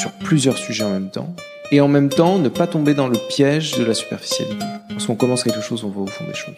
sur 0.00 0.12
plusieurs 0.12 0.56
sujets 0.56 0.84
en 0.84 0.90
même 0.90 1.10
temps. 1.10 1.34
Et 1.72 1.80
en 1.80 1.88
même 1.88 2.08
temps, 2.08 2.38
ne 2.38 2.48
pas 2.48 2.66
tomber 2.66 2.94
dans 2.94 3.06
le 3.06 3.18
piège 3.28 3.76
de 3.76 3.84
la 3.84 3.92
superficialité. 3.92 4.64
Lorsqu'on 4.88 5.14
commence 5.14 5.44
quelque 5.44 5.60
chose, 5.60 5.84
on 5.84 5.90
va 5.90 6.00
au 6.00 6.06
fond 6.06 6.24
des 6.24 6.34
choses. 6.34 6.56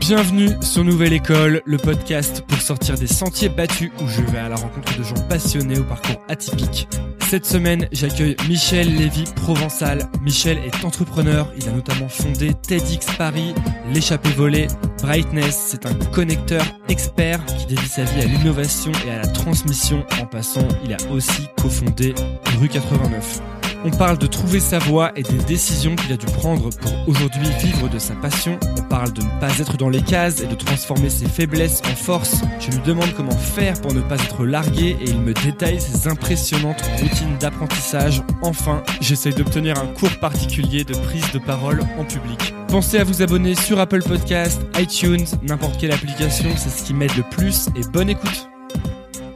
Bienvenue 0.00 0.48
sur 0.62 0.82
Nouvelle 0.84 1.12
École, 1.12 1.60
le 1.66 1.76
podcast 1.76 2.42
pour 2.46 2.58
sortir 2.58 2.96
des 2.96 3.06
sentiers 3.06 3.48
battus 3.48 3.90
où 4.02 4.08
je 4.08 4.22
vais 4.22 4.38
à 4.38 4.48
la 4.48 4.56
rencontre 4.56 4.96
de 4.98 5.02
gens 5.02 5.28
passionnés 5.28 5.78
au 5.78 5.84
parcours 5.84 6.22
atypique. 6.28 6.88
Cette 7.28 7.46
semaine, 7.46 7.88
j'accueille 7.90 8.36
Michel 8.48 8.94
Lévy 8.96 9.24
Provençal. 9.36 10.08
Michel 10.22 10.58
est 10.58 10.84
entrepreneur, 10.84 11.50
il 11.56 11.68
a 11.68 11.72
notamment 11.72 12.08
fondé 12.08 12.52
TEDx 12.54 13.06
Paris, 13.16 13.54
l'échappée 13.92 14.30
volée, 14.30 14.68
Brightness, 15.02 15.56
c'est 15.68 15.86
un 15.86 15.94
connecteur 16.12 16.62
expert 16.88 17.44
qui 17.46 17.66
dédie 17.66 17.88
sa 17.88 18.04
vie 18.04 18.22
à 18.22 18.26
l'innovation 18.26 18.92
et 19.06 19.10
à 19.10 19.18
la 19.18 19.26
transmission. 19.26 20.04
En 20.20 20.26
passant, 20.26 20.68
il 20.84 20.92
a 20.92 20.98
aussi 21.10 21.48
cofondé 21.56 22.14
Rue 22.60 22.68
89. 22.68 23.53
On 23.86 23.90
parle 23.90 24.16
de 24.16 24.26
trouver 24.26 24.60
sa 24.60 24.78
voie 24.78 25.12
et 25.14 25.22
des 25.22 25.36
décisions 25.46 25.94
qu'il 25.94 26.10
a 26.10 26.16
dû 26.16 26.24
prendre 26.24 26.70
pour 26.70 26.92
aujourd'hui 27.06 27.46
vivre 27.62 27.90
de 27.90 27.98
sa 27.98 28.14
passion. 28.14 28.58
On 28.78 28.82
parle 28.82 29.12
de 29.12 29.20
ne 29.20 29.40
pas 29.40 29.50
être 29.58 29.76
dans 29.76 29.90
les 29.90 30.00
cases 30.00 30.40
et 30.40 30.46
de 30.46 30.54
transformer 30.54 31.10
ses 31.10 31.26
faiblesses 31.26 31.82
en 31.84 31.94
force. 31.94 32.40
Je 32.60 32.70
lui 32.70 32.80
demande 32.82 33.12
comment 33.14 33.36
faire 33.36 33.78
pour 33.82 33.92
ne 33.92 34.00
pas 34.00 34.14
être 34.14 34.46
largué 34.46 34.96
et 35.00 35.10
il 35.10 35.20
me 35.20 35.34
détaille 35.34 35.82
ses 35.82 36.08
impressionnantes 36.08 36.80
routines 36.98 37.36
d'apprentissage. 37.38 38.22
Enfin, 38.40 38.82
j'essaye 39.02 39.34
d'obtenir 39.34 39.78
un 39.78 39.86
cours 39.88 40.18
particulier 40.18 40.84
de 40.84 40.94
prise 40.94 41.30
de 41.32 41.38
parole 41.38 41.82
en 41.98 42.04
public. 42.04 42.54
Pensez 42.68 42.98
à 42.98 43.04
vous 43.04 43.20
abonner 43.20 43.54
sur 43.54 43.78
Apple 43.80 44.02
Podcast, 44.02 44.62
iTunes, 44.78 45.26
n'importe 45.42 45.78
quelle 45.78 45.92
application, 45.92 46.48
c'est 46.56 46.70
ce 46.70 46.84
qui 46.84 46.94
m'aide 46.94 47.14
le 47.18 47.24
plus 47.30 47.68
et 47.76 47.86
bonne 47.92 48.08
écoute. 48.08 48.48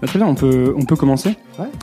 Bah, 0.01 0.07
très 0.07 0.21
bien, 0.21 0.29
on 0.29 0.37
peut, 0.37 0.75
on 0.77 0.85
peut 0.85 0.95
commencer. 0.95 1.37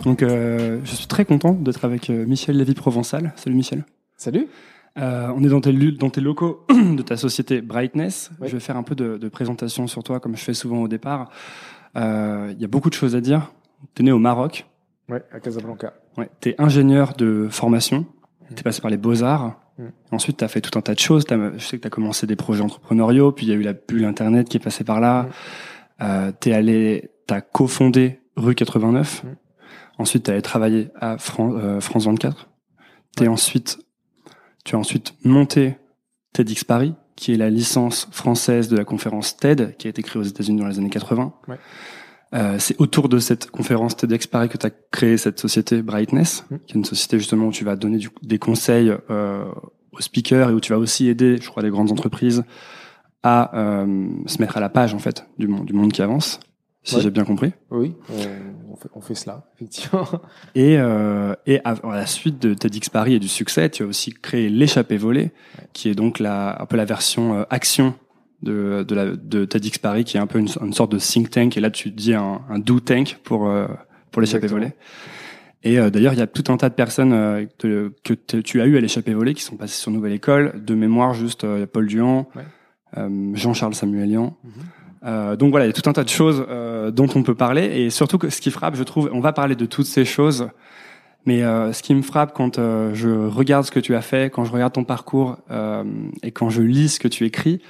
Donc, 0.04 0.24
euh, 0.24 0.80
je 0.86 0.96
suis 0.96 1.08
très 1.08 1.26
content 1.26 1.52
d'être 1.52 1.84
avec 1.84 2.10
euh, 2.10 2.26
Michel 2.26 2.58
Lévy 2.58 2.74
Provençal. 2.74 3.34
Salut 3.36 3.58
Michel. 3.58 3.84
Salut. 4.16 4.48
Euh, 4.98 5.28
on 5.36 5.44
est 5.44 5.50
dans 5.50 5.60
tes, 5.60 5.74
dans 5.74 6.10
tes 6.10 6.22
locaux 6.22 6.66
de 6.70 7.02
ta 7.02 7.18
société 7.18 7.62
Brightness. 7.62 8.32
Je 8.42 8.54
vais 8.54 8.62
faire 8.62 8.78
un 8.78 8.84
peu 8.84 8.96
de, 8.96 9.18
de, 9.18 9.28
présentation 9.28 9.88
sur 9.88 10.02
toi, 10.02 10.22
comme 10.22 10.38
je 10.38 10.44
fais 10.44 10.54
souvent 10.54 10.82
au 10.82 10.88
départ. 10.88 11.30
Il 11.96 12.56
y 12.58 12.64
a 12.64 12.68
beaucoup 12.68 12.90
de 12.90 12.96
choses 12.96 13.18
à 13.18 13.22
dire. 13.22 13.52
Tu 13.96 14.02
es 14.02 14.06
né 14.06 14.14
au 14.14 14.20
Maroc. 14.20 14.66
Ouais, 15.10 15.24
à 15.32 15.42
Casablanca. 15.42 15.94
Ouais, 16.18 16.30
tu 16.40 16.50
es 16.50 16.56
ingénieur 16.58 17.16
de 17.16 17.48
formation. 17.50 18.06
Tu 18.48 18.60
es 18.60 18.64
passé 18.64 18.80
par 18.80 18.92
les 18.92 18.98
beaux-arts. 18.98 19.60
Mm. 19.78 19.84
Ensuite, 20.12 20.38
tu 20.38 20.46
as 20.46 20.48
fait 20.48 20.62
tout 20.62 20.78
un 20.80 20.82
tas 20.82 20.94
de 20.94 21.00
choses. 21.00 21.26
Je 21.30 21.66
sais 21.66 21.78
que 21.78 21.82
tu 21.82 21.88
as 21.88 21.92
commencé 21.92 22.26
des 22.28 22.38
projets 22.38 22.62
entrepreneuriaux, 22.62 23.34
puis 23.34 23.46
il 23.46 23.50
y 23.50 23.52
a 23.52 23.56
eu 23.56 23.62
la 23.62 23.74
bulle 23.74 24.06
Internet 24.06 24.48
qui 24.48 24.56
est 24.56 24.62
passée 24.62 24.86
par 24.86 25.02
là. 25.02 25.28
Mm. 26.00 26.32
tu 26.40 26.50
es 26.50 26.54
allé 26.54 27.10
t'as 27.28 27.42
cofondé 27.42 28.20
Rue 28.36 28.56
89. 28.56 29.24
Mmh. 29.24 29.28
Ensuite, 29.98 30.24
tu 30.24 30.32
allé 30.32 30.42
travailler 30.42 30.90
à 31.00 31.14
euh, 31.40 31.80
France 31.80 32.06
24. 32.06 32.50
T'es 33.16 33.28
ensuite, 33.28 33.80
tu 34.66 34.76
as 34.76 34.80
ensuite 34.80 35.14
monté 35.24 35.78
TEDx 36.34 36.64
Paris, 36.66 36.96
qui 37.16 37.34
est 37.34 37.38
la 37.38 37.50
licence 37.50 38.10
française 38.12 38.68
de 38.68 38.76
la 38.76 38.84
conférence 38.84 39.38
TED, 39.38 39.78
qui 39.78 39.88
a 39.88 39.90
été 39.90 40.04
créée 40.04 40.20
aux 40.20 40.26
États-Unis 40.26 40.60
dans 40.60 40.68
les 40.68 40.80
années 40.80 40.90
80. 40.90 41.34
Ouais. 41.48 41.58
Euh, 42.34 42.58
c'est 42.60 42.80
autour 42.82 43.08
de 43.08 43.20
cette 43.20 43.50
conférence 43.50 43.96
TEDx 43.96 44.28
Paris 44.28 44.50
que 44.50 44.58
tu 44.58 44.66
as 44.66 44.72
créé 44.92 45.16
cette 45.16 45.40
société 45.40 45.82
Brightness, 45.82 46.44
mmh. 46.50 46.56
qui 46.66 46.74
est 46.74 46.76
une 46.76 46.86
société 46.86 47.18
justement 47.18 47.48
où 47.48 47.52
tu 47.52 47.64
vas 47.64 47.78
donner 47.78 48.00
des 48.22 48.40
conseils 48.40 48.92
euh, 49.10 49.46
aux 49.94 50.02
speakers 50.02 50.50
et 50.50 50.54
où 50.54 50.60
tu 50.60 50.74
vas 50.74 50.80
aussi 50.80 51.08
aider, 51.08 51.38
je 51.42 51.48
crois, 51.48 51.64
les 51.64 51.70
grandes 51.70 51.92
entreprises 51.92 52.44
à 53.24 53.58
euh, 53.58 54.08
se 54.26 54.40
mettre 54.40 54.58
à 54.58 54.60
la 54.60 54.70
page 54.70 54.94
en 54.94 55.00
fait 55.00 55.26
du 55.40 55.48
monde, 55.48 55.66
du 55.66 55.74
monde 55.74 55.92
qui 55.92 56.02
avance 56.02 56.40
si 56.86 57.02
j'ai 57.02 57.12
bien 57.12 57.26
compris. 57.26 57.52
Oui, 57.72 57.96
on, 58.10 58.76
fait, 58.76 58.90
on, 58.94 59.02
fait, 59.02 59.16
cela, 59.16 59.50
effectivement. 59.56 60.08
Et, 60.56 60.78
euh, 60.78 61.34
et 61.46 61.60
à, 61.66 61.76
la 61.84 62.06
suite 62.06 62.40
de 62.42 62.54
TEDx 62.54 62.90
Paris 62.90 63.16
et 63.16 63.20
du 63.20 63.28
succès, 63.28 63.70
tu 63.70 63.84
as 63.84 63.86
aussi 63.86 64.14
créé 64.14 64.50
l'échappée 64.50 64.98
volée, 64.98 65.32
qui 65.74 65.90
est 65.90 65.96
donc 65.96 66.20
la, 66.20 66.62
un 66.62 66.66
peu 66.66 66.78
la 66.78 66.86
version 66.86 67.36
euh, 67.36 67.44
action 67.50 67.96
de, 68.42 68.86
de, 68.88 68.96
la, 68.96 69.06
de 69.16 69.46
TEDx 69.46 69.78
Paris, 69.80 70.04
qui 70.04 70.18
est 70.18 70.20
un 70.20 70.28
peu 70.28 70.40
une, 70.40 70.50
une, 70.62 70.74
sorte 70.74 70.92
de 70.92 71.00
think 71.00 71.30
tank. 71.30 71.58
Et 71.58 71.60
là, 71.60 71.72
tu 71.72 71.92
dis 71.92 72.14
un, 72.14 72.42
un 72.50 72.60
do 72.60 72.80
tank 72.80 73.20
pour, 73.24 73.48
euh, 73.48 73.68
pour 74.12 74.22
l'échappée 74.22 74.48
volée. 74.48 74.74
Et 75.64 75.80
euh, 75.80 75.90
d'ailleurs, 75.90 76.14
il 76.14 76.20
y 76.20 76.22
a 76.22 76.28
tout 76.28 76.52
un 76.52 76.58
tas 76.58 76.70
de 76.70 76.76
personnes 76.76 77.14
euh, 77.14 77.46
que, 77.58 78.14
tu 78.14 78.62
as 78.62 78.66
eu 78.66 78.78
à 78.78 78.82
l'échappée 78.82 79.14
volée 79.14 79.34
qui 79.34 79.42
sont 79.42 79.58
passées 79.58 79.80
sur 79.80 79.92
Nouvelle 79.92 80.14
École. 80.14 80.64
De 80.64 80.76
mémoire, 80.76 81.14
juste 81.14 81.46
Paul 81.66 81.88
Duhan, 81.88 82.28
Jean-Charles 83.34 83.74
Samuelian. 83.74 84.38
Mm 84.44 84.50
euh, 85.06 85.36
donc 85.36 85.52
voilà, 85.52 85.66
il 85.66 85.70
y 85.70 85.72
a 85.72 85.74
tout 85.74 85.88
un 85.88 85.94
tas 85.94 86.04
de 86.04 86.10
choses 86.10 86.46
euh, 86.50 86.90
dont 86.90 87.08
on 87.16 87.22
peut 87.22 87.36
parler 87.36 87.66
et 87.66 87.90
surtout 87.90 88.18
que 88.18 88.30
ce 88.30 88.42
qui 88.42 88.50
frappe, 88.50 88.76
je 88.76 88.84
trouve, 88.84 89.10
on 89.14 89.20
va 89.20 89.34
parler 89.34 89.56
de 89.56 89.66
toutes 89.66 89.86
ces 89.86 90.04
choses, 90.04 90.50
mais 91.26 91.44
euh, 91.44 91.74
ce 91.74 91.84
qui 91.84 91.94
me 91.94 92.02
frappe 92.02 92.34
quand 92.34 92.58
euh, 92.58 92.94
je 92.94 93.10
regarde 93.10 93.66
ce 93.66 93.72
que 93.72 93.80
tu 93.80 93.96
as 93.96 94.02
fait, 94.02 94.32
quand 94.32 94.46
je 94.46 94.52
regarde 94.52 94.74
ton 94.74 94.84
parcours 94.84 95.38
euh, 95.52 95.84
et 96.24 96.32
quand 96.32 96.50
je 96.50 96.62
lis 96.62 96.90
ce 96.90 97.00
que 97.00 97.08
tu 97.08 97.26
écris 97.26 97.62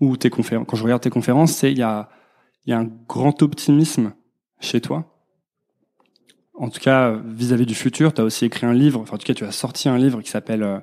ou 0.00 0.16
tes 0.16 0.30
conférences, 0.30 0.66
quand 0.68 0.76
je 0.76 0.84
regarde 0.84 1.02
tes 1.02 1.10
conférences, 1.10 1.52
c'est 1.52 1.72
il 1.72 1.78
y 1.78 1.82
a 1.82 2.08
y 2.66 2.72
a 2.72 2.78
un 2.78 2.88
grand 3.08 3.42
optimisme 3.42 4.14
chez 4.58 4.80
toi. 4.80 5.10
En 6.54 6.70
tout 6.70 6.80
cas, 6.80 7.20
vis-à-vis 7.26 7.66
du 7.66 7.74
futur, 7.74 8.14
tu 8.14 8.20
as 8.20 8.24
aussi 8.24 8.44
écrit 8.44 8.66
un 8.66 8.72
livre, 8.72 9.00
enfin 9.00 9.16
en 9.16 9.18
tout 9.18 9.26
cas, 9.26 9.34
tu 9.34 9.44
as 9.44 9.52
sorti 9.52 9.88
un 9.88 9.98
livre 9.98 10.22
qui 10.22 10.30
s'appelle, 10.30 10.82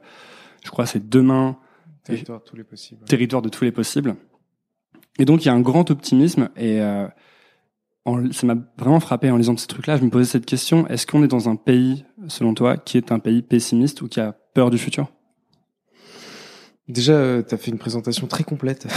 je 0.63 0.69
crois, 0.69 0.85
c'est 0.85 1.09
Demain. 1.09 1.57
Territoire 2.03 2.39
de 2.39 2.43
tous 2.43 2.55
les 2.55 2.63
possibles. 2.63 3.05
Territoire 3.05 3.41
de 3.41 3.49
tous 3.49 3.63
les 3.63 3.71
possibles. 3.71 4.15
Et 5.19 5.25
donc 5.25 5.43
il 5.43 5.47
y 5.47 5.49
a 5.49 5.53
un 5.53 5.61
grand 5.61 5.91
optimisme 5.91 6.49
et 6.55 6.81
euh, 6.81 7.07
ça 8.31 8.47
m'a 8.47 8.55
vraiment 8.77 8.99
frappé 8.99 9.29
en 9.29 9.37
lisant 9.37 9.57
ce 9.57 9.67
truc-là. 9.67 9.97
Je 9.97 10.03
me 10.03 10.09
posais 10.09 10.25
cette 10.25 10.45
question 10.45 10.87
est-ce 10.87 11.05
qu'on 11.05 11.23
est 11.23 11.27
dans 11.27 11.49
un 11.49 11.55
pays, 11.55 12.05
selon 12.27 12.53
toi, 12.53 12.77
qui 12.77 12.97
est 12.97 13.11
un 13.11 13.19
pays 13.19 13.41
pessimiste 13.41 14.01
ou 14.01 14.07
qui 14.07 14.19
a 14.19 14.33
peur 14.53 14.69
du 14.69 14.77
futur? 14.77 15.11
Déjà, 16.87 17.13
euh, 17.13 17.43
tu 17.47 17.53
as 17.53 17.57
fait 17.57 17.71
une 17.71 17.77
présentation 17.77 18.27
très 18.27 18.43
complète 18.43 18.87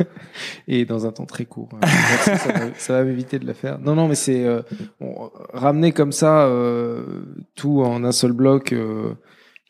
et 0.68 0.84
dans 0.84 1.06
un 1.06 1.10
temps 1.10 1.24
très 1.26 1.46
court. 1.46 1.70
Euh, 1.82 2.70
ça, 2.76 2.92
va, 2.92 3.04
m'éviter 3.04 3.38
de 3.38 3.46
la 3.46 3.54
faire. 3.54 3.80
Non, 3.80 3.94
non, 3.94 4.06
mais 4.06 4.14
c'est 4.14 4.46
ramener 5.52 5.92
comme 5.92 6.12
ça 6.12 6.48
tout 7.54 7.80
en 7.82 8.04
un 8.04 8.12
seul 8.12 8.32
bloc 8.32 8.74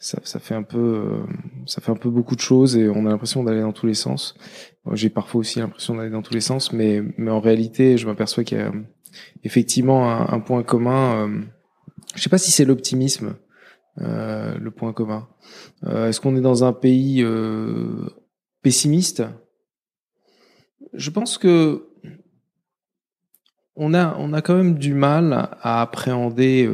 ça, 0.05 0.19
ça, 0.23 0.39
fait 0.39 0.55
un 0.55 0.63
peu, 0.63 0.79
euh, 0.79 1.23
ça 1.67 1.81
fait 1.81 1.91
un 1.91 1.97
peu 1.97 2.11
beaucoup 2.11 2.37
de 2.37 2.41
choses 2.41 2.77
et 2.77 2.91
on 2.91 3.07
a 3.07 3.09
l'impression 3.09 3.43
d'aller 3.43 3.63
dans 3.63 3.73
tous 3.73 3.87
les 3.87 3.95
sens. 3.95 4.35
J'ai 4.93 5.09
parfois 5.09 5.41
aussi 5.41 5.59
l'impression 5.61 5.95
d'aller 5.95 6.11
dans 6.11 6.23
tous 6.23 6.35
les 6.35 6.41
sens, 6.41 6.73
mais, 6.73 7.03
mais 7.17 7.31
en 7.31 7.41
réalité, 7.41 7.97
je 7.97 8.07
m'aperçois 8.07 8.45
qu'il 8.45 8.59
y 8.59 8.61
a 8.61 8.73
effectivement 9.43 10.11
un, 10.11 10.29
un 10.29 10.41
point 10.41 10.63
commun. 10.63 11.27
Euh, 11.27 11.41
je 12.15 12.23
sais 12.23 12.29
pas 12.29 12.39
si 12.39 12.51
c'est 12.51 12.65
l'optimisme, 12.65 13.37
euh, 14.01 14.59
le 14.59 14.71
point 14.71 14.93
commun. 14.93 15.29
Euh, 15.85 16.09
est-ce 16.09 16.21
qu'on 16.21 16.37
est 16.37 16.43
dans 16.43 16.65
un 16.65 16.73
pays 16.73 17.25
pessimiste? 18.63 19.23
Je 20.93 21.11
pense 21.11 21.39
que 21.39 21.89
on 23.77 23.95
a, 23.95 24.17
on 24.19 24.33
a 24.33 24.43
quand 24.43 24.55
même 24.55 24.79
du 24.79 24.95
mal 24.95 25.33
à 25.61 25.83
appréhender 25.83 26.69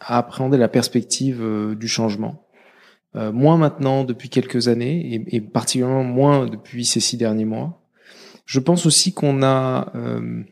à 0.00 0.18
appréhender 0.18 0.58
la 0.58 0.68
perspective 0.68 1.42
euh, 1.42 1.74
du 1.74 1.88
changement. 1.88 2.47
Euh, 3.18 3.32
moins 3.32 3.56
maintenant 3.56 4.04
depuis 4.04 4.28
quelques 4.28 4.68
années 4.68 5.14
et, 5.14 5.36
et, 5.36 5.40
particulièrement 5.40 6.04
moins 6.04 6.46
depuis 6.46 6.84
ces 6.84 7.00
six 7.00 7.16
derniers 7.16 7.46
mois. 7.46 7.82
Je 8.44 8.60
pense 8.60 8.86
aussi 8.86 9.12
qu'on 9.12 9.42
a 9.42 9.90
euh, 9.96 10.42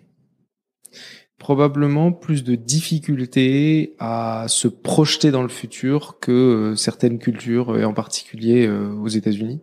probablement 1.38 2.10
plus 2.12 2.43
de 2.43 2.56
difficultés 2.56 3.94
à 4.00 4.47
se 4.49 4.66
projeter 4.66 5.31
dans 5.31 5.43
le 5.43 5.49
futur 5.49 6.19
que 6.19 6.32
euh, 6.32 6.77
certaines 6.77 7.19
cultures 7.21 7.78
et 7.78 7.84
en 7.84 7.94
particulier 7.94 8.69
aux 8.69 9.09
États-Unis. 9.09 9.60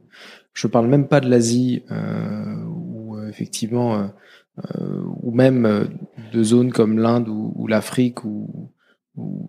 Je 0.54 0.68
parle 0.68 0.88
même 0.88 1.08
pas 1.08 1.20
de 1.20 1.30
l'Asie 1.30 1.84
ou 2.68 3.18
effectivement 3.28 4.12
ou 5.24 5.32
même 5.32 5.90
de 6.32 6.44
zones 6.44 6.72
comme 6.72 7.00
l'Inde 7.00 7.28
ou, 7.28 7.54
ou 7.56 7.66
l'Afrique 7.66 8.24
ou, 9.16 9.48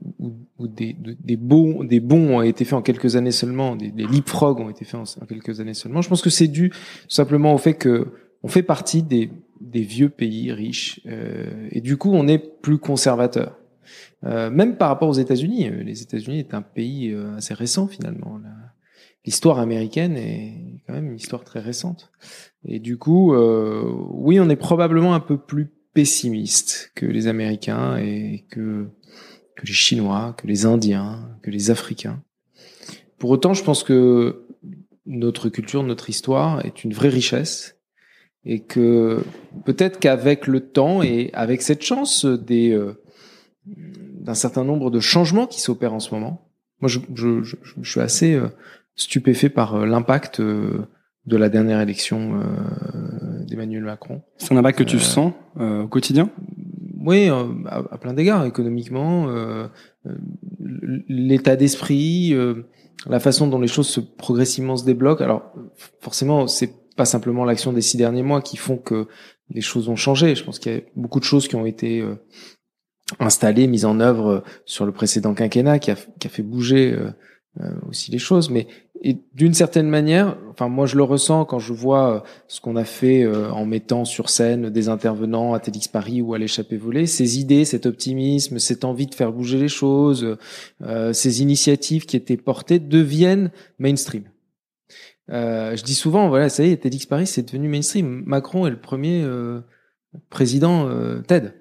ou, 0.58 0.68
des, 0.68 0.94
des, 0.94 1.36
bons, 1.36 1.84
des 1.84 2.00
bons 2.00 2.36
ont 2.36 2.42
été 2.42 2.64
faits 2.64 2.74
en 2.74 2.82
quelques 2.82 3.16
années 3.16 3.32
seulement, 3.32 3.76
des, 3.76 3.90
des 3.90 4.06
leapfrogs 4.06 4.60
ont 4.60 4.70
été 4.70 4.84
faits 4.84 5.00
en, 5.00 5.26
quelques 5.26 5.60
années 5.60 5.74
seulement. 5.74 6.02
Je 6.02 6.08
pense 6.08 6.22
que 6.22 6.30
c'est 6.30 6.48
dû 6.48 6.72
simplement 7.08 7.54
au 7.54 7.58
fait 7.58 7.74
que 7.74 8.08
on 8.42 8.48
fait 8.48 8.62
partie 8.62 9.02
des, 9.02 9.30
des 9.60 9.82
vieux 9.82 10.10
pays 10.10 10.52
riches 10.52 11.00
euh, 11.06 11.68
et 11.70 11.80
du 11.80 11.96
coup 11.96 12.10
on 12.12 12.28
est 12.28 12.38
plus 12.38 12.78
conservateur. 12.78 13.58
Euh, 14.24 14.50
même 14.50 14.76
par 14.76 14.88
rapport 14.88 15.08
aux 15.08 15.14
États-Unis, 15.14 15.68
euh, 15.68 15.82
les 15.82 16.02
États-Unis 16.02 16.38
est 16.38 16.54
un 16.54 16.62
pays 16.62 17.10
euh, 17.10 17.36
assez 17.36 17.54
récent 17.54 17.86
finalement. 17.86 18.40
L'histoire 19.24 19.58
américaine 19.58 20.18
est 20.18 20.82
quand 20.86 20.92
même 20.92 21.10
une 21.10 21.16
histoire 21.16 21.44
très 21.44 21.60
récente. 21.60 22.12
Et 22.66 22.78
du 22.78 22.98
coup, 22.98 23.34
euh, 23.34 23.90
oui, 24.10 24.38
on 24.38 24.50
est 24.50 24.56
probablement 24.56 25.14
un 25.14 25.20
peu 25.20 25.38
plus 25.38 25.70
pessimiste 25.94 26.92
que 26.94 27.06
les 27.06 27.26
Américains 27.26 27.96
et 27.96 28.44
que 28.50 28.88
que 29.56 29.66
les 29.66 29.72
Chinois, 29.72 30.34
que 30.36 30.46
les 30.46 30.66
Indiens, 30.66 31.28
que 31.42 31.50
les 31.50 31.70
Africains. 31.70 32.22
Pour 33.18 33.30
autant, 33.30 33.54
je 33.54 33.62
pense 33.62 33.84
que 33.84 34.46
notre 35.06 35.48
culture, 35.48 35.82
notre 35.82 36.10
histoire 36.10 36.64
est 36.64 36.84
une 36.84 36.92
vraie 36.92 37.08
richesse 37.08 37.76
et 38.44 38.60
que 38.60 39.22
peut-être 39.64 39.98
qu'avec 39.98 40.46
le 40.46 40.60
temps 40.60 41.02
et 41.02 41.30
avec 41.32 41.62
cette 41.62 41.82
chance 41.82 42.26
des, 42.26 42.72
euh, 42.72 43.00
d'un 43.66 44.34
certain 44.34 44.64
nombre 44.64 44.90
de 44.90 45.00
changements 45.00 45.46
qui 45.46 45.60
s'opèrent 45.60 45.94
en 45.94 46.00
ce 46.00 46.14
moment. 46.14 46.48
Moi, 46.80 46.88
je, 46.88 46.98
je, 47.14 47.42
je, 47.42 47.56
je 47.80 47.90
suis 47.90 48.00
assez 48.00 48.34
euh, 48.34 48.48
stupéfait 48.96 49.48
par 49.48 49.74
euh, 49.74 49.86
l'impact 49.86 50.40
euh, 50.40 50.86
de 51.26 51.36
la 51.38 51.48
dernière 51.48 51.80
élection 51.80 52.42
d'Emmanuel 53.46 53.84
Macron. 53.84 54.20
C'est 54.36 54.52
un 54.52 54.58
impact 54.58 54.80
que 54.80 54.84
tu 54.84 54.98
sens 54.98 55.32
au 55.58 55.88
quotidien? 55.88 56.28
Oui, 57.04 57.28
à, 57.28 57.84
à, 57.90 57.98
plein 57.98 58.14
d'égards, 58.14 58.44
économiquement, 58.44 59.28
l'état 61.08 61.56
d'esprit, 61.56 62.34
la 63.06 63.20
façon 63.20 63.46
dont 63.46 63.60
les 63.60 63.68
choses 63.68 63.88
se 63.88 64.00
progressivement 64.00 64.76
se 64.76 64.84
débloquent. 64.84 65.22
Alors, 65.22 65.52
forcément, 66.00 66.46
c'est 66.46 66.72
pas 66.96 67.04
simplement 67.04 67.44
l'action 67.44 67.72
des 67.72 67.80
six 67.80 67.96
derniers 67.96 68.22
mois 68.22 68.40
qui 68.40 68.56
font 68.56 68.76
que 68.76 69.06
les 69.50 69.60
choses 69.60 69.88
ont 69.88 69.96
changé. 69.96 70.34
Je 70.34 70.44
pense 70.44 70.58
qu'il 70.58 70.72
y 70.72 70.76
a 70.76 70.80
beaucoup 70.96 71.20
de 71.20 71.24
choses 71.24 71.48
qui 71.48 71.56
ont 71.56 71.66
été 71.66 72.00
euh, 72.00 72.14
installées, 73.18 73.66
mises 73.66 73.84
en 73.84 74.00
œuvre 74.00 74.26
euh, 74.28 74.40
sur 74.64 74.86
le 74.86 74.92
précédent 74.92 75.34
quinquennat, 75.34 75.78
qui 75.78 75.90
a, 75.90 75.96
fait 75.96 76.42
bouger 76.42 76.92
euh, 76.92 77.10
aussi 77.88 78.10
les 78.10 78.18
choses. 78.18 78.50
Mais 78.50 78.66
d'une 79.34 79.54
certaine 79.54 79.88
manière, 79.88 80.36
enfin 80.50 80.68
moi 80.68 80.86
je 80.86 80.96
le 80.96 81.02
ressens 81.02 81.44
quand 81.44 81.58
je 81.58 81.72
vois 81.72 82.24
ce 82.48 82.60
qu'on 82.60 82.74
a 82.74 82.84
fait 82.84 83.26
en 83.26 83.64
mettant 83.64 84.04
sur 84.04 84.28
scène 84.28 84.70
des 84.70 84.88
intervenants 84.88 85.54
à 85.54 85.60
TEDx 85.60 85.88
Paris 85.88 86.20
ou 86.20 86.34
à 86.34 86.38
l'échappée 86.38 86.76
volée, 86.76 87.06
ces 87.06 87.38
idées, 87.38 87.64
cet 87.64 87.86
optimisme, 87.86 88.58
cette 88.58 88.84
envie 88.84 89.06
de 89.06 89.14
faire 89.14 89.32
bouger 89.32 89.58
les 89.58 89.68
choses, 89.68 90.36
ces 91.12 91.42
initiatives 91.42 92.06
qui 92.06 92.16
étaient 92.16 92.36
portées 92.36 92.80
deviennent 92.80 93.50
mainstream. 93.78 94.24
Euh, 95.30 95.74
je 95.76 95.82
dis 95.82 95.94
souvent, 95.94 96.28
voilà, 96.28 96.48
ça 96.48 96.64
y 96.64 96.70
est, 96.70 96.76
TEDx 96.76 97.06
Paris, 97.06 97.26
c'est 97.26 97.42
devenu 97.42 97.68
mainstream. 97.68 98.22
Macron 98.26 98.66
est 98.66 98.70
le 98.70 98.80
premier 98.80 99.22
euh, 99.22 99.60
président 100.30 100.88
euh, 100.88 101.20
TED. 101.22 101.54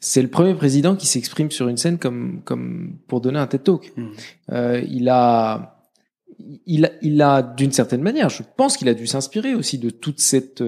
C'est 0.00 0.22
le 0.22 0.28
premier 0.28 0.54
président 0.54 0.96
qui 0.96 1.06
s'exprime 1.06 1.50
sur 1.50 1.68
une 1.68 1.76
scène 1.76 1.98
comme 1.98 2.42
comme 2.44 2.98
pour 3.06 3.20
donner 3.20 3.38
un 3.38 3.46
TED 3.46 3.62
Talk. 3.62 3.92
Hmm. 3.96 4.08
Euh, 4.50 4.82
il 4.88 5.08
a 5.08 5.76
il 6.66 6.86
a, 6.86 6.90
il 7.02 7.20
a 7.20 7.42
d'une 7.42 7.70
certaine 7.70 8.00
manière, 8.00 8.30
je 8.30 8.42
pense 8.56 8.78
qu'il 8.78 8.88
a 8.88 8.94
dû 8.94 9.06
s'inspirer 9.06 9.54
aussi 9.54 9.78
de 9.78 9.90
toute 9.90 10.20
cette 10.20 10.64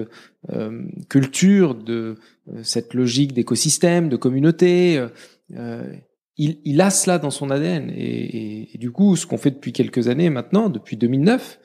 euh, 0.51 0.83
culture, 1.09 1.73
de 1.73 2.15
cette 2.61 2.93
logique 2.93 3.33
d'écosystème, 3.33 4.07
de 4.07 4.15
communauté. 4.15 5.03
il, 5.49 6.57
il 6.63 6.81
a 6.81 6.89
cela 6.91 7.17
dans 7.17 7.31
son 7.31 7.49
ADN 7.49 7.89
et, 7.89 7.95
et, 7.95 8.75
et 8.75 8.77
du 8.77 8.91
coup, 8.91 9.15
ce 9.15 9.25
qu'on 9.25 9.39
fait 9.39 9.49
depuis 9.49 9.73
quelques 9.73 10.09
années 10.09 10.29
maintenant, 10.29 10.69
depuis 10.69 10.95
2009, 10.95 11.59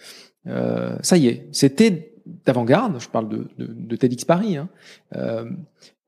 euh, 0.48 0.96
ça 1.02 1.16
y 1.16 1.28
est, 1.28 1.48
c'était 1.52 2.14
d'avant-garde, 2.44 3.00
je 3.00 3.08
parle 3.08 3.28
de, 3.28 3.48
de, 3.58 3.66
de 3.66 3.96
TEDx 3.96 4.24
Paris, 4.24 4.56
hein, 4.56 4.68
euh, 5.14 5.50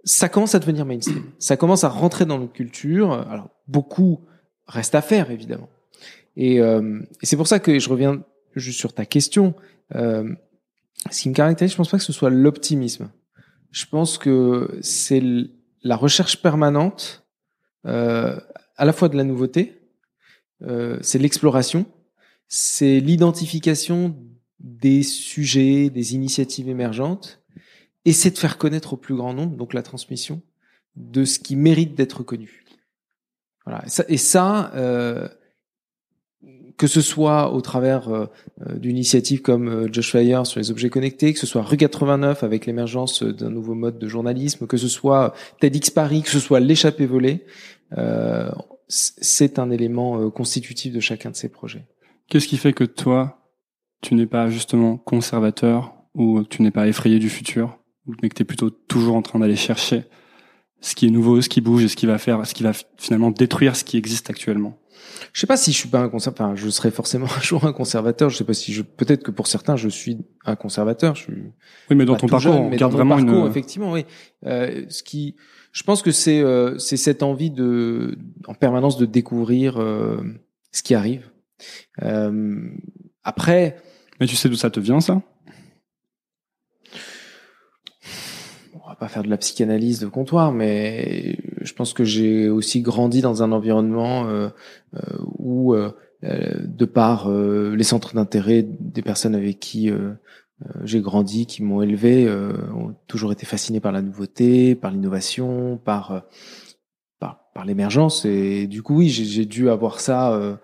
ça 0.05 0.29
commence 0.29 0.55
à 0.55 0.59
devenir 0.59 0.87
mainstream, 0.87 1.25
ça 1.39 1.57
commence 1.57 1.85
à 1.85 1.89
rentrer 1.89 2.25
dans 2.25 2.39
notre 2.39 2.53
culture, 2.53 3.13
alors 3.13 3.51
beaucoup 3.69 4.21
reste 4.67 4.95
à 4.95 5.03
faire 5.03 5.31
évidemment. 5.31 5.69
Et, 6.37 6.61
euh, 6.61 7.01
et 7.23 7.27
c'est 7.27 7.37
pour 7.37 7.49
ça 7.49 7.59
que 7.59 7.79
je 7.79 7.89
reviens 7.89 8.23
juste 8.57 8.79
sur 8.79 8.93
ta 8.93 9.05
question. 9.05 9.55
Euh, 9.95 10.33
ce 11.11 11.23
qui 11.23 11.29
me 11.29 11.35
caractérise, 11.35 11.73
je 11.73 11.77
pense 11.77 11.91
pas 11.91 11.99
que 11.99 12.05
ce 12.05 12.13
soit 12.13 12.31
l'optimisme. 12.31 13.11
Je 13.71 13.87
pense 13.87 14.19
que 14.19 14.79
c'est 14.83 15.23
la 15.83 15.97
recherche 15.97 16.43
permanente, 16.43 17.25
euh, 17.87 18.39
à 18.77 18.85
la 18.85 18.93
fois 18.93 19.09
de 19.09 19.17
la 19.17 19.25
nouveauté, 19.25 19.81
euh, 20.63 20.99
c'est 21.01 21.19
l'exploration, 21.19 21.87
c'est 22.49 23.01
l'identification 23.01 24.17
des 24.59 25.03
sujets, 25.03 25.89
des 25.89 26.15
initiatives 26.15 26.69
émergentes, 26.69 27.40
et 28.05 28.13
de 28.13 28.39
faire 28.39 28.59
connaître 28.59 28.95
au 28.95 28.97
plus 28.97 29.15
grand 29.15 29.35
nombre, 29.35 29.57
donc 29.57 29.75
la 29.75 29.83
transmission, 29.83 30.43
de 30.97 31.25
ce 31.25 31.39
qui 31.39 31.57
mérite 31.57 31.95
d'être 31.95 32.23
connu. 32.23 32.65
Voilà. 33.65 33.85
Et 34.09 34.17
ça, 34.17 34.73
euh, 34.75 35.29
que 36.77 36.87
ce 36.87 37.03
soit 37.03 37.53
au 37.53 37.61
travers 37.61 38.09
euh, 38.09 38.27
d'initiatives 38.77 39.43
comme 39.43 39.69
euh, 39.69 39.89
Josh 39.93 40.13
Fire 40.13 40.47
sur 40.47 40.61
les 40.61 40.71
objets 40.71 40.89
connectés, 40.89 41.35
que 41.35 41.39
ce 41.39 41.47
soit 41.47 41.63
Rue 41.63 41.77
89 41.77 42.43
avec 42.43 42.65
l'émergence 42.65 43.23
d'un 43.23 43.51
nouveau 43.51 43.75
mode 43.75 43.99
de 43.99 44.09
journalisme, 44.09 44.67
que 44.67 44.79
ce 44.79 44.89
soit 44.89 45.35
TEDx 45.61 45.91
Paris, 45.91 46.23
que 46.23 46.31
ce 46.31 46.41
soit 46.41 46.59
l'échappée 46.59 47.05
volée, 47.05 47.45
euh, 47.99 48.51
c'est 48.89 49.59
un 49.59 49.71
élément 49.71 50.21
euh, 50.21 50.31
constitutif 50.31 50.93
de 50.93 51.01
chacun 51.01 51.31
de 51.31 51.37
ces 51.37 51.49
projets. 51.49 51.87
Qu'est-ce 52.29 52.49
qui 52.49 52.57
fait 52.57 52.73
que 52.73 52.85
toi, 52.85 53.51
tu 54.01 54.15
n'es 54.15 54.27
pas 54.27 54.49
justement 54.49 54.97
conservateur 54.97 55.95
ou 56.15 56.43
tu 56.45 56.63
n'es 56.63 56.71
pas 56.71 56.89
effrayé 56.89 57.19
du 57.19 57.29
futur, 57.29 57.79
mais 58.23 58.29
que 58.29 58.35
tu 58.35 58.43
es 58.43 58.45
plutôt 58.45 58.71
toujours 58.71 59.17
en 59.17 59.23
train 59.23 59.39
d'aller 59.39 59.57
chercher 59.57 60.05
ce 60.81 60.95
qui 60.95 61.07
est 61.07 61.11
nouveau, 61.11 61.41
ce 61.43 61.49
qui 61.49 61.61
bouge 61.61 61.85
et 61.85 61.89
ce 61.89 61.97
qui 61.97 62.07
va 62.07 62.19
faire, 62.19 62.47
ce 62.47 62.55
qui 62.55 62.63
va 62.63 62.73
finalement 62.97 63.31
détruire 63.31 63.77
ce 63.77 63.85
qui 63.85 63.97
existe 63.97 64.31
actuellement 64.31 64.77
je 65.33 65.41
sais 65.41 65.47
pas 65.47 65.57
si 65.57 65.73
je 65.73 65.77
suis 65.77 65.89
pas 65.89 66.01
un 66.01 66.09
conservateur. 66.09 66.47
Enfin, 66.47 66.57
je 66.57 66.69
serai 66.69 66.91
forcément 66.91 67.27
un 67.37 67.41
jour 67.41 67.65
un 67.65 67.73
conservateur. 67.73 68.31
Je 68.31 68.37
sais 68.37 68.45
pas 68.45 68.55
si 68.55 68.73
je. 68.73 68.83
Peut-être 68.83 69.23
que 69.23 69.31
pour 69.31 69.47
certains, 69.47 69.77
je 69.77 69.89
suis 69.89 70.19
un 70.45 70.57
conservateur. 70.57 71.15
Je 71.15 71.23
suis. 71.23 71.43
Oui, 71.91 71.97
mais 71.97 72.05
dans 72.05 72.17
ton 72.17 72.27
parcours, 72.27 72.55
on 72.55 72.71
garde 72.71 72.93
vraiment 72.93 73.17
parcours, 73.17 73.45
une. 73.45 73.51
Effectivement, 73.51 73.93
oui. 73.93 74.05
Euh, 74.47 74.85
ce 74.89 75.03
qui, 75.03 75.37
je 75.73 75.83
pense 75.83 76.03
que 76.03 76.11
c'est 76.11 76.41
euh, 76.41 76.79
c'est 76.79 76.97
cette 76.97 77.23
envie 77.23 77.51
de, 77.51 78.19
en 78.47 78.55
permanence, 78.55 78.97
de 78.97 79.07
découvrir 79.07 79.79
euh, 79.79 80.21
ce 80.73 80.83
qui 80.83 80.95
arrive, 80.95 81.31
euh, 82.03 82.71
après. 83.25 83.77
Mais 84.21 84.27
tu 84.27 84.37
sais 84.37 84.49
d'où 84.49 84.57
ça 84.57 84.71
te 84.71 84.81
vient, 84.81 85.01
ça 85.01 85.23
On 88.75 88.89
va 88.89 88.90
pas 89.01 89.09
faire 89.09 89.23
de 89.23 89.31
la 89.31 89.39
psychanalyse 89.39 89.99
de 89.99 90.07
comptoir, 90.07 90.53
mais 90.53 91.39
je 91.61 91.73
pense 91.73 91.93
que 91.93 92.05
j'ai 92.05 92.49
aussi 92.49 92.83
grandi 92.83 93.23
dans 93.23 93.43
un 93.43 93.51
environnement 93.51 94.29
euh, 94.29 94.49
euh 94.95 95.01
où, 95.39 95.75
euh, 95.75 95.91
de 96.23 96.85
par 96.85 97.31
les 97.31 97.83
centres 97.83 98.15
d'intérêt 98.15 98.63
des 98.63 99.01
personnes 99.01 99.35
avec 99.35 99.59
qui 99.59 99.91
j'ai 100.85 101.01
grandi, 101.01 101.47
qui 101.47 101.63
m'ont 101.63 101.81
élevé, 101.81 102.29
ont 102.31 102.95
toujours 103.07 103.33
été 103.33 103.47
fascinés 103.47 103.81
par 103.81 103.91
la 103.91 104.03
nouveauté, 104.03 104.75
par 104.75 104.91
l'innovation, 104.91 105.81
par 105.83 106.23
par, 107.19 107.65
l'émergence. 107.65 108.25
Et 108.25 108.67
du 108.67 108.83
coup, 108.83 108.99
oui, 108.99 109.09
j'ai 109.09 109.45
dû 109.45 109.69
avoir 109.69 110.01
ça 110.01 110.57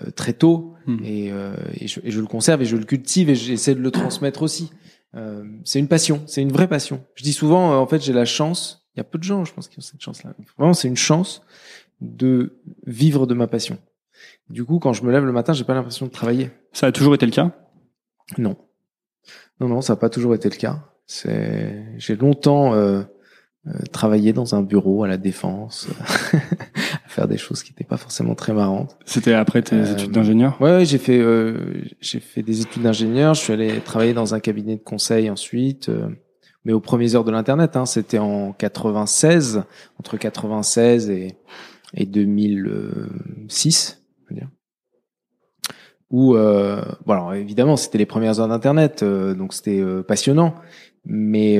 euh, 0.00 0.10
très 0.10 0.32
tôt. 0.32 0.72
Hmm. 0.86 0.96
Et, 1.04 1.30
euh, 1.30 1.54
et, 1.78 1.86
je, 1.86 2.00
et, 2.02 2.10
je, 2.10 2.20
le 2.20 2.26
conserve 2.26 2.62
et 2.62 2.64
je 2.64 2.76
le 2.76 2.84
cultive 2.84 3.28
et 3.28 3.34
j'essaie 3.34 3.74
de 3.74 3.80
le 3.80 3.90
transmettre 3.90 4.42
aussi. 4.42 4.70
C'est 5.64 5.78
une 5.78 5.88
passion, 5.88 6.22
c'est 6.26 6.42
une 6.42 6.52
vraie 6.52 6.68
passion. 6.68 7.04
Je 7.14 7.22
dis 7.22 7.32
souvent, 7.32 7.78
en 7.80 7.86
fait, 7.86 8.02
j'ai 8.02 8.12
la 8.12 8.24
chance. 8.24 8.86
Il 8.94 8.98
y 8.98 9.00
a 9.00 9.04
peu 9.04 9.18
de 9.18 9.24
gens, 9.24 9.44
je 9.44 9.52
pense, 9.54 9.68
qui 9.68 9.78
ont 9.78 9.82
cette 9.82 10.00
chance-là. 10.00 10.34
Vraiment, 10.58 10.74
c'est 10.74 10.88
une 10.88 10.96
chance 10.96 11.42
de 12.00 12.58
vivre 12.86 13.26
de 13.26 13.34
ma 13.34 13.46
passion. 13.46 13.78
Du 14.50 14.64
coup, 14.64 14.78
quand 14.78 14.92
je 14.92 15.02
me 15.02 15.12
lève 15.12 15.24
le 15.24 15.32
matin, 15.32 15.52
j'ai 15.52 15.64
pas 15.64 15.74
l'impression 15.74 16.06
de 16.06 16.10
travailler. 16.10 16.50
Ça 16.72 16.86
a 16.86 16.92
toujours 16.92 17.14
été 17.14 17.26
le 17.26 17.32
cas? 17.32 17.52
Non, 18.38 18.56
non, 19.60 19.68
non, 19.68 19.80
ça 19.80 19.94
n'a 19.94 19.96
pas 19.96 20.10
toujours 20.10 20.34
été 20.34 20.48
le 20.48 20.56
cas. 20.56 20.82
C'est, 21.06 21.84
j'ai 21.98 22.16
longtemps 22.16 22.74
euh, 22.74 22.78
euh, 22.78 23.04
travailler 23.92 24.32
dans 24.32 24.54
un 24.54 24.62
bureau 24.62 25.04
à 25.04 25.08
la 25.08 25.16
défense, 25.16 25.88
à 26.32 27.08
faire 27.08 27.28
des 27.28 27.38
choses 27.38 27.62
qui 27.62 27.70
n'étaient 27.70 27.84
pas 27.84 27.96
forcément 27.96 28.34
très 28.34 28.52
marrantes. 28.52 28.96
C'était 29.04 29.34
après 29.34 29.62
tes 29.62 29.76
euh, 29.76 29.92
études 29.92 30.10
d'ingénieur? 30.10 30.60
Ouais, 30.60 30.78
ouais 30.78 30.84
j'ai 30.84 30.98
fait 30.98 31.20
euh, 31.20 31.84
j'ai 32.00 32.18
fait 32.18 32.42
des 32.42 32.60
études 32.60 32.82
d'ingénieur. 32.82 33.34
Je 33.34 33.40
suis 33.40 33.52
allé 33.52 33.80
travailler 33.80 34.14
dans 34.14 34.34
un 34.34 34.40
cabinet 34.40 34.76
de 34.76 34.82
conseil 34.82 35.30
ensuite, 35.30 35.88
euh, 35.88 36.08
mais 36.64 36.72
aux 36.72 36.80
premières 36.80 37.14
heures 37.14 37.24
de 37.24 37.30
l'internet. 37.30 37.76
Hein, 37.76 37.86
C'était 37.86 38.18
en 38.18 38.52
96, 38.52 39.62
entre 40.00 40.16
96 40.16 41.10
et, 41.10 41.36
et 41.94 42.06
2006, 42.06 44.02
on 44.30 44.34
dire. 44.34 44.48
Où, 46.10 46.34
euh, 46.34 46.84
bon 47.06 47.32
évidemment, 47.32 47.76
c'était 47.76 47.96
les 47.96 48.06
premières 48.06 48.40
heures 48.40 48.48
d'internet, 48.48 49.02
donc 49.02 49.54
c'était 49.54 49.82
passionnant, 50.06 50.56
mais 51.06 51.58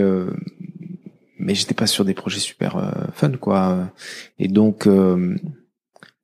mais 1.43 1.55
j'étais 1.55 1.75
pas 1.75 1.87
sur 1.87 2.05
des 2.05 2.15
projets 2.15 2.41
super 2.41 2.77
euh, 2.77 2.91
fun 3.13 3.33
quoi. 3.33 3.93
Et 4.39 4.49
donc 4.49 4.87
euh, 4.87 5.37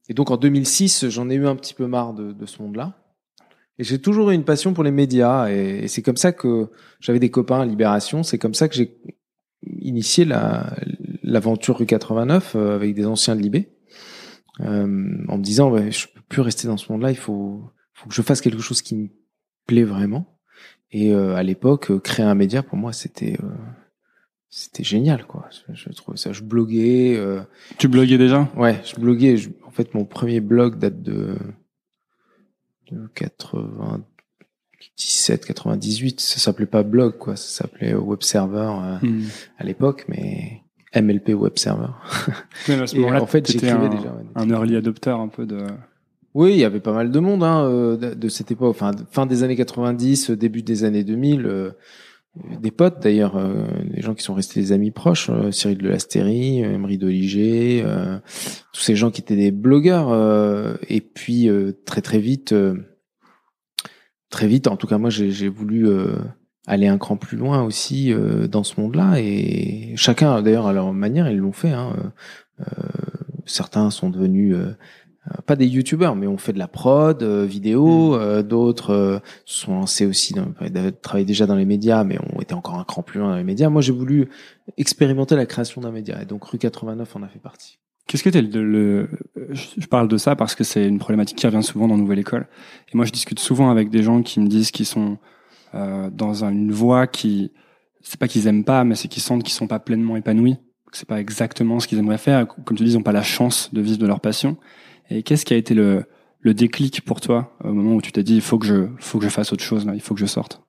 et 0.08 0.14
donc 0.14 0.30
en 0.30 0.36
2006, 0.36 1.08
j'en 1.08 1.28
ai 1.28 1.34
eu 1.34 1.46
un 1.46 1.56
petit 1.56 1.74
peu 1.74 1.86
marre 1.86 2.14
de, 2.14 2.32
de 2.32 2.46
ce 2.46 2.62
monde-là. 2.62 2.94
Et 3.78 3.84
j'ai 3.84 4.00
toujours 4.00 4.30
eu 4.30 4.34
une 4.34 4.44
passion 4.44 4.74
pour 4.74 4.84
les 4.84 4.90
médias 4.90 5.48
et, 5.50 5.86
c'est 5.88 6.02
comme 6.02 6.16
ça 6.16 6.32
que 6.32 6.70
j'avais 7.00 7.18
des 7.18 7.30
copains 7.30 7.60
à 7.60 7.64
Libération. 7.66 8.22
C'est 8.22 8.38
comme 8.38 8.54
ça 8.54 8.68
que 8.68 8.74
j'ai 8.74 8.96
initié 9.80 10.24
la 10.24 10.74
l'aventure 11.22 11.78
rue 11.78 11.86
89 11.86 12.54
euh, 12.54 12.76
avec 12.76 12.94
des 12.94 13.04
anciens 13.04 13.36
de 13.36 13.42
Libé, 13.42 13.68
en 14.60 14.86
me 14.86 15.42
disant 15.42 15.70
ouais, 15.70 15.90
je 15.90 16.06
peux 16.08 16.22
plus 16.28 16.42
rester 16.42 16.68
dans 16.68 16.76
ce 16.76 16.90
monde-là. 16.90 17.10
Il 17.10 17.16
faut 17.16 17.62
faut 17.92 18.08
que 18.08 18.14
je 18.14 18.22
fasse 18.22 18.40
quelque 18.40 18.62
chose 18.62 18.82
qui 18.82 18.94
me 18.94 19.08
plaît 19.66 19.84
vraiment. 19.84 20.38
Et 20.90 21.12
à 21.12 21.42
l'époque, 21.42 21.98
créer 22.00 22.24
un 22.24 22.34
média 22.34 22.62
pour 22.62 22.78
moi, 22.78 22.94
c'était 22.94 23.36
c'était 24.50 24.84
génial 24.84 25.26
quoi 25.26 25.48
je, 25.72 25.90
trouvais 25.90 26.16
ça 26.16 26.32
je 26.32 26.42
bloguais 26.42 27.14
euh... 27.16 27.42
tu 27.78 27.88
bloguais 27.88 28.18
déjà? 28.18 28.48
Ouais 28.56 28.80
je 28.84 28.96
bloguais 28.98 29.36
en 29.66 29.70
fait 29.70 29.94
mon 29.94 30.04
premier 30.04 30.40
blog 30.40 30.78
date 30.78 31.02
de 31.02 31.36
de 32.90 33.06
97 33.14 35.44
98 35.44 36.20
ça 36.20 36.38
s'appelait 36.38 36.66
pas 36.66 36.82
blog 36.82 37.18
quoi 37.18 37.36
ça 37.36 37.62
s'appelait 37.62 37.94
web 37.94 38.22
server 38.22 38.72
euh, 38.82 38.98
hmm. 39.02 39.24
à 39.58 39.64
l'époque 39.64 40.06
mais 40.08 40.62
MLP 40.94 41.34
Web 41.34 41.52
Server. 41.56 41.88
Mais 42.68 42.80
à 42.80 42.86
ce 42.86 42.96
Et 42.96 43.00
moment-là, 43.00 43.22
en 43.22 43.26
fait, 43.26 43.50
j'écrivais 43.50 43.72
un, 43.72 43.88
déjà, 43.88 44.08
ouais. 44.08 44.24
un 44.34 44.50
early 44.50 44.76
adopter 44.76 45.10
un 45.10 45.28
peu 45.28 45.46
de. 45.46 45.66
Oui, 46.34 46.52
il 46.52 46.58
y 46.58 46.64
avait 46.64 46.80
pas 46.80 46.92
mal 46.92 47.10
de 47.10 47.20
monde 47.20 47.42
hein, 47.42 47.64
euh, 47.64 47.96
de, 47.96 48.14
de 48.14 48.28
cette 48.28 48.50
époque, 48.50 48.70
enfin 48.70 48.92
fin 49.10 49.26
des 49.26 49.42
années 49.42 49.56
90, 49.56 50.30
euh, 50.30 50.36
début 50.36 50.62
des 50.62 50.84
années 50.84 51.04
2000. 51.04 51.46
euh, 51.46 51.70
des 52.60 52.70
potes 52.70 53.02
d'ailleurs, 53.02 53.36
euh, 53.36 53.66
des 53.84 54.00
gens 54.00 54.14
qui 54.14 54.22
sont 54.22 54.34
restés 54.34 54.60
des 54.60 54.72
amis 54.72 54.90
proches, 54.90 55.30
euh, 55.30 55.50
Cyril 55.50 55.78
de 55.78 55.88
Lastérie, 55.88 56.64
euh, 56.64 56.74
Emery 56.74 56.98
Doliger, 56.98 57.82
euh, 57.84 58.18
tous 58.72 58.80
ces 58.80 58.96
gens 58.96 59.10
qui 59.10 59.20
étaient 59.20 59.36
des 59.36 59.50
blogueurs. 59.50 60.10
euh, 60.10 60.76
et 60.88 61.00
puis 61.00 61.48
euh, 61.48 61.72
très 61.84 62.00
très 62.00 62.18
vite, 62.18 62.54
très 64.30 64.46
vite, 64.46 64.66
en 64.66 64.76
tout 64.76 64.86
cas 64.86 64.98
moi 64.98 65.10
j'ai 65.10 65.48
voulu 65.48 65.88
aller 66.66 66.86
un 66.86 66.98
cran 66.98 67.16
plus 67.16 67.38
loin 67.38 67.62
aussi 67.62 68.12
dans 68.50 68.62
ce 68.62 68.80
monde-là. 68.80 69.20
Et 69.20 69.94
chacun 69.96 70.42
d'ailleurs 70.42 70.66
à 70.66 70.72
leur 70.72 70.92
manière 70.92 71.30
ils 71.30 71.38
l'ont 71.38 71.52
fait. 71.52 71.72
Hein, 71.72 72.12
certains 73.46 73.90
sont 73.90 74.10
devenus 74.10 74.54
pas 75.46 75.56
des 75.56 75.66
youtubeurs, 75.66 76.14
mais 76.16 76.26
on 76.26 76.38
fait 76.38 76.52
de 76.52 76.58
la 76.58 76.68
prod 76.68 77.22
euh, 77.22 77.44
vidéo. 77.44 78.14
euh, 78.14 78.42
D'autres 78.42 78.90
euh, 78.92 79.18
se 79.44 79.64
sont 79.64 79.74
lancés 79.74 80.06
aussi, 80.06 80.34
dans, 80.34 80.46
travaillaient 81.02 81.24
déjà 81.26 81.46
dans 81.46 81.54
les 81.56 81.64
médias, 81.64 82.04
mais 82.04 82.18
ont 82.34 82.40
été 82.40 82.54
encore 82.54 82.74
un 82.78 82.84
cran 82.84 83.02
plus 83.02 83.20
loin 83.20 83.30
dans 83.30 83.36
les 83.36 83.44
médias. 83.44 83.68
Moi, 83.68 83.82
j'ai 83.82 83.92
voulu 83.92 84.28
expérimenter 84.76 85.36
la 85.36 85.46
création 85.46 85.80
d'un 85.80 85.90
média, 85.90 86.20
et 86.22 86.24
donc 86.26 86.44
Rue 86.44 86.58
89 86.58 87.16
en 87.16 87.22
a 87.22 87.28
fait 87.28 87.38
partie. 87.38 87.78
Qu'est-ce 88.06 88.22
que 88.22 88.30
t'es 88.30 88.40
le, 88.40 88.64
le- 88.64 89.08
je 89.78 89.86
parle 89.86 90.08
de 90.08 90.16
ça 90.16 90.34
parce 90.34 90.54
que 90.54 90.64
c'est 90.64 90.86
une 90.86 90.98
problématique 90.98 91.36
qui 91.36 91.46
revient 91.46 91.62
souvent 91.62 91.88
dans 91.88 91.98
Nouvelle 91.98 92.18
École. 92.18 92.46
Et 92.92 92.96
moi, 92.96 93.04
je 93.04 93.12
discute 93.12 93.38
souvent 93.38 93.70
avec 93.70 93.90
des 93.90 94.02
gens 94.02 94.22
qui 94.22 94.40
me 94.40 94.46
disent 94.48 94.70
qu'ils 94.70 94.86
sont 94.86 95.18
euh, 95.74 96.08
dans 96.10 96.42
un- 96.44 96.50
une 96.52 96.72
voie 96.72 97.06
qui, 97.06 97.52
c'est 98.00 98.18
pas 98.18 98.26
qu'ils 98.26 98.46
aiment 98.46 98.64
pas, 98.64 98.82
mais 98.84 98.94
c'est 98.94 99.08
qu'ils 99.08 99.22
sentent 99.22 99.42
qu'ils 99.42 99.52
sont 99.52 99.66
pas 99.66 99.78
pleinement 99.78 100.16
épanouis, 100.16 100.56
c'est 100.92 101.06
pas 101.06 101.20
exactement 101.20 101.80
ce 101.80 101.86
qu'ils 101.86 101.98
aimeraient 101.98 102.16
faire. 102.16 102.48
Comme 102.48 102.78
tu 102.78 102.82
dis, 102.84 102.92
ils 102.92 102.96
ont 102.96 103.02
pas 103.02 103.12
la 103.12 103.22
chance 103.22 103.68
de 103.74 103.82
vivre 103.82 103.98
de 103.98 104.06
leur 104.06 104.20
passion. 104.20 104.56
Et 105.10 105.22
qu'est-ce 105.22 105.44
qui 105.44 105.54
a 105.54 105.56
été 105.56 105.74
le, 105.74 106.04
le 106.40 106.54
déclic 106.54 107.02
pour 107.04 107.20
toi 107.20 107.56
au 107.64 107.72
moment 107.72 107.94
où 107.94 108.02
tu 108.02 108.12
t'es 108.12 108.22
dit, 108.22 108.34
il 108.36 108.40
faut 108.42 108.58
que 108.58 108.66
je, 108.66 108.86
faut 108.98 109.18
que 109.18 109.24
je 109.24 109.30
fasse 109.30 109.52
autre 109.52 109.62
chose 109.64 109.86
là, 109.86 109.94
il 109.94 110.00
faut 110.00 110.14
que 110.14 110.20
je 110.20 110.26
sorte? 110.26 110.62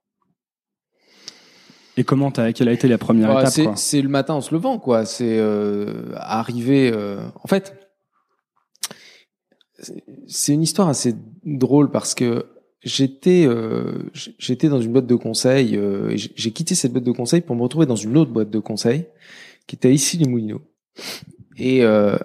Et 1.97 2.03
comment 2.05 2.31
t'as, 2.31 2.53
quelle 2.53 2.69
a 2.69 2.71
été 2.71 2.87
la 2.87 2.97
première 2.97 3.29
Ouais, 3.35 3.41
étape 3.45 3.75
c'est 3.75 4.01
le 4.01 4.07
matin 4.07 4.35
en 4.35 4.41
se 4.41 4.53
levant, 4.53 4.79
quoi. 4.79 5.03
C'est 5.05 5.37
euh, 5.37 6.13
arriver. 6.15 6.89
euh, 6.93 7.19
En 7.43 7.47
fait, 7.49 7.75
c'est- 10.27 10.53
une 10.53 10.61
histoire 10.63 10.87
assez 10.89 11.15
drôle 11.43 11.91
parce 11.91 12.15
que 12.15 12.45
j'étais 12.83 13.45
euh, 13.45 14.09
j'étais 14.13 14.69
dans 14.69 14.79
une 14.79 14.91
boîte 14.93 15.07
de 15.07 15.15
conseil. 15.15 15.75
euh, 15.75 16.09
et 16.11 16.17
j'ai 16.17 16.31
j'ai 16.35 16.51
quitté 16.51 16.75
cette 16.75 16.93
boîte 16.93 17.03
de 17.03 17.11
conseil 17.11 17.41
pour 17.41 17.55
me 17.55 17.61
retrouver 17.63 17.85
dans 17.85 17.95
une 17.97 18.15
autre 18.17 18.31
boîte 18.31 18.49
de 18.49 18.59
conseil 18.59 19.05
qui 19.67 19.75
était 19.75 19.93
ici 19.93 20.17
les 20.17 20.27
Moulineaux. 20.27 20.61
Et 21.57 21.83
euh, 21.83 22.17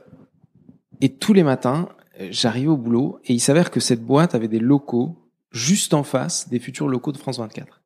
et 1.00 1.08
tous 1.08 1.32
les 1.32 1.42
matins, 1.42 1.88
j'arrivais 2.30 2.68
au 2.68 2.76
boulot 2.76 3.20
et 3.24 3.32
il 3.32 3.40
s'avère 3.40 3.70
que 3.70 3.80
cette 3.80 4.04
boîte 4.04 4.34
avait 4.34 4.48
des 4.48 4.58
locaux 4.58 5.16
juste 5.50 5.94
en 5.94 6.02
face 6.02 6.48
des 6.48 6.58
futurs 6.58 6.88
locaux 6.88 7.12
de 7.12 7.18
France 7.18 7.38
24. 7.38 7.82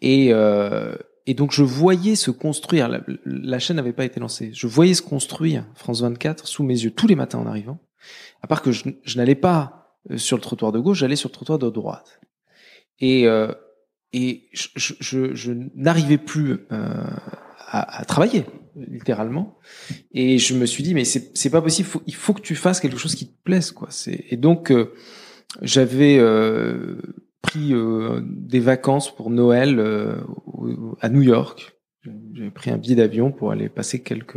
Et, 0.00 0.28
euh, 0.32 0.96
et 1.26 1.34
donc 1.34 1.52
je 1.52 1.62
voyais 1.62 2.14
se 2.14 2.30
construire, 2.30 2.88
la, 3.24 3.58
chaîne 3.58 3.76
n'avait 3.76 3.92
pas 3.92 4.04
été 4.04 4.20
lancée, 4.20 4.50
je 4.54 4.66
voyais 4.66 4.94
se 4.94 5.02
construire 5.02 5.66
France 5.74 6.00
24 6.00 6.46
sous 6.46 6.62
mes 6.62 6.80
yeux 6.80 6.92
tous 6.92 7.06
les 7.08 7.16
matins 7.16 7.38
en 7.38 7.46
arrivant, 7.46 7.80
à 8.42 8.46
part 8.46 8.62
que 8.62 8.72
je, 8.72 8.84
je 9.02 9.16
n'allais 9.16 9.34
pas 9.34 9.98
euh, 10.10 10.16
sur 10.16 10.36
le 10.36 10.42
trottoir 10.42 10.72
de 10.72 10.78
gauche, 10.78 10.98
j'allais 10.98 11.16
sur 11.16 11.28
le 11.28 11.34
trottoir 11.34 11.58
de 11.58 11.68
droite. 11.68 12.20
Et, 13.00 13.26
euh, 13.26 13.52
et 14.12 14.48
je, 14.52 14.68
je, 14.76 15.34
je 15.34 15.52
n'arrivais 15.74 16.18
plus 16.18 16.66
euh, 16.72 17.04
à, 17.70 18.00
à 18.00 18.04
travailler, 18.04 18.44
littéralement. 18.76 19.58
Et 20.12 20.38
je 20.38 20.54
me 20.54 20.66
suis 20.66 20.82
dit, 20.82 20.94
mais 20.94 21.04
c'est 21.04 21.36
c'est 21.36 21.50
pas 21.50 21.62
possible, 21.62 21.88
faut- 21.88 22.02
il 22.06 22.14
faut 22.14 22.34
que 22.34 22.40
tu 22.42 22.54
fasses 22.54 22.80
quelque 22.80 22.98
chose 22.98 23.14
qui 23.14 23.26
te 23.28 23.42
plaise. 23.44 23.70
quoi. 23.72 23.88
C'est 23.90 24.24
Et 24.30 24.36
donc, 24.36 24.70
euh, 24.70 24.92
j'avais... 25.62 26.18
Euh, 26.18 26.96
pris 27.40 27.72
euh, 27.72 28.20
des 28.24 28.58
vacances 28.58 29.14
pour 29.14 29.30
Noël 29.30 29.78
euh, 29.78 30.16
à 31.00 31.08
New 31.08 31.22
York. 31.22 31.78
J'ai 32.34 32.50
pris 32.50 32.70
un 32.72 32.76
billet 32.78 32.96
d'avion 32.96 33.30
pour 33.30 33.52
aller 33.52 33.68
passer 33.68 34.02
quelques 34.02 34.36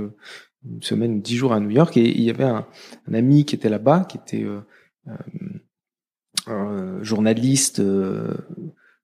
une 0.63 0.83
semaine 0.83 1.15
ou 1.15 1.19
dix 1.19 1.35
jours 1.35 1.51
à 1.51 1.59
New 1.59 1.71
York 1.71 1.97
et 1.97 2.07
il 2.07 2.21
y 2.21 2.29
avait 2.29 2.43
un, 2.45 2.67
un 3.09 3.13
ami 3.15 3.43
qui 3.43 3.55
était 3.55 3.69
là-bas, 3.69 4.05
qui 4.07 4.17
était 4.17 4.43
euh, 4.43 4.61
un 6.47 7.01
journaliste 7.03 7.81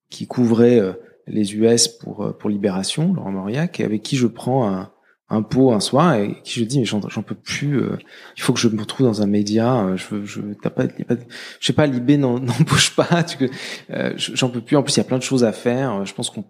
qui 0.10 0.27
couvrait 0.27 0.81
les 1.27 1.55
US 1.55 1.88
pour 1.88 2.25
euh, 2.25 2.31
pour 2.31 2.50
Libération, 2.50 3.13
Laurent 3.13 3.31
Mauriac, 3.31 3.79
avec 3.79 4.01
qui 4.03 4.17
je 4.17 4.27
prends 4.27 4.69
un, 4.69 4.91
un 5.29 5.41
pot 5.41 5.74
un 5.74 5.79
soir 5.79 6.15
et 6.15 6.38
qui 6.43 6.60
je 6.60 6.65
dis 6.65 6.79
mais 6.79 6.86
j'en 6.86 7.01
peux 7.01 7.36
plus 7.36 7.81
euh, 7.81 7.98
il 8.38 8.41
faut 8.41 8.53
que 8.53 8.60
je 8.60 8.69
me 8.69 8.79
retrouve 8.79 9.07
dans 9.07 9.22
un 9.22 9.27
média 9.27 9.86
euh, 9.86 9.98
je 9.98 10.24
je 10.25 10.41
t'as 10.62 10.69
pas, 10.69 10.88
pas 10.88 11.15
je 11.60 11.65
sais 11.65 11.74
pas 11.74 11.88
n'en- 11.88 12.39
n'embauche 12.39 12.96
pas 12.96 13.24
tu 13.24 13.50
euh, 13.91 14.13
j'en 14.17 14.50
peux 14.50 14.62
plus. 14.62 14.77
En 14.77 14.84
plus 14.84 14.96
il 14.96 15.00
y 15.00 15.01
a 15.01 15.05
plein 15.05 15.17
de 15.17 15.24
choses 15.24 15.43
à 15.43 15.51
faire. 15.51 16.05
Je 16.05 16.13
pense 16.13 16.29
qu'on 16.29 16.46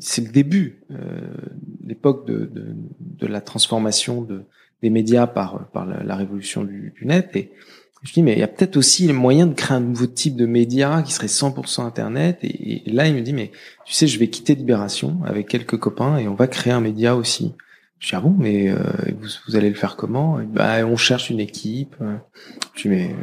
c'est 0.00 0.24
le 0.24 0.30
début 0.32 0.84
euh, 0.90 1.20
l'époque 1.84 2.26
de, 2.26 2.46
de 2.46 2.76
de 3.00 3.26
la 3.26 3.40
transformation 3.40 4.22
de 4.22 4.44
des 4.82 4.90
médias 4.90 5.26
par 5.26 5.68
par 5.70 5.84
la, 5.84 6.02
la 6.04 6.16
révolution 6.16 6.62
du, 6.64 6.92
du 6.96 7.06
net. 7.06 7.34
Et 7.34 7.50
je 8.02 8.12
dis 8.12 8.22
mais 8.22 8.32
il 8.32 8.38
y 8.38 8.42
a 8.42 8.48
peut-être 8.48 8.76
aussi 8.76 9.06
les 9.06 9.12
moyens 9.12 9.48
de 9.48 9.54
créer 9.54 9.76
un 9.76 9.80
nouveau 9.80 10.06
type 10.06 10.36
de 10.36 10.46
média 10.46 11.02
qui 11.04 11.12
serait 11.12 11.26
100% 11.26 11.82
internet 11.82 12.38
et, 12.42 12.88
et 12.88 12.92
là 12.92 13.06
il 13.06 13.14
me 13.14 13.20
dit 13.20 13.32
mais 13.32 13.50
tu 13.88 13.94
sais, 13.94 14.06
je 14.06 14.18
vais 14.18 14.28
quitter 14.28 14.54
Libération 14.54 15.20
avec 15.24 15.48
quelques 15.48 15.78
copains 15.78 16.18
et 16.18 16.28
on 16.28 16.34
va 16.34 16.46
créer 16.46 16.74
un 16.74 16.80
média 16.82 17.16
aussi. 17.16 17.54
Je 18.00 18.08
dis, 18.08 18.14
ah 18.14 18.20
bon, 18.20 18.34
mais 18.38 18.68
euh, 18.68 18.76
vous, 19.46 19.56
allez 19.56 19.70
le 19.70 19.74
faire 19.74 19.96
comment? 19.96 20.38
Dit, 20.40 20.46
Bah, 20.46 20.84
on 20.86 20.96
cherche 20.96 21.30
une 21.30 21.40
équipe. 21.40 21.96
Je 22.74 22.82
dis, 22.82 22.88
mais 22.88 23.16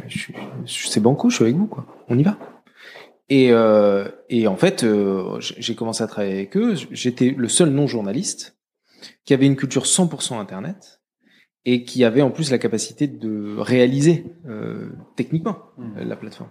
c'est 0.66 1.00
banco, 1.00 1.30
je 1.30 1.36
suis 1.36 1.44
avec 1.44 1.54
vous, 1.54 1.68
quoi. 1.68 1.86
On 2.08 2.18
y 2.18 2.24
va. 2.24 2.36
Et, 3.28 3.52
euh, 3.52 4.08
et 4.28 4.48
en 4.48 4.56
fait, 4.56 4.82
euh, 4.82 5.38
j'ai 5.40 5.76
commencé 5.76 6.02
à 6.02 6.08
travailler 6.08 6.34
avec 6.34 6.56
eux. 6.56 6.74
J'étais 6.90 7.30
le 7.30 7.48
seul 7.48 7.70
non-journaliste 7.70 8.58
qui 9.24 9.34
avait 9.34 9.46
une 9.46 9.56
culture 9.56 9.84
100% 9.84 10.40
Internet 10.40 10.95
et 11.68 11.82
qui 11.82 12.04
avait 12.04 12.22
en 12.22 12.30
plus 12.30 12.52
la 12.52 12.58
capacité 12.58 13.08
de 13.08 13.56
réaliser 13.58 14.24
euh, 14.48 14.88
techniquement 15.16 15.58
euh, 15.80 16.04
la 16.04 16.14
plateforme. 16.14 16.48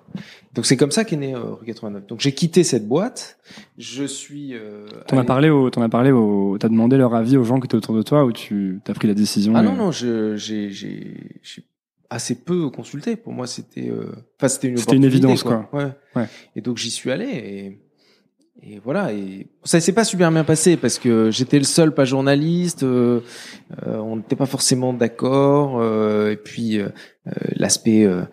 Donc 0.54 0.66
c'est 0.66 0.76
comme 0.76 0.92
ça 0.92 1.06
qu'est 1.06 1.16
né 1.16 1.34
euh, 1.34 1.54
Rue 1.54 1.66
89. 1.66 2.06
Donc 2.08 2.20
j'ai 2.20 2.34
quitté 2.34 2.64
cette 2.66 2.86
boîte. 2.88 3.38
Je 3.78 4.04
suis. 4.04 4.54
Euh, 4.54 4.86
T'en 5.08 5.18
as 5.18 5.24
parlé 5.24 5.50
au, 5.50 5.70
t'en 5.70 5.82
as 5.82 5.90
parlé 5.90 6.12
au, 6.12 6.58
t'as 6.60 6.68
demandé 6.68 6.98
leur 6.98 7.16
avis 7.16 7.38
aux 7.38 7.46
gens 7.46 7.60
qui 7.62 7.66
étaient 7.66 7.76
autour 7.76 7.96
de 7.96 8.02
toi 8.02 8.26
ou 8.26 8.34
tu 8.34 8.82
t'as 8.84 8.94
pris 8.94 9.08
la 9.08 9.14
décision 9.14 9.54
Ah 9.56 9.62
et- 9.62 9.66
non 9.66 9.74
non, 9.76 9.92
je- 9.92 10.36
j'ai 10.36 10.70
j'ai 10.70 11.40
j'ai 11.42 11.64
assez 12.10 12.36
peu 12.36 12.70
consulté. 12.70 13.16
Pour 13.16 13.32
moi 13.32 13.48
c'était. 13.48 13.90
euh, 13.90 14.12
Enfin 14.38 14.50
c'était 14.50 14.68
une. 14.68 14.78
C'était 14.78 14.98
une 14.98 15.06
évidence, 15.06 15.44
quoi. 15.44 15.70
Ouais. 15.72 15.88
Ouais. 16.16 16.26
Et 16.58 16.62
donc 16.62 16.78
j'y 16.78 16.92
suis 16.92 17.10
allé 17.10 17.26
et. 17.30 17.82
Et 18.64 18.80
voilà, 18.80 19.14
et 19.14 19.48
ça 19.64 19.80
s'est 19.80 19.94
pas 19.94 20.06
super 20.06 20.32
bien 20.32 20.44
passé 20.44 20.78
parce 20.78 20.98
que 20.98 21.30
j'étais 21.30 21.58
le 21.58 21.66
seul 21.66 21.94
pas 21.94 22.06
journaliste, 22.06 22.84
euh, 22.84 23.20
euh, 23.86 23.98
on 23.98 24.16
n'était 24.16 24.38
pas 24.38 24.46
forcément 24.46 24.94
d'accord, 24.94 25.80
euh, 25.82 26.32
et 26.32 26.38
puis 26.38 26.80
euh, 26.80 26.88
euh, 27.28 27.32
l'aspect, 27.58 28.06
euh, 28.06 28.24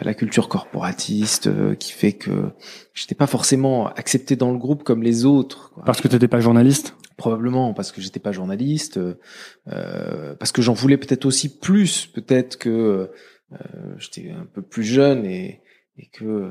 la 0.00 0.14
culture 0.14 0.48
corporatiste 0.48 1.46
euh, 1.46 1.74
qui 1.74 1.92
fait 1.92 2.14
que 2.14 2.50
j'étais 2.94 3.14
pas 3.14 3.26
forcément 3.26 3.86
accepté 3.88 4.34
dans 4.34 4.50
le 4.50 4.58
groupe 4.58 4.82
comme 4.82 5.02
les 5.02 5.24
autres. 5.26 5.70
quoi. 5.74 5.84
Parce 5.84 6.00
que 6.00 6.08
t'étais 6.08 6.26
pas 6.26 6.40
journaliste? 6.40 6.96
Probablement 7.18 7.74
parce 7.74 7.92
que 7.92 8.00
j'étais 8.00 8.18
pas 8.18 8.32
journaliste, 8.32 8.98
parce 9.66 10.52
que 10.52 10.62
j'en 10.62 10.72
voulais 10.72 10.96
peut-être 10.96 11.26
aussi 11.26 11.58
plus, 11.58 12.06
peut-être 12.06 12.56
que 12.56 13.10
euh, 13.52 13.94
j'étais 13.98 14.30
un 14.30 14.46
peu 14.46 14.62
plus 14.62 14.84
jeune 14.84 15.26
et, 15.26 15.60
et 15.98 16.08
que 16.08 16.50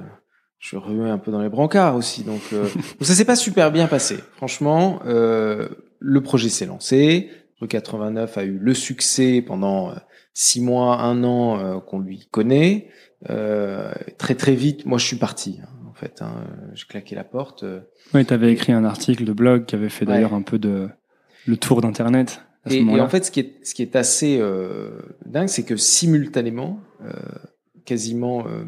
je 0.59 0.75
remuais 0.77 1.09
un 1.09 1.17
peu 1.17 1.31
dans 1.31 1.41
les 1.41 1.49
brancards 1.49 1.95
aussi. 1.95 2.23
Donc, 2.23 2.41
euh, 2.53 2.63
donc 2.73 3.01
ça 3.01 3.13
s'est 3.13 3.25
pas 3.25 3.35
super 3.35 3.71
bien 3.71 3.87
passé. 3.87 4.17
Franchement, 4.35 4.99
euh, 5.05 5.69
le 5.99 6.21
projet 6.21 6.49
s'est 6.49 6.65
lancé. 6.65 7.29
Rue 7.61 7.67
89 7.67 8.37
a 8.37 8.43
eu 8.43 8.57
le 8.57 8.73
succès 8.73 9.41
pendant 9.45 9.89
euh, 9.89 9.93
six 10.33 10.61
mois, 10.61 11.01
un 11.01 11.23
an 11.23 11.59
euh, 11.59 11.79
qu'on 11.79 11.99
lui 11.99 12.27
connaît. 12.31 12.87
Euh, 13.29 13.91
très 14.17 14.35
très 14.35 14.55
vite, 14.55 14.85
moi 14.85 14.97
je 14.97 15.05
suis 15.05 15.17
parti. 15.17 15.59
hein, 15.61 15.67
en 15.89 15.93
fait, 15.93 16.21
hein, 16.21 16.45
j'ai 16.73 16.85
claqué 16.85 17.15
la 17.15 17.25
porte. 17.25 17.63
euh, 17.63 17.81
Oui, 18.13 18.25
t'avais 18.25 18.53
écrit 18.53 18.71
un 18.71 18.85
article 18.85 19.25
de 19.25 19.33
blog 19.33 19.65
qui 19.65 19.75
avait 19.75 19.89
fait 19.89 20.05
Ouais. 20.05 20.13
d'ailleurs 20.13 20.33
un 20.33 20.41
peu 20.41 20.57
de 20.57 20.87
le 21.45 21.57
tour 21.57 21.81
d'internet 21.81 22.41
à 22.63 22.69
ce 22.69 22.75
Et, 22.75 22.79
et 22.79 23.01
en 23.01 23.09
fait, 23.09 23.25
ce 23.25 23.31
qui 23.31 23.41
est, 23.41 23.55
ce 23.65 23.73
qui 23.73 23.81
est 23.81 23.95
assez 23.97 24.37
euh, 24.39 24.91
dingue, 25.25 25.47
c'est 25.49 25.63
que 25.63 25.75
simultanément, 25.75 26.79
euh, 27.03 27.11
quasiment 27.85 28.45
euh, 28.47 28.63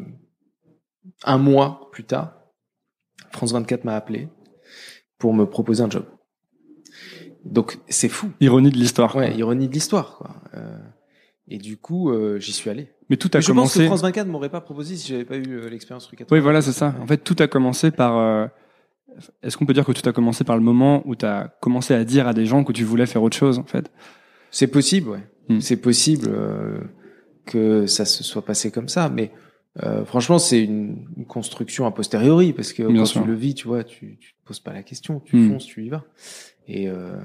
un 1.24 1.38
mois 1.38 1.88
plus 1.92 2.04
tard, 2.04 2.34
France 3.30 3.52
24 3.52 3.84
m'a 3.84 3.94
appelé 3.94 4.28
pour 5.18 5.34
me 5.34 5.46
proposer 5.46 5.82
un 5.82 5.90
job. 5.90 6.04
Donc 7.44 7.78
c'est 7.88 8.08
fou. 8.08 8.30
Ironie 8.40 8.70
de 8.70 8.76
l'histoire. 8.76 9.12
quoi. 9.12 9.22
Ouais, 9.22 9.36
ironie 9.36 9.68
de 9.68 9.72
l'histoire, 9.72 10.16
quoi. 10.16 10.36
Euh, 10.54 10.78
et 11.48 11.58
du 11.58 11.76
coup, 11.76 12.10
euh, 12.10 12.38
j'y 12.38 12.52
suis 12.52 12.70
allé. 12.70 12.88
Mais 13.10 13.16
tout 13.16 13.28
a 13.34 13.38
Mais 13.38 13.42
je 13.42 13.52
pense 13.52 13.72
que 13.72 13.78
commencé. 13.78 13.86
France 13.86 14.02
24 14.02 14.26
m'aurait 14.28 14.48
pas 14.48 14.60
proposé 14.60 14.96
si 14.96 15.08
j'avais 15.08 15.24
pas 15.24 15.36
eu 15.36 15.44
euh, 15.48 15.68
l'expérience 15.68 16.06
rue 16.06 16.16
80. 16.16 16.36
Oui, 16.36 16.42
voilà, 16.42 16.62
c'est 16.62 16.72
ça. 16.72 16.94
En 17.00 17.06
fait, 17.06 17.18
tout 17.18 17.36
a 17.40 17.48
commencé 17.48 17.90
par 17.90 18.16
euh, 18.16 18.46
est-ce 19.42 19.56
qu'on 19.56 19.66
peut 19.66 19.74
dire 19.74 19.84
que 19.84 19.92
tout 19.92 20.08
a 20.08 20.12
commencé 20.12 20.44
par 20.44 20.56
le 20.56 20.62
moment 20.62 21.02
où 21.04 21.16
tu 21.16 21.26
as 21.26 21.54
commencé 21.60 21.94
à 21.94 22.04
dire 22.04 22.26
à 22.28 22.32
des 22.32 22.46
gens 22.46 22.64
que 22.64 22.72
tu 22.72 22.84
voulais 22.84 23.06
faire 23.06 23.22
autre 23.22 23.36
chose, 23.36 23.58
en 23.58 23.64
fait? 23.64 23.90
C'est 24.50 24.68
possible, 24.68 25.10
ouais. 25.10 25.26
Hmm. 25.48 25.60
C'est 25.60 25.76
possible 25.76 26.28
euh, 26.28 26.78
que 27.44 27.86
ça 27.86 28.04
se 28.04 28.22
soit 28.22 28.44
passé 28.44 28.70
comme 28.70 28.88
ça, 28.88 29.08
mais 29.08 29.32
euh, 29.82 30.04
franchement, 30.04 30.38
c'est 30.38 30.62
une, 30.62 31.06
une 31.16 31.24
construction 31.26 31.86
a 31.86 31.90
posteriori 31.92 32.52
parce 32.52 32.72
que 32.72 32.82
Bien 32.82 33.02
quand 33.02 33.06
sûr. 33.06 33.22
tu 33.22 33.26
le 33.28 33.34
vis, 33.34 33.54
tu 33.54 33.68
vois, 33.68 33.84
tu, 33.84 34.18
tu 34.20 34.32
te 34.34 34.38
poses 34.46 34.60
pas 34.60 34.72
la 34.72 34.82
question, 34.82 35.20
tu 35.20 35.36
Hmm. 35.36 35.48
fonces, 35.52 35.64
tu 35.66 35.84
y 35.84 35.88
vas. 35.88 36.04
Et, 36.68 36.88
euh, 36.88 37.16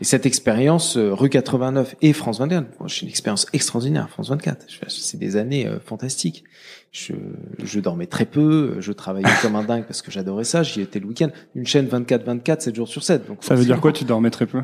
et 0.00 0.04
cette 0.04 0.26
expérience, 0.26 0.96
euh, 0.96 1.12
rue 1.14 1.28
89 1.30 1.96
et 2.02 2.12
France 2.12 2.38
24, 2.38 2.78
bon, 2.78 2.86
c'est 2.86 3.02
une 3.02 3.08
expérience 3.08 3.46
extraordinaire. 3.52 4.08
France 4.10 4.28
24, 4.28 4.66
Je- 4.68 4.78
c'est 4.88 5.16
des 5.18 5.36
années 5.36 5.66
euh, 5.66 5.80
fantastiques. 5.80 6.44
Je, 6.92 7.14
je 7.62 7.80
dormais 7.80 8.06
très 8.06 8.26
peu, 8.26 8.76
je 8.80 8.92
travaillais 8.92 9.26
comme 9.42 9.56
un 9.56 9.64
dingue 9.64 9.84
parce 9.86 10.02
que 10.02 10.10
j'adorais 10.10 10.44
ça. 10.44 10.62
J'y 10.62 10.82
étais 10.82 11.00
le 11.00 11.06
week-end. 11.06 11.28
Une 11.54 11.66
chaîne 11.66 11.86
24-24, 11.86 12.60
7 12.60 12.76
jours 12.76 12.88
sur 12.88 13.02
7. 13.02 13.26
Donc 13.26 13.38
Ça 13.42 13.54
veut 13.54 13.64
dire 13.64 13.80
quoi 13.80 13.92
Tu 13.92 14.04
dormais 14.04 14.30
très 14.30 14.46
peu? 14.46 14.62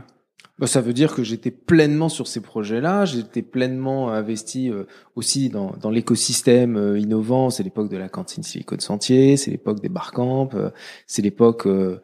Ça 0.66 0.80
veut 0.80 0.92
dire 0.92 1.14
que 1.14 1.22
j'étais 1.22 1.50
pleinement 1.50 2.08
sur 2.08 2.26
ces 2.28 2.40
projets-là, 2.40 3.04
j'étais 3.04 3.42
pleinement 3.42 4.11
investi 4.11 4.70
euh, 4.70 4.84
aussi 5.16 5.49
dans, 5.49 5.75
dans 5.80 5.90
l'écosystème 5.90 6.76
euh, 6.76 6.99
innovant. 6.99 7.50
C'est 7.50 7.62
l'époque 7.62 7.90
de 7.90 7.96
la 7.96 8.08
cantine 8.08 8.42
Silicon 8.42 8.78
Sentier, 8.78 9.37
c'est 9.37 9.50
l'époque 9.50 9.80
des 9.80 9.88
barcamps, 9.88 10.49
euh, 10.54 10.70
c'est 11.06 11.22
l'époque 11.22 11.66
euh, 11.66 12.00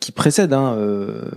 qui 0.00 0.12
précède 0.12 0.52
hein, 0.52 0.74
euh, 0.76 1.30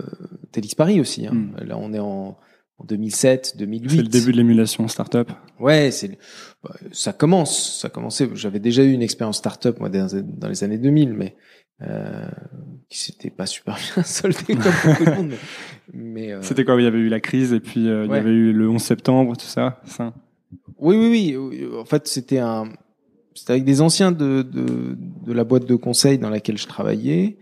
TEDx 0.52 0.74
Paris 0.74 1.00
aussi. 1.00 1.26
Hein. 1.26 1.34
Mm. 1.34 1.64
Là, 1.64 1.78
on 1.78 1.92
est 1.92 1.98
en, 1.98 2.38
en 2.78 2.84
2007, 2.84 3.56
2008. 3.56 3.90
C'est 3.90 3.96
le 3.96 4.02
début 4.04 4.32
de 4.32 4.36
l'émulation 4.36 4.86
startup. 4.88 5.30
Ouais, 5.58 5.90
c'est 5.90 6.18
bah, 6.62 6.74
ça 6.92 7.12
commence, 7.12 7.78
ça 7.80 7.88
commençait. 7.88 8.28
J'avais 8.34 8.60
déjà 8.60 8.82
eu 8.82 8.92
une 8.92 9.02
expérience 9.02 9.38
startup 9.38 9.80
moi 9.80 9.88
dans, 9.88 10.08
dans 10.22 10.48
les 10.48 10.64
années 10.64 10.78
2000, 10.78 11.12
mais 11.12 11.36
euh, 11.82 12.28
qui 12.88 12.98
s'était 12.98 13.30
pas 13.30 13.46
super 13.46 13.76
bien 13.76 14.02
soldée 14.04 14.54
comme 14.54 14.72
beaucoup 14.84 15.04
de 15.04 15.10
monde. 15.10 15.28
Mais, 15.28 15.36
mais, 15.92 16.32
euh, 16.32 16.42
C'était 16.42 16.64
quoi 16.64 16.80
Il 16.80 16.84
y 16.84 16.86
avait 16.86 16.98
eu 16.98 17.08
la 17.08 17.20
crise 17.20 17.52
et 17.52 17.60
puis 17.60 17.88
euh, 17.88 18.06
il 18.06 18.10
y 18.10 18.14
avait 18.14 18.30
eu 18.30 18.52
le 18.52 18.68
11 18.68 18.80
septembre, 18.80 19.36
tout 19.36 19.46
ça. 19.46 19.80
ça? 19.84 20.14
Oui, 20.78 20.96
oui, 20.96 21.08
oui. 21.08 21.36
oui. 21.36 21.78
En 21.78 21.84
fait, 21.84 22.06
c'était 22.08 22.38
un, 22.38 22.72
c'était 23.34 23.52
avec 23.52 23.64
des 23.64 23.80
anciens 23.80 24.12
de, 24.12 24.42
de, 24.42 24.96
de 25.26 25.32
la 25.32 25.44
boîte 25.44 25.66
de 25.66 25.76
conseil 25.76 26.18
dans 26.18 26.30
laquelle 26.30 26.58
je 26.58 26.66
travaillais. 26.66 27.38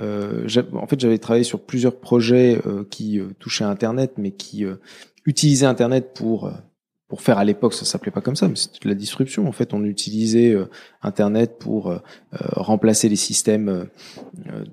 Euh, 0.00 0.46
en 0.72 0.86
fait, 0.86 0.98
j'avais 0.98 1.18
travaillé 1.18 1.44
sur 1.44 1.60
plusieurs 1.60 2.00
projets 2.00 2.60
euh, 2.66 2.84
qui 2.90 3.20
euh, 3.20 3.28
touchaient 3.38 3.64
à 3.64 3.68
Internet, 3.68 4.14
mais 4.16 4.32
qui 4.32 4.64
euh, 4.64 4.76
utilisaient 5.24 5.66
Internet 5.66 6.12
pour 6.14 6.46
euh, 6.46 6.52
pour 7.14 7.22
faire 7.22 7.38
à 7.38 7.44
l'époque, 7.44 7.74
ça 7.74 7.84
s'appelait 7.84 8.10
pas 8.10 8.22
comme 8.22 8.34
ça, 8.34 8.48
mais 8.48 8.56
c'était 8.56 8.80
de 8.82 8.88
la 8.88 8.96
disruption. 8.96 9.46
En 9.46 9.52
fait, 9.52 9.72
on 9.72 9.84
utilisait 9.84 10.50
euh, 10.50 10.68
Internet 11.00 11.60
pour 11.60 11.88
euh, 11.88 11.98
euh, 12.32 12.38
remplacer 12.56 13.08
les 13.08 13.14
systèmes 13.14 13.86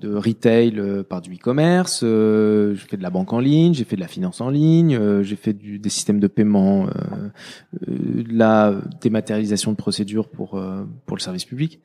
de 0.00 0.12
retail 0.12 0.82
par 1.08 1.20
du 1.20 1.36
e-commerce. 1.36 2.00
J'ai 2.00 2.88
fait 2.88 2.96
de 2.96 3.02
la 3.04 3.10
banque 3.10 3.32
en 3.32 3.38
ligne, 3.38 3.74
j'ai 3.74 3.84
fait 3.84 3.94
de 3.94 4.00
la 4.00 4.08
finance 4.08 4.40
en 4.40 4.50
ligne, 4.50 5.22
j'ai 5.22 5.36
fait 5.36 5.52
du, 5.52 5.78
des 5.78 5.88
systèmes 5.88 6.18
de 6.18 6.26
paiement, 6.26 6.88
de 7.86 8.24
la 8.36 8.74
dématérialisation 9.00 9.70
de 9.70 9.76
procédures 9.76 10.26
pour 10.26 10.60
pour 11.06 11.16
le 11.16 11.22
service 11.22 11.44
public. 11.44 11.78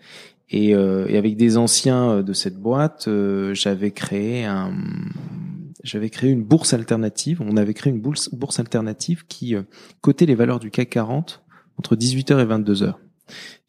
Et, 0.49 0.69
et 0.69 1.17
avec 1.17 1.37
des 1.37 1.57
anciens 1.57 2.23
de 2.23 2.33
cette 2.33 2.57
boîte, 2.57 3.07
j'avais 3.53 3.91
créé 3.91 4.45
un 4.45 4.71
j'avais 5.87 6.09
créé 6.09 6.31
une 6.31 6.43
bourse 6.43 6.73
alternative. 6.73 7.41
On 7.41 7.57
avait 7.57 7.73
créé 7.73 7.91
une 7.91 8.01
bourse, 8.01 8.29
bourse 8.33 8.59
alternative 8.59 9.25
qui 9.27 9.55
euh, 9.55 9.63
cotait 10.01 10.25
les 10.25 10.35
valeurs 10.35 10.59
du 10.59 10.69
CAC 10.71 10.89
40 10.89 11.43
entre 11.77 11.95
18h 11.95 12.39
et 12.39 12.45
22h. 12.45 12.95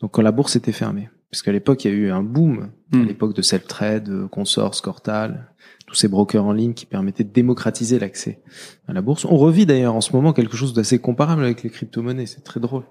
Donc 0.01 0.13
quand 0.13 0.23
la 0.23 0.33
bourse 0.33 0.57
était 0.57 0.73
fermée. 0.73 1.09
Parce 1.31 1.43
qu'à 1.43 1.53
l'époque, 1.53 1.85
il 1.85 1.91
y 1.91 1.95
a 1.95 1.97
eu 1.97 2.11
un 2.11 2.23
boom, 2.23 2.71
à 2.93 2.97
Hmm. 2.97 3.05
l'époque 3.05 3.35
de 3.35 3.43
Selftrade, 3.43 4.09
euh, 4.09 4.29
Consors, 4.29 4.81
Cortal, 4.81 5.53
tous 5.87 5.95
ces 5.95 6.09
brokers 6.09 6.45
en 6.45 6.53
ligne 6.53 6.73
qui 6.73 6.87
permettaient 6.87 7.25
de 7.25 7.33
démocratiser 7.33 7.99
l'accès 7.99 8.41
à 8.87 8.95
la 8.95 9.03
bourse. 9.03 9.27
On 9.27 9.37
revit 9.37 9.67
d'ailleurs 9.67 9.95
en 9.95 10.01
ce 10.01 10.15
moment 10.15 10.33
quelque 10.33 10.57
chose 10.57 10.73
d'assez 10.73 10.99
comparable 10.99 11.45
avec 11.45 11.63
les 11.63 11.69
crypto-monnaies. 11.69 12.25
C'est 12.25 12.45
très 12.45 12.61
drôle. 12.61 12.85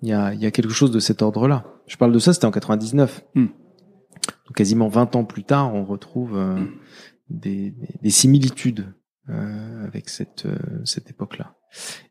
Il 0.00 0.08
y 0.08 0.12
a, 0.12 0.32
il 0.32 0.40
y 0.40 0.46
a 0.46 0.52
quelque 0.52 0.72
chose 0.72 0.92
de 0.92 1.00
cet 1.00 1.22
ordre-là. 1.22 1.64
Je 1.88 1.96
parle 1.96 2.12
de 2.12 2.20
ça, 2.20 2.32
c'était 2.32 2.44
en 2.44 2.52
99. 2.52 3.24
Hmm. 3.34 3.46
Donc 3.46 4.56
quasiment 4.56 4.86
20 4.86 5.16
ans 5.16 5.24
plus 5.24 5.42
tard, 5.42 5.74
on 5.74 5.84
retrouve 5.84 6.36
euh, 6.36 6.54
des, 6.56 6.70
des- 7.38 7.74
des 8.02 8.10
similitudes 8.10 8.92
euh, 9.28 9.84
avec 9.86 10.08
cette, 10.08 10.46
euh, 10.46 10.56
cette 10.84 11.10
époque-là. 11.10 11.54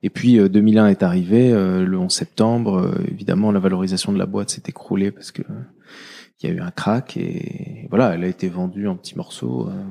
Et 0.02 0.10
puis 0.10 0.40
euh, 0.40 0.50
2001 0.50 0.88
est 0.88 1.04
arrivé, 1.04 1.52
euh, 1.52 1.86
le 1.86 1.98
11 2.00 2.12
septembre, 2.12 2.78
euh, 2.80 3.04
évidemment 3.12 3.52
la 3.52 3.60
valorisation 3.60 4.12
de 4.14 4.18
la 4.18 4.26
boîte 4.26 4.50
s'est 4.50 4.64
écroulée 4.68 5.12
parce 5.12 5.32
que 5.32 5.42
euh, 5.44 5.62
il 6.42 6.50
y 6.50 6.52
a 6.52 6.56
eu 6.56 6.60
un 6.62 6.72
crack 6.72 7.18
et 7.18 7.88
voilà, 7.90 8.16
elle 8.16 8.24
a 8.24 8.28
été 8.28 8.50
vendue 8.50 8.88
en 8.88 8.96
petits 8.96 9.16
morceaux. 9.16 9.68
euh. 9.70 9.84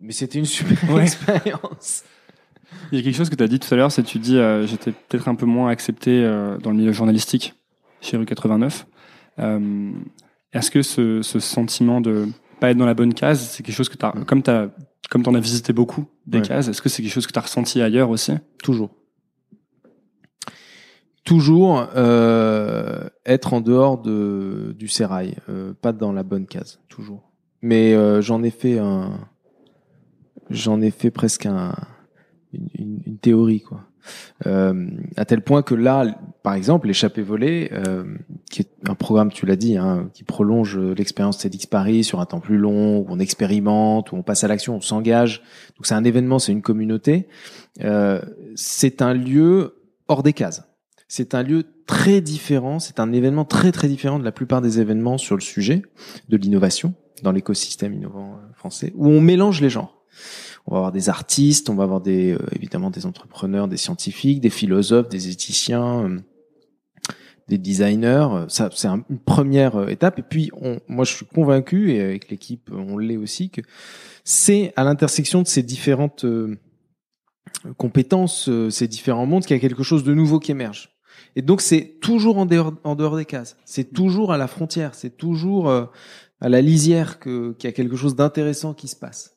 Mais 0.00 0.12
c'était 0.12 0.38
une 0.38 0.44
super 0.46 0.90
Ouais. 0.94 1.02
expérience. 1.02 2.04
Il 2.92 2.98
y 2.98 3.00
a 3.00 3.04
quelque 3.04 3.16
chose 3.16 3.30
que 3.30 3.34
tu 3.36 3.42
as 3.42 3.48
dit 3.48 3.58
tout 3.60 3.72
à 3.72 3.76
l'heure, 3.76 3.92
c'est 3.92 4.02
que 4.02 4.08
tu 4.08 4.18
dis 4.18 4.36
euh, 4.38 4.66
j'étais 4.66 4.92
peut-être 4.92 5.28
un 5.28 5.34
peu 5.34 5.46
moins 5.46 5.70
accepté 5.70 6.22
euh, 6.24 6.56
dans 6.58 6.70
le 6.70 6.76
milieu 6.76 6.92
journalistique 6.92 7.54
chez 8.00 8.16
Rue 8.16 8.26
89. 8.26 8.86
Euh, 9.38 9.90
Est-ce 10.52 10.70
que 10.70 10.82
ce, 10.82 11.20
ce 11.22 11.38
sentiment 11.40 12.00
de 12.00 12.26
pas 12.60 12.70
être 12.70 12.76
dans 12.76 12.86
la 12.86 12.94
bonne 12.94 13.14
case, 13.14 13.40
c'est 13.50 13.62
quelque 13.62 13.74
chose 13.74 13.88
que 13.88 13.96
tu 13.96 14.04
as, 14.06 14.12
comme 14.26 14.42
tu 14.42 14.50
comme 15.10 15.22
t'en 15.22 15.34
as 15.34 15.40
visité 15.40 15.72
beaucoup 15.72 16.06
des 16.26 16.38
Ouais. 16.38 16.44
cases, 16.44 16.66
est-ce 16.68 16.82
que 16.82 16.88
c'est 16.88 17.02
quelque 17.02 17.12
chose 17.12 17.26
que 17.26 17.32
tu 17.32 17.38
as 17.38 17.42
ressenti 17.42 17.80
ailleurs 17.80 18.10
aussi? 18.10 18.32
Toujours. 18.62 18.90
Toujours 21.24 21.88
euh, 21.96 23.08
être 23.24 23.52
en 23.52 23.60
dehors 23.60 23.98
de, 24.00 24.74
du 24.78 24.86
sérail, 24.86 25.36
euh, 25.48 25.72
pas 25.74 25.92
dans 25.92 26.12
la 26.12 26.22
bonne 26.22 26.46
case, 26.46 26.78
toujours. 26.88 27.32
Mais 27.62 27.94
euh, 27.94 28.20
j'en 28.22 28.44
ai 28.44 28.50
fait 28.50 28.78
un, 28.78 29.18
j'en 30.50 30.80
ai 30.80 30.92
fait 30.92 31.10
presque 31.10 31.46
un, 31.46 31.74
une, 32.52 32.68
une- 32.74 33.02
une 33.06 33.18
théorie 33.18 33.60
quoi. 33.60 33.80
À 34.44 35.24
tel 35.24 35.40
point 35.42 35.62
que 35.62 35.74
là, 35.74 36.16
par 36.44 36.54
exemple, 36.54 36.86
l'échappée 36.86 37.22
volée, 37.22 37.70
un 38.90 38.94
programme, 38.94 39.32
tu 39.32 39.46
l'as 39.46 39.56
dit, 39.56 39.76
hein, 39.76 40.10
qui 40.14 40.24
prolonge 40.24 40.78
l'expérience 40.78 41.38
TEDx 41.38 41.66
Paris 41.66 42.04
sur 42.04 42.20
un 42.20 42.26
temps 42.26 42.40
plus 42.40 42.58
long, 42.58 42.98
où 42.98 43.06
on 43.08 43.18
expérimente, 43.18 44.12
où 44.12 44.16
on 44.16 44.22
passe 44.22 44.44
à 44.44 44.48
l'action, 44.48 44.76
on 44.76 44.80
s'engage. 44.80 45.42
Donc 45.76 45.86
c'est 45.86 45.94
un 45.94 46.04
événement, 46.04 46.38
c'est 46.38 46.52
une 46.52 46.62
communauté. 46.62 47.28
Euh, 47.82 48.20
c'est 48.54 49.02
un 49.02 49.14
lieu 49.14 49.76
hors 50.08 50.22
des 50.22 50.32
cases. 50.32 50.64
C'est 51.08 51.34
un 51.34 51.42
lieu 51.42 51.64
très 51.86 52.20
différent, 52.20 52.78
c'est 52.80 52.98
un 52.98 53.12
événement 53.12 53.44
très 53.44 53.70
très 53.70 53.88
différent 53.88 54.18
de 54.18 54.24
la 54.24 54.32
plupart 54.32 54.60
des 54.60 54.80
événements 54.80 55.18
sur 55.18 55.36
le 55.36 55.40
sujet 55.40 55.82
de 56.28 56.36
l'innovation 56.36 56.94
dans 57.22 57.32
l'écosystème 57.32 57.94
innovant 57.94 58.34
euh, 58.34 58.54
français, 58.54 58.92
où 58.96 59.08
on 59.08 59.20
mélange 59.20 59.60
les 59.60 59.70
genres. 59.70 60.02
On 60.66 60.72
va 60.72 60.78
avoir 60.78 60.92
des 60.92 61.08
artistes, 61.08 61.70
on 61.70 61.74
va 61.74 61.84
avoir 61.84 62.00
des 62.00 62.32
euh, 62.32 62.38
évidemment 62.52 62.90
des 62.90 63.06
entrepreneurs, 63.06 63.68
des 63.68 63.76
scientifiques, 63.76 64.40
des 64.40 64.50
philosophes, 64.50 65.08
des 65.08 65.28
éthiciens, 65.28 66.04
euh, 66.04 66.18
des 67.48 67.58
designers. 67.58 68.28
Euh, 68.32 68.48
Ça, 68.48 68.70
c'est 68.74 68.88
un- 68.88 69.04
une 69.10 69.18
première 69.18 69.76
euh, 69.76 69.88
étape. 69.88 70.18
Et 70.18 70.22
puis, 70.22 70.50
on, 70.60 70.80
moi, 70.88 71.04
je 71.04 71.14
suis 71.14 71.26
convaincu, 71.26 71.92
et 71.92 72.00
avec 72.02 72.30
l'équipe, 72.30 72.70
on 72.72 72.98
l'est 72.98 73.16
aussi, 73.16 73.50
que 73.50 73.60
c'est 74.24 74.72
à 74.76 74.84
l'intersection 74.84 75.42
de 75.42 75.46
ces 75.46 75.62
différentes 75.62 76.24
euh, 76.24 76.56
compétences, 77.76 78.50
ces 78.70 78.88
différents 78.88 79.26
mondes, 79.26 79.44
qu'il 79.44 79.56
y 79.56 79.58
a 79.58 79.60
quelque 79.60 79.82
chose 79.82 80.04
de 80.04 80.14
nouveau 80.14 80.38
qui 80.38 80.50
émerge. 80.52 80.90
Et 81.34 81.42
donc, 81.42 81.60
c'est 81.60 81.98
toujours 82.00 82.38
en 82.38 82.46
dehors, 82.46 82.74
en 82.84 82.94
dehors 82.94 83.16
des 83.16 83.24
cases. 83.24 83.56
C'est 83.64 83.92
toujours 83.92 84.32
à 84.32 84.38
la 84.38 84.46
frontière. 84.46 84.94
C'est 84.94 85.16
toujours 85.16 85.70
à 85.70 86.48
la 86.48 86.60
lisière 86.60 87.18
que 87.18 87.52
qu'il 87.58 87.68
y 87.68 87.70
a 87.70 87.72
quelque 87.72 87.96
chose 87.96 88.14
d'intéressant 88.16 88.74
qui 88.74 88.88
se 88.88 88.96
passe. 88.96 89.36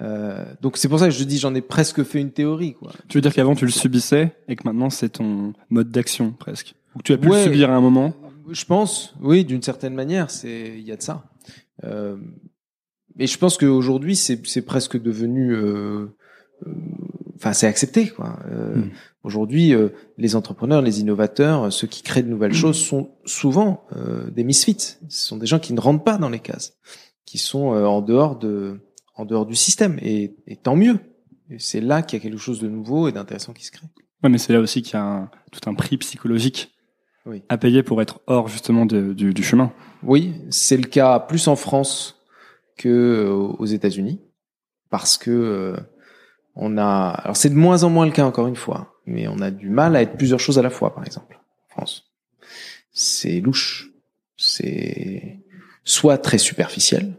Euh, 0.00 0.44
donc 0.60 0.76
c'est 0.76 0.88
pour 0.88 0.98
ça 0.98 1.04
que 1.06 1.14
je 1.14 1.22
dis 1.22 1.38
j'en 1.38 1.54
ai 1.54 1.60
presque 1.60 2.02
fait 2.02 2.20
une 2.20 2.32
théorie 2.32 2.74
quoi. 2.74 2.90
Tu 3.08 3.16
veux 3.18 3.22
dire 3.22 3.32
qu'avant 3.32 3.54
tu 3.54 3.64
le 3.64 3.70
subissais 3.70 4.32
et 4.48 4.56
que 4.56 4.62
maintenant 4.64 4.90
c'est 4.90 5.08
ton 5.10 5.52
mode 5.70 5.90
d'action 5.90 6.32
presque 6.32 6.74
Ou 6.94 6.98
que 6.98 7.02
tu 7.02 7.12
as 7.12 7.18
pu 7.18 7.28
Ouais. 7.28 7.38
le 7.44 7.52
subir 7.52 7.70
à 7.70 7.74
un 7.74 7.80
moment 7.80 8.14
Je 8.50 8.64
pense, 8.64 9.14
oui, 9.20 9.44
d'une 9.44 9.62
certaine 9.62 9.94
manière, 9.94 10.30
c'est 10.30 10.74
il 10.76 10.82
y 10.86 10.92
a 10.92 10.96
de 10.96 11.02
ça. 11.02 11.24
Euh, 11.84 12.16
mais 13.16 13.26
je 13.26 13.38
pense 13.38 13.56
qu'aujourd'hui 13.58 14.16
c'est 14.16 14.46
c'est 14.46 14.62
presque 14.62 15.00
devenu, 15.00 15.52
euh, 15.54 16.06
euh, 16.66 16.70
enfin 17.36 17.52
c'est 17.52 17.66
accepté 17.66 18.08
quoi. 18.08 18.38
Euh, 18.50 18.76
Mm. 18.76 18.90
Aujourd'hui, 19.22 19.72
euh, 19.72 19.88
les 20.18 20.36
entrepreneurs, 20.36 20.82
les 20.82 21.00
innovateurs, 21.00 21.72
ceux 21.72 21.86
qui 21.86 22.02
créent 22.02 22.22
de 22.22 22.28
nouvelles 22.28 22.52
choses 22.52 22.76
sont 22.78 23.12
souvent 23.24 23.86
euh, 23.96 24.28
des 24.30 24.44
misfits. 24.44 24.76
Ce 25.08 25.26
sont 25.28 25.38
des 25.38 25.46
gens 25.46 25.58
qui 25.58 25.72
ne 25.72 25.80
rentrent 25.80 26.04
pas 26.04 26.18
dans 26.18 26.28
les 26.28 26.40
cases, 26.40 26.76
qui 27.24 27.38
sont 27.38 27.72
euh, 27.72 27.86
en 27.86 28.02
dehors 28.02 28.38
de 28.38 28.80
en 29.16 29.24
dehors 29.24 29.46
du 29.46 29.54
système 29.54 29.98
et, 30.02 30.36
et 30.46 30.56
tant 30.56 30.76
mieux. 30.76 30.98
C'est 31.56 31.80
là 31.80 32.02
qu'il 32.02 32.18
y 32.18 32.20
a 32.20 32.22
quelque 32.22 32.36
chose 32.38 32.60
de 32.60 32.68
nouveau 32.68 33.08
et 33.08 33.12
d'intéressant 33.12 33.54
qui 33.54 33.64
se 33.64 33.70
crée. 33.70 33.86
Ouais, 34.22 34.28
mais 34.28 34.36
c'est 34.38 34.52
là 34.52 34.60
aussi 34.60 34.82
qu'il 34.82 34.92
y 34.94 34.96
a 34.98 35.02
un- 35.04 35.30
tout 35.52 35.60
un 35.70 35.74
prix 35.74 35.96
psychologique 35.96 36.73
Oui. 37.26 37.42
à 37.48 37.56
payer 37.56 37.82
pour 37.82 38.02
être 38.02 38.20
hors 38.26 38.48
justement 38.48 38.84
de- 38.86 39.12
du, 39.14 39.32
du 39.32 39.42
chemin. 39.42 39.72
Oui, 40.02 40.34
c'est 40.50 40.76
le 40.76 40.84
cas 40.86 41.18
plus 41.20 41.48
en 41.48 41.56
France 41.56 42.20
que 42.76 42.88
euh, 42.88 43.30
aux 43.32 43.64
États-Unis, 43.66 44.20
parce 44.90 45.16
que 45.16 45.30
euh, 45.30 45.76
on 46.54 46.76
a. 46.76 47.08
Alors 47.08 47.36
c'est 47.36 47.48
de 47.48 47.54
moins 47.54 47.82
en 47.84 47.90
moins 47.90 48.04
le 48.06 48.12
cas 48.12 48.26
encore 48.26 48.46
une 48.46 48.56
fois, 48.56 48.94
mais 49.06 49.26
on 49.28 49.38
a 49.40 49.50
du 49.50 49.70
mal 49.70 49.96
à 49.96 50.02
être 50.02 50.16
plusieurs 50.16 50.40
choses 50.40 50.58
à 50.58 50.62
la 50.62 50.70
fois, 50.70 50.94
par 50.94 51.04
exemple, 51.06 51.40
en 51.66 51.68
France. 51.70 52.12
C'est 52.92 53.40
louche. 53.40 53.90
C'est 54.36 55.40
soit 55.84 56.18
très 56.18 56.38
superficiel, 56.38 57.14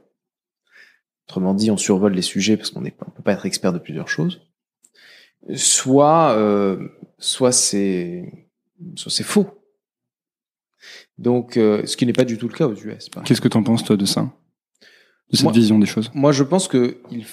Autrement 1.27 1.55
dit, 1.55 1.71
on 1.71 1.77
survole 1.77 2.13
les 2.13 2.21
sujets 2.21 2.55
parce 2.55 2.69
qu'on 2.69 2.81
on 2.85 3.09
peut 3.11 3.23
pas 3.23 3.33
être 3.33 3.47
expert 3.47 3.73
de 3.73 3.79
plusieurs 3.79 4.07
choses. 4.09 4.41
Soit, 5.55 6.33
euh, 6.37 6.87
soit 7.17 7.51
c'est, 7.51 8.31
soit 8.95 9.11
c'est 9.11 9.23
faux. 9.23 9.47
Donc, 11.17 11.57
euh, 11.57 11.85
ce 11.85 11.95
qui 11.97 12.05
n'est 12.05 12.13
pas 12.13 12.25
du 12.25 12.37
tout 12.37 12.47
le 12.47 12.53
cas 12.53 12.67
aux 12.67 12.75
US. 12.75 13.09
Qu'est-ce 13.25 13.41
que 13.41 13.47
t'en 13.47 13.63
penses 13.63 13.83
toi 13.83 13.95
de 13.97 14.05
ça, 14.05 14.21
de 15.31 15.35
cette 15.37 15.43
Moi- 15.43 15.53
vision 15.53 15.79
des 15.79 15.85
choses? 15.85 16.11
Moi, 16.13 16.31
je 16.31 16.43
pense 16.43 16.67
que 16.67 16.97
il- 17.11 17.25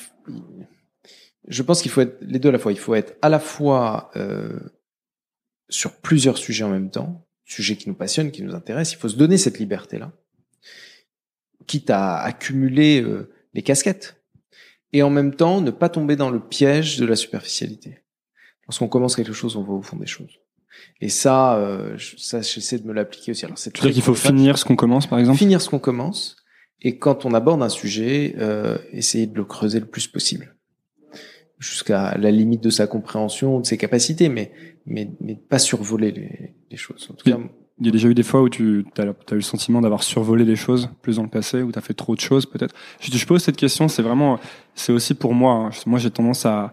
je 1.49 1.63
pense 1.63 1.83
qu'il 1.83 1.91
faut 1.91 2.01
être 2.03 2.19
les 2.23 2.39
deux 2.39 2.51
à 2.51 2.53
la 2.53 2.59
fois. 2.59 2.73
Il 2.73 2.79
faut 2.79 2.95
être 2.95 3.17
à 3.23 3.29
la 3.29 3.41
fois 3.41 4.11
euh, 4.17 4.59
sur 5.69 5.93
plusieurs 6.01 6.39
sujets 6.39 6.65
en 6.65 6.71
même 6.71 6.91
temps, 6.91 7.27
sujets 7.45 7.77
qui 7.77 7.89
nous 7.89 7.95
passionnent, 7.97 8.31
qui 8.31 8.43
nous 8.43 8.55
intéressent. 8.55 8.95
Il 8.95 9.01
faut 9.01 9.09
se 9.09 9.17
donner 9.17 9.37
cette 9.39 9.59
liberté-là, 9.59 10.13
quitte 11.67 11.91
à 11.91 12.19
accumuler 12.19 13.03
euh, 13.03 13.31
les 13.55 13.63
casquettes, 13.63 14.23
et 14.93 15.03
en 15.03 15.11
même 15.11 15.35
temps 15.35 15.61
ne 15.61 15.71
pas 15.71 15.89
tomber 15.89 16.17
dans 16.17 16.31
le 16.31 16.41
piège 16.41 16.99
de 16.99 17.07
la 17.07 17.17
superficialité. 17.17 17.99
Lorsqu'on 18.69 18.89
commence 18.89 19.17
quelque 19.17 19.33
chose, 19.33 19.57
on 19.57 19.63
va 19.65 19.73
au 19.73 19.83
fond 19.83 19.97
des 19.97 20.07
choses. 20.07 20.39
Et 21.01 21.09
ça, 21.09 21.57
euh, 21.57 21.97
ça, 22.19 22.41
j'essaie 22.41 22.79
de 22.79 22.87
me 22.87 22.93
l'appliquer 22.93 23.33
aussi. 23.33 23.45
Alors, 23.45 23.59
c'est 23.59 23.75
dire 23.75 23.91
qu'il 23.93 24.03
faut 24.03 24.15
finir 24.15 24.59
ce 24.59 24.65
qu'on 24.65 24.77
commence, 24.77 25.07
par 25.07 25.19
exemple? 25.19 25.39
Finir 25.39 25.61
ce 25.61 25.69
qu'on 25.69 25.79
commence 25.79 26.37
et 26.81 26.99
quand 26.99 27.25
on 27.25 27.33
aborde 27.35 27.63
un 27.63 27.69
sujet, 27.69 28.35
euh, 28.39 28.77
essayer 28.93 29.27
de 29.27 29.37
le 29.37 29.45
creuser 29.45 29.81
le 29.81 29.87
plus 29.87 30.09
possible 30.09 30.57
jusqu'à 31.59 32.19
la 32.19 32.33
limite 32.33 32.63
de 32.63 32.71
sa 32.71 32.89
compréhension, 32.89 33.61
de 33.61 33.67
ses 33.67 33.77
capacités, 33.77 34.29
mais 34.29 34.53
mais, 34.85 35.13
mais 35.21 35.37
pas 35.37 35.61
survoler 35.61 36.11
les, 36.11 36.55
les 36.71 36.77
choses. 36.77 37.09
En 37.09 37.15
tout 37.15 37.31
cas, 37.31 37.39
Il 37.79 37.87
y 37.87 37.89
a 37.89 37.93
déjà 37.93 38.09
eu 38.09 38.15
des 38.15 38.25
fois 38.25 38.43
où 38.43 38.49
tu 38.49 38.85
as, 38.99 39.05
eu 39.05 39.35
le 39.35 39.41
sentiment 39.43 39.81
d'avoir 39.81 40.03
survolé 40.03 40.45
les 40.45 40.57
choses 40.57 40.91
plus 41.03 41.17
dans 41.17 41.23
le 41.23 41.29
passé, 41.29 41.63
où 41.63 41.71
tu 41.71 41.79
as 41.79 41.83
fait 41.83 41.95
trop 41.95 42.15
de 42.17 42.21
choses 42.21 42.47
peut-être? 42.47 42.75
Je, 43.01 43.17
je 43.17 43.27
pose 43.27 43.43
cette 43.43 43.57
question, 43.57 43.87
c'est 43.89 44.03
vraiment, 44.03 44.41
c'est 44.75 44.93
aussi 44.93 45.15
pour 45.15 45.35
moi. 45.35 45.55
hein. 45.55 45.71
Moi, 45.87 45.99
j'ai 45.99 46.11
tendance 46.11 46.47
à, 46.47 46.73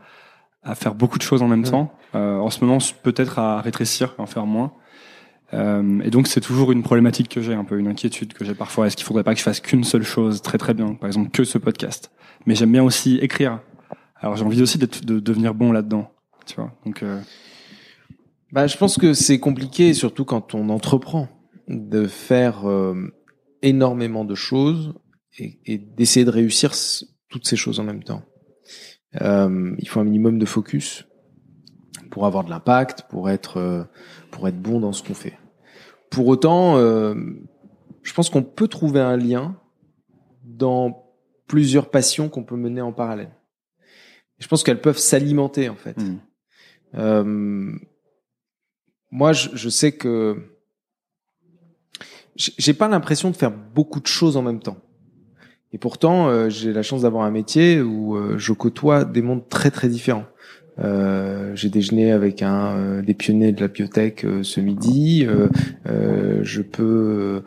à 0.64 0.76
faire 0.76 0.96
beaucoup 0.96 1.18
de 1.18 1.24
choses 1.24 1.42
en 1.42 1.48
même 1.48 1.62
Mm. 1.62 1.72
temps. 1.72 1.94
Euh, 2.16 2.38
en 2.38 2.50
ce 2.50 2.64
moment, 2.64 2.80
peut-être 3.04 3.40
à 3.40 3.62
rétrécir, 3.62 4.16
à 4.18 4.22
en 4.22 4.26
faire 4.26 4.46
moins. 4.46 4.74
Euh, 5.54 6.02
et 6.02 6.12
donc, 6.12 6.28
c'est 6.28 6.42
toujours 6.42 6.72
une 6.72 6.84
problématique 6.84 7.30
que 7.30 7.42
j'ai, 7.42 7.54
un 7.54 7.64
peu 7.64 7.80
une 7.80 7.88
inquiétude 7.88 8.34
que 8.34 8.46
j'ai 8.46 8.54
parfois. 8.54 8.88
Est-ce 8.88 8.96
qu'il 8.96 9.06
faudrait 9.06 9.24
pas 9.24 9.34
que 9.34 9.40
je 9.40 9.44
fasse 9.44 9.60
qu'une 9.60 9.84
seule 9.84 10.04
chose 10.04 10.42
très 10.42 10.58
très 10.58 10.74
bien, 10.74 10.94
par 10.94 11.08
exemple 11.08 11.32
que 11.32 11.44
ce 11.44 11.58
podcast 11.58 12.12
Mais 12.46 12.56
j'aime 12.56 12.72
bien 12.72 12.84
aussi 12.84 13.18
écrire. 13.18 13.60
Alors, 14.16 14.36
j'ai 14.36 14.44
envie 14.44 14.62
aussi 14.62 14.78
de 14.78 15.20
devenir 15.20 15.54
bon 15.54 15.72
là-dedans. 15.72 16.12
Tu 16.46 16.56
vois. 16.56 16.74
Donc, 16.86 17.04
euh, 17.04 17.20
bah, 18.52 18.68
je 18.68 18.78
pense 18.78 18.98
que 18.98 19.14
c'est 19.14 19.40
compliqué, 19.40 19.94
surtout 19.94 20.26
quand 20.26 20.56
on 20.56 20.70
entreprend, 20.70 21.30
de 21.68 22.08
faire 22.08 22.68
euh, 22.68 23.14
énormément 23.62 24.26
de 24.26 24.36
choses 24.36 24.94
et, 25.38 25.60
et 25.66 25.78
d'essayer 25.78 26.26
de 26.26 26.32
réussir 26.32 26.74
toutes 27.30 27.48
ces 27.48 27.56
choses 27.56 27.80
en 27.80 27.84
même 27.84 28.04
temps. 28.04 28.24
Euh, 29.22 29.76
il 29.80 29.88
faut 29.88 30.00
un 30.00 30.04
minimum 30.04 30.38
de 30.38 30.46
focus 30.46 31.06
pour 32.12 32.26
avoir 32.26 32.44
de 32.44 32.50
l'impact, 32.50 33.04
pour 33.10 33.30
être 33.30 33.58
euh, 33.58 33.84
pour 34.32 34.48
être 34.48 34.62
bon 34.62 34.80
dans 34.80 34.94
ce 34.94 35.04
qu'on 35.04 35.14
fait. 35.14 35.38
Pour 36.10 36.28
autant, 36.28 36.78
euh, 36.78 37.16
je 38.04 38.14
pense 38.14 38.30
qu'on 38.30 38.44
peut 38.44 38.68
trouver 38.68 39.00
un 39.00 39.18
lien 39.18 39.60
dans 40.44 41.06
plusieurs 41.48 41.90
passions 41.90 42.30
qu'on 42.30 42.44
peut 42.44 42.56
mener 42.56 42.82
en 42.82 42.92
parallèle. 42.92 43.32
Je 44.38 44.48
pense 44.48 44.64
qu'elles 44.64 44.82
peuvent 44.82 44.98
s'alimenter 44.98 45.70
en 45.70 45.76
fait. 45.76 45.98
hmm. 45.98 46.20
Euh, 46.96 47.72
moi, 49.12 49.34
je, 49.34 49.50
je 49.54 49.70
sais 49.70 49.92
que 49.92 50.56
j'ai 52.36 52.74
pas 52.74 52.88
l'impression 52.88 53.32
de 53.32 53.36
faire 53.36 53.52
beaucoup 53.52 54.00
de 54.00 54.08
choses 54.08 54.38
en 54.38 54.42
même 54.42 54.60
temps. 54.60 54.78
Et 55.72 55.78
pourtant, 55.78 56.30
euh, 56.30 56.50
j'ai 56.50 56.74
la 56.74 56.82
chance 56.84 57.04
d'avoir 57.04 57.24
un 57.26 57.32
métier 57.32 57.82
où 57.82 58.16
euh, 58.16 58.36
je 58.38 58.54
côtoie 58.54 59.06
des 59.06 59.22
mondes 59.22 59.48
très 59.50 59.70
très 59.72 59.88
différents. 59.88 60.26
Euh, 60.82 61.52
j'ai 61.56 61.70
déjeuné 61.70 62.12
avec 62.14 62.42
un 62.42 63.02
des 63.02 63.14
pionniers 63.14 63.52
de 63.52 63.60
la 63.60 63.68
biotech 63.68 64.26
ce 64.44 64.62
midi. 64.62 65.28
Je 65.86 66.62
peux 66.62 67.44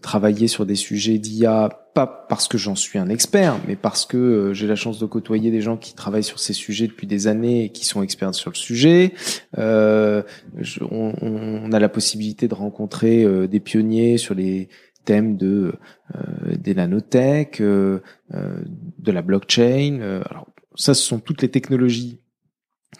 travailler 0.00 0.48
sur 0.48 0.64
des 0.64 0.76
sujets 0.76 1.18
d'IA 1.18 1.68
pas 1.92 2.06
parce 2.06 2.48
que 2.48 2.56
j'en 2.56 2.76
suis 2.76 2.98
un 2.98 3.10
expert, 3.10 3.56
mais 3.68 3.76
parce 3.76 4.06
que 4.06 4.52
j'ai 4.54 4.66
la 4.66 4.76
chance 4.76 4.98
de 4.98 5.04
côtoyer 5.04 5.50
des 5.50 5.60
gens 5.60 5.76
qui 5.76 5.94
travaillent 5.94 6.24
sur 6.24 6.38
ces 6.38 6.54
sujets 6.54 6.86
depuis 6.86 7.06
des 7.06 7.26
années 7.26 7.64
et 7.64 7.68
qui 7.68 7.84
sont 7.84 8.02
experts 8.02 8.34
sur 8.34 8.50
le 8.50 8.56
sujet. 8.56 9.12
Je- 9.58 10.84
on, 10.90 11.70
a 11.72 11.78
la 11.78 11.88
possibilité 11.90 12.48
de 12.48 12.54
rencontrer 12.54 13.46
des 13.46 13.60
pionniers 13.60 14.16
sur 14.16 14.34
les 14.34 14.70
thèmes 15.10 15.36
de 15.36 15.74
euh, 16.14 16.56
des 16.56 16.72
nanotech, 16.72 17.60
euh, 17.60 17.98
euh, 18.32 18.62
de 18.98 19.10
la 19.10 19.22
blockchain. 19.22 20.22
Alors 20.30 20.46
ça, 20.76 20.94
ce 20.94 21.02
sont 21.02 21.18
toutes 21.18 21.42
les 21.42 21.48
technologies 21.48 22.20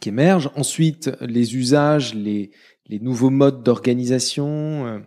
qui 0.01 0.09
émergent. 0.09 0.51
Ensuite, 0.57 1.12
les 1.20 1.55
usages, 1.55 2.14
les 2.14 2.51
les 2.87 2.99
nouveaux 2.99 3.31
modes 3.31 3.62
d'organisation. 3.62 5.01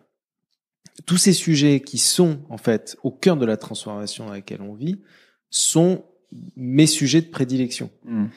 tous 1.05 1.17
ces 1.17 1.33
sujets 1.33 1.81
qui 1.81 1.97
sont 1.97 2.39
en 2.47 2.57
fait 2.57 2.95
au 3.03 3.11
cœur 3.11 3.35
de 3.35 3.45
la 3.45 3.57
transformation 3.57 4.27
dans 4.27 4.31
laquelle 4.31 4.61
on 4.61 4.73
vit 4.73 5.01
sont 5.49 6.05
mes 6.55 6.87
sujets 6.87 7.19
de 7.19 7.27
prédilection. 7.27 7.89
Hmm. 8.05 8.27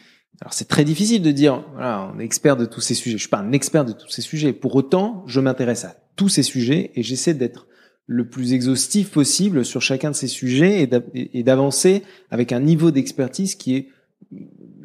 Alors 0.41 0.53
c'est 0.53 0.67
très 0.67 0.85
difficile 0.85 1.23
de 1.23 1.31
dire 1.31 1.65
voilà 1.75 2.11
on 2.13 2.19
est 2.19 2.25
expert 2.25 2.57
de 2.57 2.67
tous 2.67 2.81
ces 2.81 2.95
sujets. 2.95 3.17
Je 3.17 3.23
suis 3.23 3.31
pas 3.31 3.39
un 3.39 3.53
expert 3.53 3.85
de 3.85 3.93
tous 3.93 4.09
ces 4.09 4.23
sujets. 4.23 4.53
Pour 4.53 4.75
autant, 4.75 5.23
je 5.29 5.39
m'intéresse 5.39 5.85
à 5.85 5.95
tous 6.17 6.29
ces 6.29 6.43
sujets 6.43 6.91
et 6.97 7.05
j'essaie 7.05 7.35
d'être 7.35 7.69
le 8.07 8.29
plus 8.29 8.53
exhaustif 8.53 9.11
possible 9.11 9.65
sur 9.65 9.83
chacun 9.83 10.11
de 10.13 10.17
ces 10.17 10.29
sujets 10.29 10.81
et 10.83 10.87
d'a- 10.87 11.03
et 11.15 11.43
d'avancer 11.43 12.03
avec 12.31 12.53
un 12.53 12.61
niveau 12.61 12.91
d'expertise 12.91 13.55
qui 13.57 13.75
est 13.77 13.89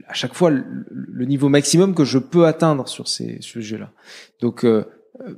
à 0.08 0.14
chaque 0.14 0.34
fois 0.34 0.50
le, 0.50 1.26
niveau 1.26 1.48
maximum 1.48 1.94
que 1.96 2.04
je 2.04 2.18
peux 2.18 2.46
atteindre 2.48 2.88
sur 2.90 3.08
ces 3.08 3.40
sujets-là. 3.42 3.92
Donc 4.42 4.66
euh, 4.66 4.84
euh, 5.22 5.36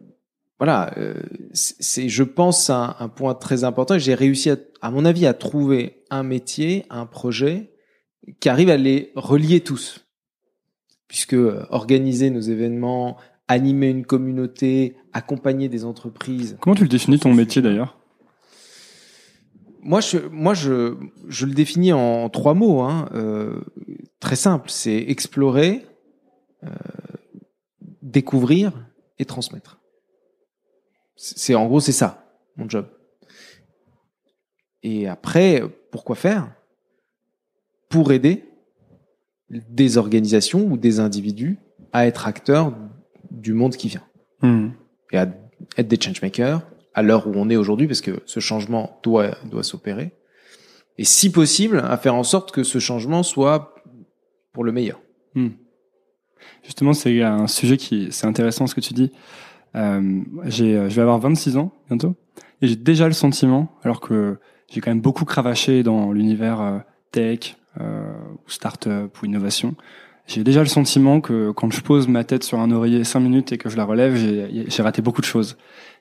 voilà, 0.57 0.93
euh, 0.97 1.13
c'est 1.53 2.07
je 2.09 2.23
pense 2.23 2.69
un, 2.69 2.95
un 2.99 3.09
point 3.09 3.35
très 3.35 3.65
important. 3.65 3.95
et 3.95 3.99
J'ai 3.99 4.15
réussi 4.15 4.49
à, 4.49 4.55
à 4.81 4.89
mon 4.91 5.03
avis 5.05 5.25
à 5.25 5.33
trouver 5.33 6.03
un 6.09 6.23
métier, 6.23 6.85
un 6.89 7.05
projet 7.05 7.73
qui 8.39 8.47
arrive 8.49 8.69
à 8.69 8.77
les 8.77 9.11
relier 9.15 9.59
tous, 9.59 10.05
puisque 11.09 11.33
euh, 11.33 11.65
organiser 11.69 12.29
nos 12.29 12.39
événements, 12.39 13.17
animer 13.53 13.89
une 13.89 14.05
communauté, 14.05 14.95
accompagner 15.13 15.69
des 15.69 15.85
entreprises. 15.85 16.57
Comment 16.59 16.75
tu 16.75 16.83
le 16.83 16.89
définis 16.89 17.19
ton 17.19 17.33
métier 17.33 17.61
d'ailleurs? 17.61 17.97
Moi, 19.81 20.01
je, 20.01 20.17
moi, 20.31 20.53
je, 20.53 20.95
je 21.27 21.45
le 21.45 21.53
définis 21.53 21.93
en 21.93 22.29
trois 22.29 22.53
mots, 22.53 22.81
hein, 22.81 23.09
euh, 23.13 23.61
très 24.19 24.35
simple. 24.35 24.69
C'est 24.69 24.97
explorer, 24.97 25.85
euh, 26.63 26.69
découvrir 28.01 28.71
et 29.19 29.25
transmettre. 29.25 29.79
C'est 31.15 31.37
c'est- 31.37 31.55
en 31.55 31.67
gros, 31.67 31.79
c'est 31.79 31.91
ça 31.91 32.19
mon 32.57 32.69
job. 32.69 32.85
Et 34.83 35.07
après, 35.07 35.63
pourquoi 35.91 36.15
faire? 36.15 36.53
Pour 37.89 38.11
aider 38.11 38.45
des 39.49 39.97
organisations 39.97 40.65
ou 40.65 40.77
des 40.77 40.99
individus 40.99 41.57
à 41.91 42.07
être 42.07 42.27
acteurs 42.27 42.73
du 43.33 43.53
monde 43.53 43.75
qui 43.75 43.89
vient 43.89 44.03
Hmm. 44.41 44.71
et 45.13 45.17
à 45.17 45.33
être 45.77 45.87
des 45.87 45.97
changemakers 45.99 46.61
à 46.93 47.01
l'heure 47.01 47.27
où 47.27 47.31
on 47.35 47.49
est 47.49 47.55
aujourd'hui, 47.55 47.87
parce 47.87 48.01
que 48.01 48.21
ce 48.25 48.41
changement 48.41 48.99
doit, 49.03 49.37
doit 49.49 49.63
s'opérer. 49.63 50.11
Et 50.97 51.05
si 51.05 51.31
possible, 51.31 51.79
à 51.79 51.95
faire 51.95 52.13
en 52.13 52.23
sorte 52.23 52.51
que 52.51 52.63
ce 52.63 52.77
changement 52.79 53.23
soit 53.23 53.73
pour 54.51 54.65
le 54.65 54.73
meilleur. 54.73 55.01
Hmm. 55.33 55.51
Justement, 56.61 56.93
c'est 56.93 57.21
un 57.21 57.47
sujet 57.47 57.77
qui 57.77 58.09
c'est 58.11 58.27
intéressant 58.27 58.67
ce 58.67 58.75
que 58.75 58.81
tu 58.81 58.93
dis. 58.93 59.13
Euh, 59.75 60.21
j'ai, 60.43 60.73
je 60.89 60.95
vais 60.95 61.01
avoir 61.01 61.19
26 61.19 61.55
ans 61.55 61.73
bientôt 61.87 62.15
et 62.61 62.67
j'ai 62.67 62.75
déjà 62.75 63.07
le 63.07 63.13
sentiment, 63.13 63.71
alors 63.83 64.01
que 64.01 64.37
j'ai 64.69 64.81
quand 64.81 64.91
même 64.91 65.01
beaucoup 65.01 65.25
cravaché 65.25 65.83
dans 65.83 66.11
l'univers 66.11 66.61
euh, 66.61 66.79
tech, 67.11 67.55
euh, 67.79 68.13
ou 68.45 68.49
start-up 68.49 69.17
ou 69.21 69.25
innovation. 69.25 69.75
J'ai 70.25 70.43
déjà 70.43 70.61
le 70.61 70.67
sentiment 70.67 71.19
que 71.21 71.51
quand 71.51 71.71
je 71.71 71.81
pose 71.81 72.07
ma 72.07 72.23
tête 72.23 72.43
sur 72.43 72.59
un 72.59 72.71
oreiller 72.71 73.03
5 73.03 73.19
minutes 73.19 73.51
et 73.51 73.57
que 73.57 73.69
je 73.69 73.75
la 73.75 73.83
relève, 73.83 74.15
j'ai, 74.15 74.81
raté 74.81 75.01
beaucoup 75.01 75.21
de 75.21 75.25
choses 75.25 75.57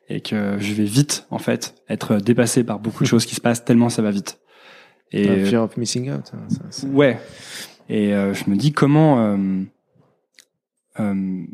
et 0.09 0.21
que 0.21 0.57
je 0.59 0.75
vais 0.75 0.85
vite 0.85 1.27
en 1.31 1.39
fait 1.39 1.75
être 1.89 2.17
dépassé 2.17 2.65
par 2.65 2.79
beaucoup 2.79 3.03
de 3.03 3.09
choses 3.09 3.27
qui 3.27 3.35
se 3.35 3.41
passent 3.41 3.65
tellement 3.65 3.89
ça 3.89 4.03
va 4.03 4.11
vite. 4.11 4.39
Et 5.11 5.45
fear 5.45 5.63
of 5.63 5.77
missing 5.77 6.11
out. 6.11 6.33
hein, 6.35 6.71
ça, 6.71 6.87
Ouais. 6.87 7.21
Et 7.89 8.15
euh, 8.15 8.33
je 8.33 8.49
me 8.49 8.57
dis 8.57 8.73
comment 8.73 9.19
euh, 9.19 9.37
euh, 11.01 11.45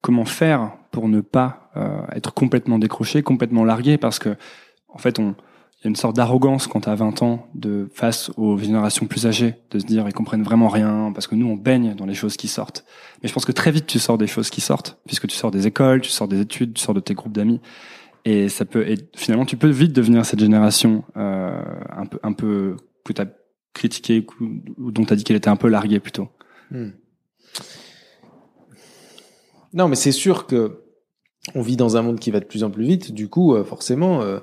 comment 0.00 0.24
faire 0.24 0.72
pour 0.90 1.08
ne 1.08 1.20
pas 1.20 1.70
euh, 1.76 2.02
être 2.12 2.32
complètement 2.34 2.78
décroché, 2.78 3.22
complètement 3.22 3.64
largué, 3.64 3.98
parce 3.98 4.18
que 4.18 4.36
en 4.88 4.98
fait, 4.98 5.18
on 5.18 5.34
il 5.80 5.84
y 5.84 5.86
a 5.86 5.88
une 5.88 5.96
sorte 5.96 6.14
d'arrogance 6.16 6.66
quand 6.66 6.88
as 6.88 6.94
20 6.94 7.22
ans 7.22 7.48
de 7.54 7.88
face 7.94 8.30
aux 8.36 8.58
générations 8.58 9.06
plus 9.06 9.26
âgées, 9.26 9.54
de 9.70 9.78
se 9.78 9.86
dire 9.86 10.06
ils 10.06 10.12
comprennent 10.12 10.42
vraiment 10.42 10.68
rien, 10.68 11.10
parce 11.14 11.26
que 11.26 11.34
nous 11.34 11.46
on 11.46 11.56
baigne 11.56 11.94
dans 11.94 12.04
les 12.04 12.14
choses 12.14 12.36
qui 12.36 12.48
sortent. 12.48 12.84
Mais 13.22 13.28
je 13.28 13.34
pense 13.34 13.46
que 13.46 13.52
très 13.52 13.70
vite 13.70 13.86
tu 13.86 13.98
sors 13.98 14.18
des 14.18 14.26
choses 14.26 14.50
qui 14.50 14.60
sortent, 14.60 14.98
puisque 15.06 15.26
tu 15.26 15.36
sors 15.36 15.50
des 15.50 15.66
écoles, 15.66 16.02
tu 16.02 16.10
sors 16.10 16.28
des 16.28 16.40
études, 16.40 16.74
tu 16.74 16.82
sors 16.82 16.94
de 16.94 17.00
tes 17.00 17.14
groupes 17.14 17.32
d'amis, 17.32 17.60
et 18.26 18.50
ça 18.50 18.66
peut 18.66 18.86
et 18.86 18.98
finalement 19.16 19.46
tu 19.46 19.56
peux 19.56 19.70
vite 19.70 19.94
devenir 19.94 20.26
cette 20.26 20.40
génération 20.40 21.04
euh, 21.16 21.62
un 21.96 22.04
peu 22.04 22.18
un 22.22 22.32
peu 22.34 22.76
que 23.04 23.14
t'as 23.14 23.26
critiqué 23.72 24.26
ou, 24.78 24.90
dont 24.90 25.06
tu 25.06 25.12
as 25.14 25.16
dit 25.16 25.24
qu'elle 25.24 25.36
était 25.36 25.48
un 25.48 25.56
peu 25.56 25.68
larguée 25.68 26.00
plutôt 26.00 26.28
Hmm. 26.70 26.90
Non, 29.72 29.88
mais 29.88 29.96
c'est 29.96 30.12
sûr 30.12 30.46
que 30.46 30.82
on 31.54 31.62
vit 31.62 31.76
dans 31.76 31.96
un 31.96 32.02
monde 32.02 32.20
qui 32.20 32.30
va 32.30 32.40
de 32.40 32.44
plus 32.44 32.64
en 32.64 32.70
plus 32.70 32.84
vite. 32.84 33.12
Du 33.12 33.28
coup, 33.28 33.54
euh, 33.54 33.64
forcément, 33.64 34.22
euh, 34.22 34.40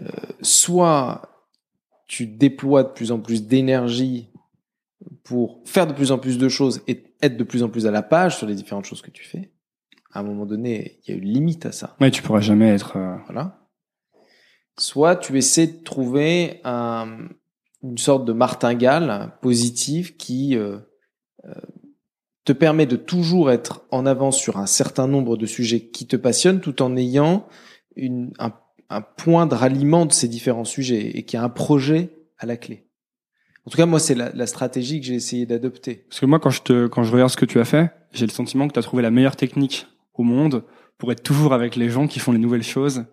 euh, 0.00 0.08
soit 0.42 1.22
tu 2.06 2.26
déploies 2.26 2.82
de 2.84 2.88
plus 2.90 3.12
en 3.12 3.20
plus 3.20 3.46
d'énergie 3.46 4.30
pour 5.24 5.60
faire 5.64 5.86
de 5.86 5.92
plus 5.92 6.12
en 6.12 6.18
plus 6.18 6.38
de 6.38 6.48
choses 6.48 6.82
et 6.88 7.04
être 7.22 7.36
de 7.36 7.44
plus 7.44 7.62
en 7.62 7.68
plus 7.68 7.86
à 7.86 7.90
la 7.90 8.02
page 8.02 8.36
sur 8.36 8.46
les 8.46 8.54
différentes 8.54 8.84
choses 8.84 9.02
que 9.02 9.10
tu 9.10 9.24
fais. 9.24 9.52
À 10.12 10.20
un 10.20 10.22
moment 10.24 10.46
donné, 10.46 11.00
il 11.06 11.10
y 11.10 11.14
a 11.14 11.16
une 11.18 11.28
limite 11.28 11.66
à 11.66 11.72
ça. 11.72 11.96
Ouais, 12.00 12.10
tu 12.10 12.22
pourras 12.22 12.40
jamais 12.40 12.68
être. 12.68 12.96
euh, 12.96 13.16
Voilà. 13.26 13.56
Soit 14.78 15.16
tu 15.16 15.36
essaies 15.36 15.66
de 15.66 15.82
trouver 15.82 16.60
un- 16.64 17.28
une 17.82 17.98
sorte 17.98 18.24
de 18.24 18.32
martingale 18.32 19.36
positive 19.42 20.16
qui 20.16 20.56
euh, 20.56 20.78
euh, 21.44 21.52
te 22.44 22.52
permet 22.52 22.86
de 22.86 22.96
toujours 22.96 23.50
être 23.50 23.82
en 23.90 24.06
avance 24.06 24.38
sur 24.38 24.56
un 24.56 24.66
certain 24.66 25.06
nombre 25.06 25.36
de 25.36 25.46
sujets 25.46 25.80
qui 25.80 26.06
te 26.06 26.16
passionnent 26.16 26.60
tout 26.60 26.82
en 26.82 26.96
ayant 26.96 27.46
un 27.96 29.00
point 29.02 29.46
de 29.46 29.54
ralliement 29.54 30.06
de 30.06 30.12
ces 30.12 30.28
différents 30.28 30.64
sujets 30.64 31.16
et 31.16 31.24
qui 31.24 31.36
a 31.36 31.42
un 31.42 31.48
projet 31.48 32.10
à 32.38 32.46
la 32.46 32.56
clé. 32.56 32.86
En 33.66 33.70
tout 33.70 33.76
cas, 33.76 33.86
moi, 33.86 34.00
c'est 34.00 34.14
la, 34.14 34.32
la 34.32 34.46
stratégie 34.46 35.00
que 35.00 35.06
j'ai 35.06 35.14
essayé 35.14 35.44
d'adopter. 35.44 36.06
Parce 36.08 36.20
que 36.20 36.26
moi, 36.26 36.40
quand 36.40 36.50
je 36.50 36.62
te, 36.62 36.86
quand 36.86 37.02
je 37.02 37.12
regarde 37.12 37.30
ce 37.30 37.36
que 37.36 37.44
tu 37.44 37.60
as 37.60 37.64
fait, 37.64 37.92
j'ai 38.12 38.26
le 38.26 38.32
sentiment 38.32 38.66
que 38.66 38.72
tu 38.72 38.78
as 38.78 38.82
trouvé 38.82 39.02
la 39.02 39.10
meilleure 39.10 39.36
technique 39.36 39.86
au 40.14 40.22
monde 40.22 40.64
pour 40.98 41.12
être 41.12 41.22
toujours 41.22 41.52
avec 41.52 41.76
les 41.76 41.88
gens 41.88 42.06
qui 42.06 42.18
font 42.18 42.32
les 42.32 42.38
nouvelles 42.38 42.62
choses 42.62 43.04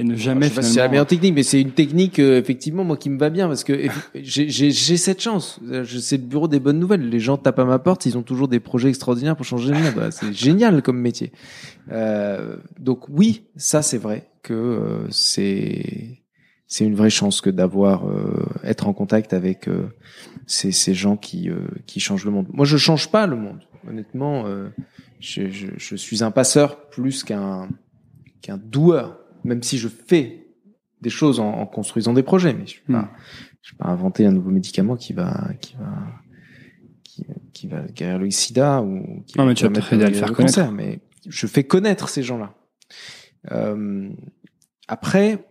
et 0.00 0.04
ne 0.04 0.14
jamais 0.14 0.46
je 0.46 0.50
sais 0.50 0.54
pas 0.54 0.62
si 0.62 0.72
c'est 0.74 0.78
la 0.80 0.88
meilleure 0.88 1.06
technique, 1.06 1.34
mais 1.34 1.42
c'est 1.42 1.60
une 1.60 1.72
technique 1.72 2.18
euh, 2.20 2.38
effectivement 2.38 2.84
moi 2.84 2.96
qui 2.96 3.10
me 3.10 3.18
va 3.18 3.28
bien 3.30 3.48
parce 3.48 3.64
que 3.64 3.88
j'ai- 4.14 4.70
cette 4.96 5.20
chance. 5.20 5.58
Sais 6.00 6.16
le 6.16 6.22
bureau 6.22 6.46
des 6.48 6.60
bonnes 6.60 6.78
nouvelles. 6.78 7.08
Les 7.08 7.20
gens 7.20 7.36
tapent 7.36 7.58
à 7.58 7.64
ma 7.64 7.78
porte, 7.78 8.06
ils 8.06 8.16
ont 8.16 8.22
toujours 8.22 8.48
des 8.48 8.60
projets 8.60 8.88
extraordinaires 8.88 9.36
pour 9.36 9.44
changer 9.44 9.72
le 9.72 9.78
monde. 9.80 9.92
Voilà, 9.94 10.10
C'est 10.12 10.32
génial 10.32 10.82
comme 10.82 11.00
métier. 11.00 11.32
Euh, 11.90 12.56
donc 12.78 13.08
oui, 13.08 13.42
ça 13.56 13.82
c'est 13.82 13.98
vrai 13.98 14.28
que 14.42 14.54
euh, 14.54 15.06
c'est 15.10 16.20
c'est 16.70 16.84
une 16.84 16.94
vraie 16.94 17.10
chance 17.10 17.40
que 17.40 17.50
d'avoir 17.50 18.06
euh, 18.08 18.44
être 18.62 18.86
en 18.88 18.92
contact 18.92 19.32
avec 19.32 19.68
euh, 19.68 19.86
ces, 20.46 20.70
ces 20.70 20.94
gens 20.94 21.16
qui 21.16 21.48
euh, 21.50 21.56
qui 21.86 21.98
changent 21.98 22.24
le 22.26 22.30
monde. 22.30 22.46
Moi, 22.52 22.66
je 22.66 22.76
change 22.76 23.10
pas 23.10 23.26
le 23.26 23.36
monde. 23.36 23.60
Honnêtement, 23.88 24.44
euh, 24.46 24.68
je, 25.18 25.48
je, 25.48 25.68
je 25.76 25.96
suis 25.96 26.22
un 26.22 26.30
passeur 26.30 26.88
plus 26.90 27.24
qu'un 27.24 27.68
qu'un 28.42 28.58
doueur, 28.58 29.18
même 29.44 29.62
si 29.62 29.78
je 29.78 29.88
fais 29.88 30.46
des 31.00 31.10
choses 31.10 31.40
en, 31.40 31.48
en 31.48 31.66
construisant 31.66 32.12
des 32.12 32.22
projets, 32.22 32.54
mais 32.54 32.66
je 32.66 32.76
Hmm. 32.88 33.06
je 33.62 33.72
vais 33.72 33.78
pas 33.78 33.88
inventer 33.88 34.26
un 34.26 34.32
nouveau 34.32 34.50
médicament 34.50 34.96
qui 34.96 35.12
va 35.12 35.50
qui 35.60 35.76
va 35.76 35.92
qui, 37.04 37.26
qui 37.52 37.66
va 37.66 37.82
guérir 37.82 38.18
le 38.18 38.30
sida 38.30 38.82
ou 38.82 39.22
qui 39.26 39.38
Non, 39.38 39.44
va 39.44 39.50
mais 39.50 39.54
tu 39.54 39.64
vas 39.64 39.70
permettre 39.70 39.90
peut-être 39.90 39.92
aider 39.94 40.04
à 40.04 40.08
de 40.08 40.14
le 40.14 40.18
faire 40.18 40.32
cancer, 40.32 40.72
mais 40.72 41.00
je 41.26 41.46
fais 41.46 41.64
connaître 41.64 42.08
ces 42.08 42.22
gens-là. 42.22 42.54
Euh, 43.52 44.10
après, 44.88 45.44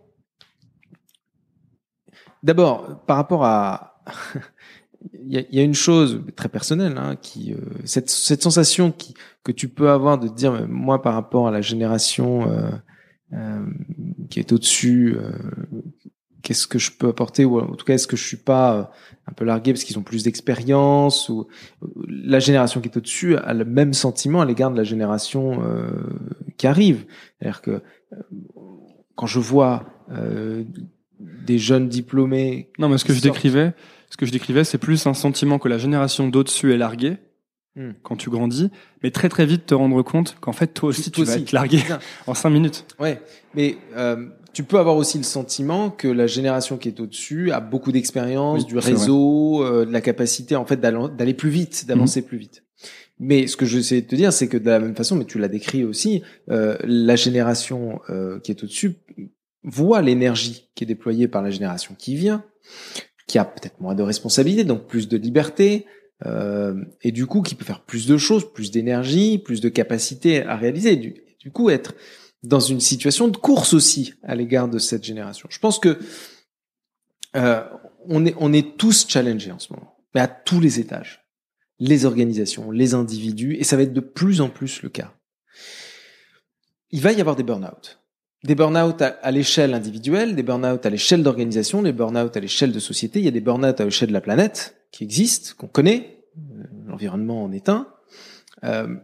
d'abord, 2.42 3.04
par 3.06 3.16
rapport 3.16 3.44
à, 3.44 4.02
il 5.12 5.38
y 5.38 5.56
y 5.56 5.60
a 5.60 5.62
une 5.62 5.74
chose 5.74 6.22
très 6.36 6.48
personnelle, 6.48 6.96
hein, 6.98 7.16
qui, 7.16 7.52
euh, 7.52 7.58
cette, 7.84 8.10
cette 8.10 8.42
sensation 8.42 8.90
qui, 8.92 9.14
que 9.44 9.52
tu 9.52 9.68
peux 9.68 9.90
avoir 9.90 10.18
de 10.18 10.28
te 10.28 10.34
dire, 10.34 10.66
moi, 10.68 11.02
par 11.02 11.14
rapport 11.14 11.48
à 11.48 11.50
la 11.50 11.60
génération 11.60 12.50
euh, 12.50 12.70
qui 14.30 14.40
est 14.40 14.52
au-dessus, 14.52 15.16
euh, 15.16 15.30
qu'est-ce 16.42 16.66
que 16.66 16.78
je 16.78 16.92
peux 16.92 17.08
apporter, 17.08 17.44
ou 17.44 17.60
en 17.60 17.74
tout 17.74 17.84
cas, 17.84 17.94
est-ce 17.94 18.06
que 18.06 18.16
je 18.16 18.24
suis 18.24 18.36
pas 18.36 18.74
euh, 18.74 18.82
un 19.26 19.32
peu 19.32 19.44
largué 19.44 19.72
parce 19.72 19.84
qu'ils 19.84 19.98
ont 19.98 20.02
plus 20.02 20.22
d'expérience, 20.22 21.28
ou 21.28 21.46
la 22.08 22.38
génération 22.38 22.80
qui 22.80 22.88
est 22.88 22.96
au-dessus 22.96 23.36
a 23.36 23.52
le 23.54 23.64
même 23.64 23.92
sentiment 23.92 24.40
à 24.40 24.44
l'égard 24.44 24.70
de 24.70 24.76
la 24.76 24.84
génération 24.84 25.62
euh, 25.62 25.90
qui 26.56 26.66
arrive. 26.66 27.04
C'est-à-dire 27.38 27.60
que 27.60 27.70
euh, 28.12 28.16
quand 29.14 29.26
je 29.26 29.40
vois 29.40 29.86
euh, 30.10 30.64
des 31.18 31.58
jeunes 31.58 31.88
diplômés 31.88 32.70
Non, 32.78 32.88
mais 32.88 32.98
ce 32.98 33.04
que 33.04 33.12
je 33.12 33.20
décrivais, 33.20 33.74
ce 34.10 34.16
que 34.16 34.24
je 34.24 34.32
décrivais, 34.32 34.64
c'est 34.64 34.78
plus 34.78 35.06
un 35.06 35.14
sentiment 35.14 35.58
que 35.58 35.68
la 35.68 35.78
génération 35.78 36.28
d'au-dessus 36.28 36.72
est 36.72 36.78
larguée 36.78 37.18
Hmm. 37.78 37.92
quand 38.02 38.16
tu 38.16 38.28
grandis, 38.28 38.70
mais 39.04 39.12
très 39.12 39.28
très 39.28 39.46
vite 39.46 39.66
te 39.66 39.74
rendre 39.74 40.02
compte 40.02 40.36
qu'en 40.40 40.50
fait 40.52 40.66
toi 40.74 40.88
aussi 40.88 41.04
tu 41.04 41.10
Toi 41.12 41.24
vas 41.26 41.32
aussi. 41.34 41.42
être 41.42 41.52
largué 41.52 41.76
Bien. 41.86 42.00
en 42.26 42.34
cinq 42.34 42.50
minutes. 42.50 42.84
Ouais, 42.98 43.20
mais 43.54 43.76
euh, 43.96 44.26
tu 44.52 44.64
peux 44.64 44.80
avoir 44.80 44.96
aussi 44.96 45.16
le 45.16 45.22
sentiment 45.22 45.88
que 45.88 46.08
la 46.08 46.26
génération 46.26 46.76
qui 46.76 46.88
est 46.88 46.98
au-dessus 46.98 47.52
a 47.52 47.60
beaucoup 47.60 47.92
d'expérience, 47.92 48.62
Oui, 48.62 48.66
du 48.66 48.78
réseau, 48.78 49.62
euh, 49.64 49.84
de 49.86 49.92
la 49.92 50.00
capacité 50.00 50.56
en 50.56 50.66
fait 50.66 50.80
d'aller 50.80 51.34
plus 51.34 51.50
vite, 51.50 51.82
Mhm. 51.84 51.88
d'avancer 51.88 52.22
plus 52.22 52.38
vite. 52.38 52.64
Mais 53.20 53.46
ce 53.46 53.56
que 53.56 53.64
je 53.66 53.80
sais 53.80 54.02
te 54.02 54.16
dire, 54.16 54.32
c'est 54.32 54.48
que 54.48 54.56
de 54.56 54.68
la 54.70 54.80
même 54.80 54.96
façon, 54.96 55.14
mais 55.14 55.24
tu 55.24 55.38
l'as 55.38 55.46
décrit 55.48 55.84
aussi, 55.84 56.22
euh, 56.50 56.76
la 56.84 57.14
génération 57.16 58.00
euh, 58.10 58.40
qui 58.40 58.50
est 58.50 58.62
au-dessus 58.64 58.96
voit 59.62 60.02
l'énergie 60.02 60.68
qui 60.74 60.84
est 60.84 60.86
déployée 60.86 61.28
par 61.28 61.42
la 61.42 61.50
génération 61.50 61.94
qui 61.98 62.16
vient, 62.16 62.42
qui 63.26 63.38
a 63.38 63.44
peut-être 63.44 63.80
moins 63.80 63.94
de 63.94 64.02
responsabilités, 64.02 64.64
donc 64.64 64.86
plus 64.86 65.06
de 65.08 65.16
liberté, 65.16 65.84
euh, 66.26 66.74
et 67.02 67.12
du 67.12 67.26
coup 67.26 67.42
qui 67.42 67.54
peut 67.54 67.64
faire 67.64 67.84
plus 67.84 68.06
de 68.06 68.16
choses, 68.16 68.52
plus 68.52 68.70
d'énergie, 68.70 69.38
plus 69.38 69.60
de 69.60 69.68
capacité 69.68 70.44
à 70.44 70.56
réaliser. 70.56 70.96
Du, 70.96 71.22
du 71.38 71.50
coup, 71.50 71.70
être 71.70 71.94
dans 72.42 72.60
une 72.60 72.80
situation 72.80 73.28
de 73.28 73.36
course 73.36 73.74
aussi 73.74 74.14
à 74.22 74.34
l'égard 74.34 74.68
de 74.68 74.78
cette 74.78 75.04
génération. 75.04 75.48
Je 75.50 75.58
pense 75.58 75.78
que 75.78 75.98
euh, 77.36 77.62
on 78.06 78.24
est 78.26 78.34
on 78.38 78.52
est 78.52 78.76
tous 78.76 79.06
challengés 79.08 79.52
en 79.52 79.58
ce 79.58 79.72
moment, 79.72 79.96
mais 80.14 80.20
à 80.20 80.28
tous 80.28 80.60
les 80.60 80.80
étages, 80.80 81.24
les 81.78 82.04
organisations, 82.04 82.70
les 82.70 82.94
individus, 82.94 83.56
et 83.56 83.64
ça 83.64 83.76
va 83.76 83.82
être 83.82 83.92
de 83.92 84.00
plus 84.00 84.40
en 84.40 84.48
plus 84.48 84.82
le 84.82 84.88
cas. 84.88 85.14
Il 86.90 87.00
va 87.00 87.12
y 87.12 87.20
avoir 87.20 87.36
des 87.36 87.42
burn-out. 87.42 88.00
Des 88.44 88.54
burn-out 88.54 89.02
à, 89.02 89.08
à 89.08 89.30
l'échelle 89.30 89.74
individuelle, 89.74 90.34
des 90.34 90.44
burn-out 90.44 90.86
à 90.86 90.90
l'échelle 90.90 91.22
d'organisation, 91.22 91.82
des 91.82 91.92
burn-out 91.92 92.36
à 92.36 92.40
l'échelle 92.40 92.72
de 92.72 92.78
société. 92.78 93.18
Il 93.18 93.24
y 93.24 93.28
a 93.28 93.32
des 93.32 93.40
burn-out 93.40 93.80
à 93.80 93.84
l'échelle 93.84 94.08
de 94.08 94.14
la 94.14 94.20
planète 94.20 94.77
qui 94.90 95.04
existent, 95.04 95.54
qu'on 95.56 95.68
connaît. 95.68 96.24
Euh, 96.36 96.64
L'environnement 96.86 97.44
en 97.44 97.52
est 97.52 97.68
un. 97.68 97.88
Euh, 98.64 98.96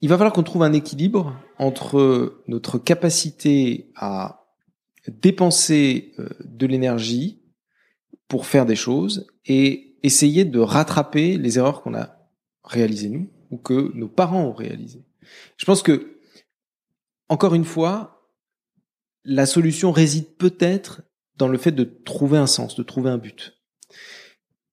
il 0.00 0.08
va 0.08 0.16
falloir 0.16 0.32
qu'on 0.32 0.42
trouve 0.42 0.62
un 0.62 0.72
équilibre 0.72 1.38
entre 1.58 2.42
notre 2.46 2.78
capacité 2.78 3.92
à 3.96 4.46
dépenser 5.08 6.12
euh, 6.18 6.28
de 6.44 6.66
l'énergie 6.66 7.42
pour 8.28 8.46
faire 8.46 8.66
des 8.66 8.76
choses 8.76 9.26
et 9.46 9.96
essayer 10.02 10.44
de 10.44 10.58
rattraper 10.58 11.36
les 11.36 11.58
erreurs 11.58 11.82
qu'on 11.82 11.94
a 11.94 12.16
réalisées 12.64 13.08
nous 13.08 13.30
ou 13.50 13.58
que 13.58 13.92
nos 13.94 14.08
parents 14.08 14.44
ont 14.44 14.52
réalisées. 14.52 15.04
Je 15.56 15.64
pense 15.64 15.82
que, 15.82 16.20
encore 17.28 17.54
une 17.54 17.64
fois, 17.64 18.28
la 19.24 19.46
solution 19.46 19.92
réside 19.92 20.26
peut-être 20.36 21.02
dans 21.36 21.48
le 21.48 21.58
fait 21.58 21.72
de 21.72 21.84
trouver 21.84 22.38
un 22.38 22.46
sens, 22.46 22.76
de 22.76 22.82
trouver 22.82 23.10
un 23.10 23.18
but. 23.18 23.59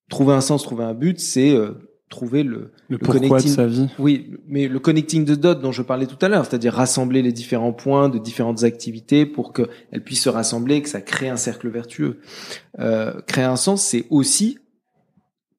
Trouver 0.10 0.34
un 0.34 0.42
sens, 0.42 0.64
trouver 0.64 0.84
un 0.86 0.94
but, 0.94 1.20
c'est 1.20 1.54
euh, 1.54 1.74
trouver 2.10 2.44
le, 2.44 2.72
Le, 2.88 2.98
pourquoi 2.98 3.42
de 3.42 3.48
sa 3.48 3.68
vie. 3.68 3.88
oui, 4.00 4.32
mais 4.48 4.68
le 4.68 4.80
connecting 4.80 5.26
the 5.26 5.32
dots 5.32 5.56
dont 5.56 5.72
je 5.74 5.82
parlais 5.82 6.06
tout 6.06 6.18
à 6.22 6.30
l'heure, 6.30 6.46
c'est-à-dire 6.46 6.74
rassembler 6.74 7.22
les 7.22 7.34
différents 7.34 7.74
points 7.74 8.08
de 8.08 8.18
différentes 8.18 8.64
activités 8.64 9.26
pour 9.26 9.52
qu'elles 9.52 10.04
puissent 10.06 10.24
se 10.24 10.30
rassembler, 10.30 10.82
que 10.82 10.90
ça 10.90 11.02
crée 11.02 11.28
un 11.28 11.36
cercle 11.38 11.70
vertueux. 11.70 12.20
Euh, 12.80 13.20
créer 13.28 13.44
un 13.44 13.58
sens, 13.58 13.84
c'est 13.84 14.06
aussi 14.10 14.60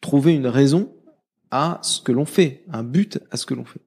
trouver 0.01 0.35
une 0.35 0.47
raison 0.47 0.93
à 1.51 1.79
ce 1.83 2.01
que 2.01 2.13
l'on 2.13 2.25
fait, 2.25 2.65
un 2.73 2.83
but 2.83 3.19
à 3.31 3.37
ce 3.37 3.45
que 3.45 3.55
l'on 3.55 3.65
fait. 3.65 3.81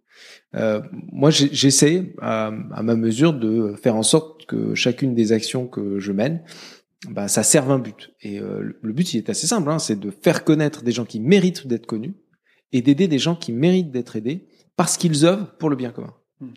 Euh, 0.55 0.81
moi, 1.11 1.31
j'essaie 1.31 2.13
à, 2.21 2.51
à 2.73 2.83
ma 2.83 2.95
mesure 2.95 3.33
de 3.33 3.73
faire 3.81 3.95
en 3.95 4.03
sorte 4.03 4.45
que 4.45 4.75
chacune 4.75 5.15
des 5.15 5.31
actions 5.31 5.65
que 5.67 5.99
je 5.99 6.11
mène, 6.11 6.41
bah, 7.09 7.27
ça 7.27 7.43
serve 7.43 7.71
un 7.71 7.79
but. 7.79 8.11
Et 8.21 8.39
euh, 8.39 8.77
le- 8.81 8.93
but, 8.93 9.13
il 9.13 9.17
est 9.17 9.29
assez 9.29 9.47
simple, 9.47 9.69
hein, 9.69 9.79
c'est 9.79 9.99
de 9.99 10.11
faire 10.11 10.43
connaître 10.43 10.83
des 10.83 10.91
gens 10.91 11.05
qui 11.05 11.19
méritent 11.19 11.67
d'être 11.67 11.85
connus 11.85 12.15
et 12.71 12.81
d'aider 12.81 13.07
des 13.07 13.19
gens 13.19 13.35
qui 13.35 13.51
méritent 13.51 13.91
d'être 13.91 14.15
aidés 14.15 14.47
parce 14.75 14.97
qu'ils 14.97 15.25
œuvrent 15.25 15.55
pour 15.57 15.69
le 15.69 15.75
bien 15.75 15.91
commun. 15.91 16.13
Hmm. 16.39 16.51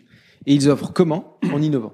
Et 0.45 0.53
ils 0.53 0.69
œuvrent 0.69 0.93
comment? 0.93 1.39
En 1.51 1.61
innovant. 1.61 1.93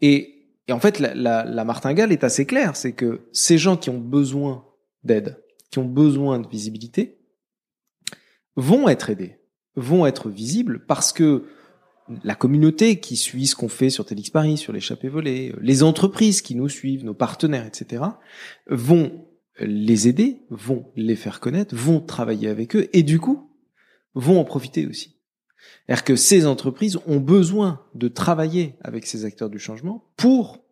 Et, 0.00 0.50
et 0.68 0.72
en 0.72 0.80
fait, 0.80 0.98
la, 0.98 1.14
la, 1.14 1.44
la 1.44 1.64
martingale 1.64 2.12
est 2.12 2.24
assez 2.24 2.46
claire, 2.46 2.76
c'est 2.76 2.92
que 2.92 3.28
ces 3.32 3.58
gens 3.58 3.76
qui 3.76 3.90
ont 3.90 3.98
besoin 3.98 4.64
d'aide, 5.02 5.42
qui 5.70 5.78
ont 5.78 5.84
besoin 5.84 6.38
de 6.38 6.48
visibilité, 6.48 7.18
vont 8.56 8.88
être 8.88 9.10
aidés, 9.10 9.38
vont 9.74 10.06
être 10.06 10.30
visibles 10.30 10.84
parce 10.86 11.12
que 11.12 11.44
la 12.24 12.34
communauté 12.34 13.00
qui 13.00 13.16
suit 13.16 13.46
ce 13.46 13.56
qu'on 13.56 13.68
fait 13.68 13.90
sur 13.90 14.04
TEDx 14.04 14.30
Paris, 14.30 14.56
sur 14.56 14.72
l'échappée 14.72 15.08
volée, 15.08 15.54
les 15.60 15.82
entreprises 15.82 16.40
qui 16.40 16.54
nous 16.54 16.68
suivent, 16.68 17.04
nos 17.04 17.14
partenaires, 17.14 17.66
etc., 17.66 18.04
vont 18.68 19.26
les 19.58 20.08
aider, 20.08 20.42
vont 20.50 20.92
les 20.96 21.16
faire 21.16 21.40
connaître, 21.40 21.74
vont 21.74 22.00
travailler 22.00 22.48
avec 22.48 22.76
eux 22.76 22.88
et 22.92 23.02
du 23.02 23.18
coup, 23.18 23.50
vont 24.14 24.38
en 24.38 24.44
profiter 24.44 24.86
aussi. 24.86 25.16
C'est-à-dire 25.86 26.04
que 26.04 26.16
ces 26.16 26.46
entreprises 26.46 26.98
ont 27.06 27.20
besoin 27.20 27.84
de 27.94 28.08
travailler 28.08 28.76
avec 28.82 29.06
ces 29.06 29.24
acteurs 29.24 29.50
du 29.50 29.58
changement 29.58 30.10
pour 30.16 30.64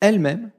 elles-mêmes 0.00 0.50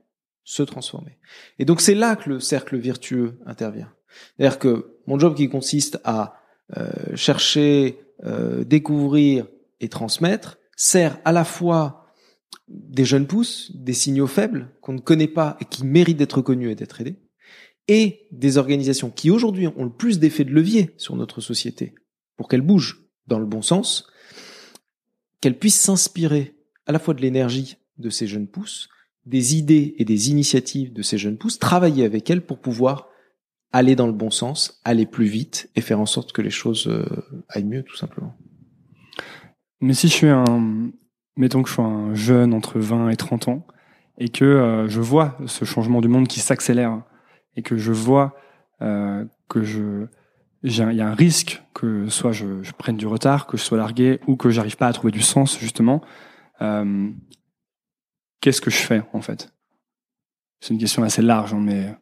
se 0.43 0.63
transformer. 0.63 1.17
Et 1.59 1.65
donc 1.65 1.81
c'est 1.81 1.95
là 1.95 2.15
que 2.15 2.29
le 2.29 2.39
cercle 2.39 2.77
vertueux 2.77 3.39
intervient. 3.45 3.91
C'est-à-dire 4.37 4.59
que 4.59 4.97
mon 5.07 5.17
job 5.17 5.35
qui 5.35 5.49
consiste 5.49 5.99
à 6.03 6.35
euh, 6.77 7.15
chercher, 7.15 7.99
euh, 8.23 8.63
découvrir 8.63 9.47
et 9.83 9.89
transmettre 9.89 10.57
sert 10.75 11.19
à 11.25 11.31
la 11.31 11.43
fois 11.43 12.07
des 12.67 13.05
jeunes 13.05 13.27
pousses, 13.27 13.71
des 13.75 13.93
signaux 13.93 14.27
faibles 14.27 14.71
qu'on 14.81 14.93
ne 14.93 14.99
connaît 14.99 15.27
pas 15.27 15.57
et 15.59 15.65
qui 15.65 15.85
méritent 15.85 16.17
d'être 16.17 16.41
connus 16.41 16.71
et 16.71 16.75
d'être 16.75 17.01
aidés, 17.01 17.19
et 17.87 18.27
des 18.31 18.57
organisations 18.57 19.11
qui 19.11 19.29
aujourd'hui 19.29 19.67
ont 19.67 19.83
le 19.83 19.91
plus 19.91 20.19
d'effet 20.19 20.45
de 20.45 20.51
levier 20.51 20.91
sur 20.97 21.15
notre 21.15 21.41
société 21.41 21.93
pour 22.37 22.47
qu'elle 22.47 22.61
bouge 22.61 23.03
dans 23.27 23.39
le 23.39 23.45
bon 23.45 23.61
sens, 23.61 24.07
qu'elle 25.41 25.59
puisse 25.59 25.79
s'inspirer 25.79 26.55
à 26.85 26.91
la 26.91 26.99
fois 26.99 27.13
de 27.13 27.21
l'énergie 27.21 27.77
de 27.97 28.09
ces 28.09 28.27
jeunes 28.27 28.47
pousses, 28.47 28.89
des 29.25 29.55
idées 29.55 29.95
et 29.97 30.05
des 30.05 30.29
initiatives 30.29 30.93
de 30.93 31.01
ces 31.01 31.17
jeunes 31.17 31.37
pousses, 31.37 31.59
travailler 31.59 32.05
avec 32.05 32.29
elles 32.29 32.45
pour 32.45 32.59
pouvoir 32.59 33.09
aller 33.71 33.95
dans 33.95 34.07
le 34.07 34.13
bon 34.13 34.29
sens, 34.29 34.79
aller 34.83 35.05
plus 35.05 35.25
vite 35.25 35.69
et 35.75 35.81
faire 35.81 35.99
en 35.99 36.05
sorte 36.05 36.31
que 36.31 36.41
les 36.41 36.49
choses 36.49 36.87
euh, 36.87 37.05
aillent 37.49 37.63
mieux, 37.63 37.83
tout 37.83 37.95
simplement. 37.95 38.35
Mais 39.83 39.93
si 39.93 40.07
je 40.07 40.13
suis 40.13 40.29
un, 40.29 40.91
mettons 41.35 41.61
que 41.61 41.67
je 41.67 41.73
suis 41.73 41.81
un 41.81 42.15
jeune 42.15 42.53
entre 42.53 42.79
20 42.79 43.09
et 43.09 43.17
30 43.17 43.49
ans 43.49 43.67
et 44.17 44.29
que 44.29 44.45
euh, 44.45 44.87
je 44.87 45.01
vois 45.01 45.37
ce 45.45 45.65
changement 45.65 45.99
du 45.99 46.07
monde 46.07 46.29
qui 46.29 46.39
s'accélère 46.39 47.01
et 47.57 47.63
que 47.63 47.75
je 47.75 47.91
vois 47.91 48.33
euh, 48.81 49.25
que 49.49 49.61
je 49.61 50.07
il 50.63 50.73
y 50.73 51.01
a 51.01 51.09
un 51.09 51.13
risque 51.13 51.61
que 51.73 52.07
soit 52.07 52.31
je, 52.31 52.71
prenne 52.77 52.95
du 52.95 53.07
retard, 53.07 53.45
que 53.45 53.57
je 53.57 53.63
sois 53.63 53.77
largué 53.77 54.21
ou 54.25 54.37
que 54.37 54.51
j'arrive 54.51 54.77
pas 54.77 54.87
à 54.87 54.93
trouver 54.93 55.11
du 55.11 55.21
sens 55.21 55.59
justement. 55.59 56.01
Euh, 56.61 57.09
Qu'est-ce 58.39 58.61
que 58.61 58.71
je 58.71 58.77
fais 58.77 59.01
en 59.11 59.19
fait? 59.19 59.53
C'est 60.61 60.73
une 60.73 60.79
question 60.79 61.03
assez 61.03 61.21
large, 61.21 61.53
hein, 61.53 61.59
mais 61.61 61.93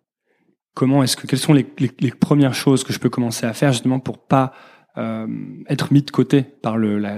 comment 0.76 1.02
est-ce 1.02 1.18
que 1.18 1.26
quelles 1.26 1.40
sont 1.40 1.54
les, 1.54 1.66
les, 1.80 2.12
premières 2.12 2.54
choses 2.54 2.84
que 2.84 2.94
je 2.94 3.00
peux 3.00 3.10
commencer 3.10 3.48
à 3.48 3.54
faire 3.54 3.72
justement 3.72 4.00
pour 4.00 4.20
pas 4.20 4.54
être 4.96 5.92
mis 5.92 6.04
de 6.04 6.12
côté 6.12 6.44
par 6.44 6.78
le 6.78 7.00
la, 7.00 7.18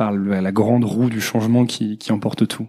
par 0.00 0.12
le, 0.12 0.40
la 0.40 0.50
grande 0.50 0.86
roue 0.86 1.10
du 1.10 1.20
changement 1.20 1.66
qui, 1.66 1.98
qui 1.98 2.10
emporte 2.10 2.48
tout 2.48 2.66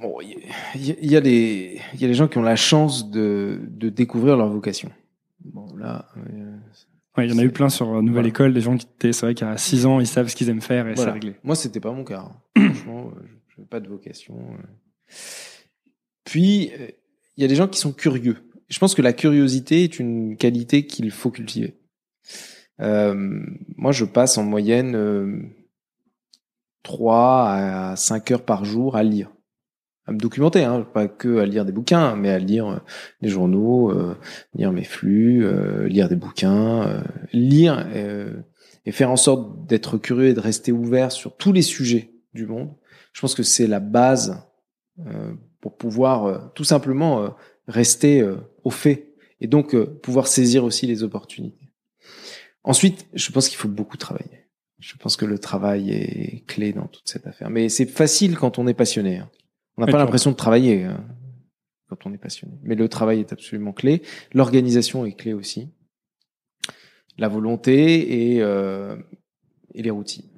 Bon, 0.00 0.16
il 0.22 0.38
y, 0.76 1.10
y, 1.10 1.14
a 1.14 1.20
des 1.20 1.78
il 1.92 2.00
y 2.00 2.06
a 2.06 2.08
des 2.08 2.14
gens 2.14 2.26
qui 2.26 2.38
ont 2.38 2.42
la 2.42 2.56
chance 2.56 3.10
de, 3.10 3.60
de 3.68 3.90
découvrir 3.90 4.38
leur 4.38 4.48
vocation. 4.48 4.90
Bon 5.44 5.76
là. 5.76 6.08
Euh, 6.16 6.56
ouais, 7.18 7.26
il 7.26 7.30
y 7.30 7.34
en 7.34 7.38
a 7.38 7.44
eu 7.44 7.50
plein 7.50 7.68
sur 7.68 7.86
Nouvelle 8.00 8.12
voilà. 8.12 8.28
École, 8.28 8.54
des 8.54 8.62
gens 8.62 8.78
qui 8.78 8.86
étaient, 8.86 9.12
c'est 9.12 9.26
vrai 9.26 9.34
qu'à 9.34 9.58
6 9.58 9.84
ans, 9.84 10.00
ils 10.00 10.06
savent 10.06 10.28
ce 10.28 10.36
qu'ils 10.36 10.48
aiment 10.48 10.62
faire 10.62 10.88
et 10.88 10.94
voilà. 10.94 11.10
c'est 11.10 11.12
réglé. 11.12 11.36
Moi, 11.44 11.54
c'était 11.54 11.80
pas 11.80 11.92
mon 11.92 12.04
cas. 12.04 12.26
Hein. 12.56 12.70
Franchement, 12.72 13.10
je 13.48 13.56
n'avais 13.58 13.68
pas 13.68 13.80
de 13.80 13.88
vocation. 13.88 14.38
euh. 14.38 15.12
Puis, 16.24 16.70
il 17.36 17.42
y 17.42 17.44
a 17.44 17.48
des 17.48 17.56
gens 17.56 17.68
qui 17.68 17.78
sont 17.78 17.92
curieux. 17.92 18.38
Je 18.70 18.78
pense 18.78 18.94
que 18.94 19.02
la 19.02 19.12
curiosité 19.12 19.84
est 19.84 19.98
une 19.98 20.38
qualité 20.38 20.86
qu'il 20.86 21.10
faut 21.10 21.30
cultiver. 21.30 21.74
Euh, 22.80 23.40
moi, 23.76 23.92
je 23.92 24.04
passe 24.04 24.38
en 24.38 24.44
moyenne 24.44 24.94
euh, 24.94 25.42
3 26.82 27.48
à 27.48 27.96
5 27.96 28.30
heures 28.32 28.44
par 28.44 28.64
jour 28.64 28.96
à 28.96 29.02
lire 29.02 29.30
à 30.08 30.12
me 30.12 30.18
documenter, 30.18 30.64
hein, 30.64 30.86
pas 30.90 31.06
que 31.06 31.36
à 31.36 31.44
lire 31.44 31.66
des 31.66 31.72
bouquins, 31.72 32.16
mais 32.16 32.30
à 32.30 32.38
lire 32.38 32.66
euh, 32.66 32.78
des 33.20 33.28
journaux, 33.28 33.90
euh, 33.90 34.16
lire 34.54 34.72
mes 34.72 34.84
flux, 34.84 35.46
lire 35.86 36.08
des 36.08 36.16
bouquins, 36.16 37.02
lire 37.34 37.86
et 38.86 38.90
faire 38.90 39.10
en 39.10 39.16
sorte 39.16 39.66
d'être 39.66 39.98
curieux 39.98 40.28
et 40.28 40.34
de 40.34 40.40
rester 40.40 40.72
ouvert 40.72 41.12
sur 41.12 41.36
tous 41.36 41.52
les 41.52 41.60
sujets 41.60 42.10
du 42.32 42.46
monde. 42.46 42.70
Je 43.12 43.20
pense 43.20 43.34
que 43.34 43.42
c'est 43.42 43.66
la 43.66 43.80
base 43.80 44.42
pour 45.60 45.76
pouvoir 45.76 46.52
tout 46.54 46.64
simplement 46.64 47.34
rester 47.66 48.26
au 48.64 48.70
fait 48.70 49.12
et 49.40 49.46
donc 49.46 49.76
pouvoir 49.76 50.26
saisir 50.26 50.64
aussi 50.64 50.86
les 50.86 51.02
opportunités. 51.02 51.67
Ensuite, 52.64 53.06
je 53.14 53.30
pense 53.30 53.48
qu'il 53.48 53.58
faut 53.58 53.68
beaucoup 53.68 53.96
travailler. 53.96 54.48
Je 54.78 54.96
pense 54.96 55.16
que 55.16 55.24
le 55.24 55.38
travail 55.38 55.90
est 55.90 56.44
clé 56.46 56.72
dans 56.72 56.86
toute 56.86 57.08
cette 57.08 57.26
affaire. 57.26 57.50
Mais 57.50 57.68
c'est 57.68 57.86
facile 57.86 58.36
quand 58.36 58.58
on 58.58 58.66
est 58.66 58.74
passionné. 58.74 59.18
Hein. 59.18 59.30
On 59.76 59.84
n'a 59.84 59.90
pas 59.90 59.98
l'impression 59.98 60.30
de 60.30 60.36
travailler 60.36 60.84
euh, 60.84 60.92
quand 61.88 62.06
on 62.06 62.12
est 62.12 62.18
passionné. 62.18 62.54
Mais 62.62 62.74
le 62.74 62.88
travail 62.88 63.20
est 63.20 63.32
absolument 63.32 63.72
clé. 63.72 64.02
L'organisation 64.32 65.04
est 65.04 65.12
clé 65.12 65.32
aussi. 65.32 65.68
La 67.16 67.28
volonté 67.28 68.34
et, 68.34 68.42
euh, 68.42 68.96
et 69.74 69.82
les 69.82 69.90
routines. 69.90 70.28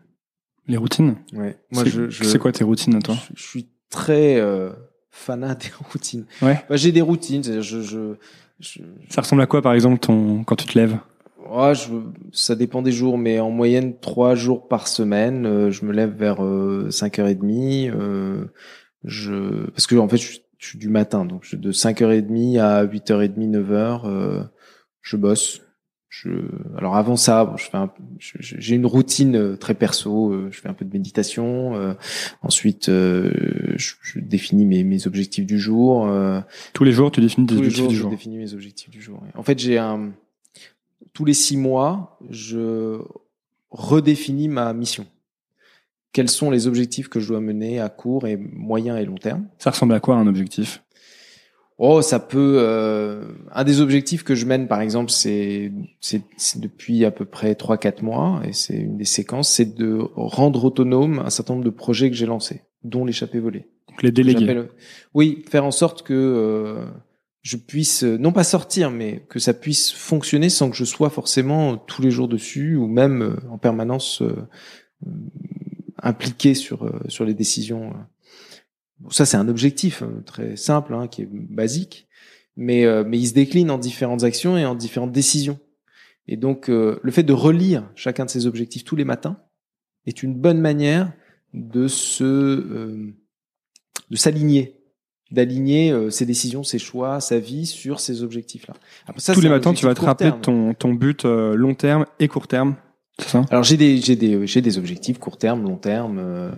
Les 0.66 0.76
routines? 0.76 1.16
Ouais. 1.34 1.58
Moi, 1.72 1.84
je, 1.84 2.08
je, 2.08 2.24
c'est 2.24 2.38
quoi 2.38 2.52
tes 2.52 2.64
routines 2.64 2.94
à 2.94 3.00
toi? 3.00 3.16
je, 3.34 3.36
je, 3.36 3.42
suis 3.42 3.68
très 3.90 4.36
euh, 4.36 4.70
fanat 5.10 5.54
des 5.56 5.70
routines. 5.92 6.24
Ouais. 6.40 6.64
Bah, 6.68 6.76
j'ai 6.76 6.92
des 6.92 7.02
routines. 7.02 7.42
Je, 7.42 7.60
je, 7.60 8.14
je, 8.60 8.82
Ça 9.10 9.20
ressemble 9.20 9.42
à 9.42 9.46
quoi, 9.46 9.60
par 9.60 9.74
exemple, 9.74 9.98
ton 9.98 10.44
quand 10.44 10.56
tu 10.56 10.66
te 10.66 10.78
lèves? 10.78 10.98
Oh, 11.52 11.72
je, 11.74 11.90
ça 12.32 12.54
dépend 12.54 12.80
des 12.80 12.92
jours, 12.92 13.18
mais 13.18 13.40
en 13.40 13.50
moyenne 13.50 13.98
trois 13.98 14.36
jours 14.36 14.68
par 14.68 14.86
semaine. 14.86 15.46
Euh, 15.46 15.70
je 15.70 15.84
me 15.84 15.92
lève 15.92 16.14
vers 16.16 16.44
euh, 16.44 16.88
5h30. 16.90 17.90
Euh, 17.90 18.44
je 19.04 19.70
parce 19.70 19.86
que 19.86 19.96
en 19.96 20.08
fait 20.08 20.18
je, 20.18 20.38
je 20.58 20.66
suis 20.68 20.78
du 20.78 20.88
matin 20.88 21.24
donc 21.24 21.44
je, 21.44 21.56
de 21.56 21.72
5h30 21.72 22.60
à 22.60 22.84
8h30 22.84 23.50
9h 23.50 24.02
euh, 24.04 24.44
je 25.00 25.16
bosse 25.16 25.62
je 26.08 26.30
alors 26.76 26.96
avant 26.96 27.16
ça 27.16 27.44
bon, 27.44 27.56
je 27.56 27.64
fais 27.64 27.76
un, 27.78 27.90
j'ai 28.18 28.74
une 28.74 28.84
routine 28.86 29.36
euh, 29.36 29.56
très 29.56 29.74
perso 29.74 30.32
euh, 30.32 30.48
je 30.50 30.60
fais 30.60 30.68
un 30.68 30.74
peu 30.74 30.84
de 30.84 30.92
méditation 30.92 31.76
euh, 31.76 31.94
ensuite 32.42 32.88
euh, 32.88 33.32
je, 33.76 33.94
je, 34.02 34.18
définis 34.20 34.66
mes, 34.66 34.84
mes 34.84 35.06
objectifs 35.06 35.46
du 35.46 35.58
jour 35.58 36.06
euh, 36.06 36.40
tous 36.74 36.84
les 36.84 36.92
jours 36.92 37.10
tu 37.10 37.20
définis 37.20 37.46
tes 37.46 37.54
tous 37.54 37.60
objectifs 37.60 37.78
les 37.78 37.82
jours, 37.84 37.90
du 37.90 37.96
jour 37.96 38.10
je 38.10 38.16
définis 38.16 38.36
mes 38.38 38.52
objectifs 38.52 38.90
du 38.90 39.00
jour 39.00 39.22
en 39.34 39.42
fait 39.42 39.58
j'ai 39.58 39.78
un 39.78 40.12
tous 41.12 41.24
les 41.24 41.34
six 41.34 41.56
mois 41.56 42.18
je 42.30 43.00
redéfinis 43.70 44.48
ma 44.48 44.72
mission 44.72 45.06
quels 46.12 46.28
sont 46.28 46.50
les 46.50 46.66
objectifs 46.66 47.08
que 47.08 47.20
je 47.20 47.28
dois 47.28 47.40
mener 47.40 47.80
à 47.80 47.88
court 47.88 48.26
et 48.26 48.36
moyen 48.36 48.96
et 48.96 49.04
long 49.04 49.16
terme? 49.16 49.46
Ça 49.58 49.70
ressemble 49.70 49.94
à 49.94 50.00
quoi 50.00 50.16
un 50.16 50.26
objectif? 50.26 50.82
Oh, 51.78 52.02
ça 52.02 52.18
peut. 52.18 52.56
Euh, 52.58 53.24
un 53.52 53.64
des 53.64 53.80
objectifs 53.80 54.22
que 54.22 54.34
je 54.34 54.44
mène, 54.44 54.68
par 54.68 54.82
exemple, 54.82 55.10
c'est 55.10 55.72
c'est 56.00 56.60
depuis 56.60 57.04
à 57.06 57.10
peu 57.10 57.24
près 57.24 57.54
trois 57.54 57.78
quatre 57.78 58.02
mois 58.02 58.42
et 58.44 58.52
c'est 58.52 58.76
une 58.76 58.98
des 58.98 59.06
séquences, 59.06 59.48
c'est 59.48 59.74
de 59.74 59.98
rendre 60.14 60.64
autonome 60.64 61.22
un 61.24 61.30
certain 61.30 61.54
nombre 61.54 61.64
de 61.64 61.70
projets 61.70 62.10
que 62.10 62.16
j'ai 62.16 62.26
lancés, 62.26 62.62
dont 62.84 63.06
l'échappée 63.06 63.38
volée. 63.38 63.66
Donc 63.88 64.02
les 64.02 64.12
déléguer. 64.12 64.62
Oui, 65.14 65.42
faire 65.48 65.64
en 65.64 65.70
sorte 65.70 66.02
que 66.02 66.12
euh, 66.12 66.84
je 67.42 67.56
puisse 67.56 68.02
non 68.02 68.32
pas 68.32 68.44
sortir, 68.44 68.90
mais 68.90 69.24
que 69.28 69.38
ça 69.38 69.54
puisse 69.54 69.92
fonctionner 69.92 70.50
sans 70.50 70.70
que 70.70 70.76
je 70.76 70.84
sois 70.84 71.10
forcément 71.10 71.78
tous 71.78 72.02
les 72.02 72.10
jours 72.10 72.28
dessus 72.28 72.76
ou 72.76 72.86
même 72.86 73.22
euh, 73.22 73.36
en 73.50 73.58
permanence 73.58 74.22
euh, 74.22 74.46
impliqué 76.02 76.54
sur 76.54 76.84
euh, 76.84 77.00
sur 77.08 77.24
les 77.24 77.34
décisions. 77.34 77.94
Ça 79.10 79.26
c'est 79.26 79.36
un 79.36 79.48
objectif 79.48 80.02
euh, 80.02 80.22
très 80.24 80.56
simple, 80.56 80.94
hein, 80.94 81.08
qui 81.08 81.22
est 81.22 81.28
basique, 81.30 82.08
mais 82.56 82.84
euh, 82.84 83.04
mais 83.06 83.18
il 83.18 83.26
se 83.26 83.34
décline 83.34 83.70
en 83.70 83.78
différentes 83.78 84.24
actions 84.24 84.56
et 84.56 84.64
en 84.64 84.74
différentes 84.74 85.12
décisions. 85.12 85.58
Et 86.26 86.36
donc 86.36 86.68
le 86.68 87.10
fait 87.10 87.24
de 87.24 87.32
relire 87.32 87.90
chacun 87.96 88.24
de 88.24 88.30
ces 88.30 88.46
objectifs 88.46 88.84
tous 88.84 88.94
les 88.94 89.04
matins 89.04 89.42
est 90.06 90.22
une 90.22 90.34
bonne 90.34 90.60
manière 90.60 91.12
de 91.54 91.88
se 91.88 92.22
de 92.24 94.16
s'aligner 94.16 94.79
d'aligner 95.30 95.92
euh, 95.92 96.10
ses 96.10 96.26
décisions, 96.26 96.62
ses 96.62 96.78
choix, 96.78 97.20
sa 97.20 97.38
vie 97.38 97.66
sur 97.66 98.00
ces 98.00 98.22
objectifs-là. 98.22 98.74
Ça, 99.16 99.34
Tous 99.34 99.40
les 99.40 99.48
matins, 99.48 99.72
tu 99.72 99.86
vas 99.86 99.94
te 99.94 100.00
rappeler 100.00 100.32
ton, 100.42 100.74
ton 100.74 100.92
but 100.94 101.24
euh, 101.24 101.54
long 101.54 101.74
terme 101.74 102.06
et 102.18 102.28
court 102.28 102.48
terme 102.48 102.76
ça? 103.18 103.44
Alors 103.50 103.64
j'ai 103.64 103.76
des 103.76 103.98
j'ai 103.98 104.16
des 104.16 104.46
j'ai 104.46 104.62
des 104.62 104.78
objectifs 104.78 105.18
court 105.18 105.36
terme, 105.36 105.62
long 105.62 105.76
terme 105.76 106.18
euh, 106.18 106.50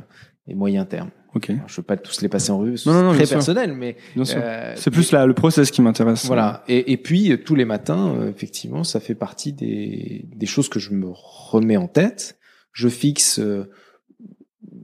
et 0.46 0.54
moyen 0.54 0.85
terme. 0.85 1.11
Ok. 1.35 1.48
Alors, 1.48 1.62
je 1.66 1.76
veux 1.76 1.82
pas 1.82 1.96
tous 1.96 2.20
les 2.20 2.28
passer 2.28 2.50
en 2.50 2.58
revue, 2.58 2.76
c'est 2.76 2.90
très 2.90 3.26
personnel, 3.26 3.74
mais 3.74 3.96
euh, 4.18 4.74
c'est 4.76 4.90
plus 4.90 5.12
là 5.12 5.24
le 5.24 5.32
process 5.32 5.70
qui 5.70 5.80
m'intéresse. 5.80 6.26
Voilà. 6.26 6.62
Et, 6.68 6.92
et 6.92 6.99
puis 6.99 7.38
tous 7.42 7.55
les 7.55 7.64
matins, 7.64 8.14
euh, 8.14 8.30
effectivement, 8.30 8.84
ça 8.84 9.01
fait 9.01 9.14
partie 9.14 9.53
des 9.53 10.26
des 10.34 10.47
choses 10.47 10.68
que 10.68 10.78
je 10.78 10.92
me 10.92 11.09
remets 11.11 11.78
en 11.78 11.88
tête. 11.88 12.38
Je 12.72 12.88
fixe, 12.88 13.38
euh, 13.38 13.70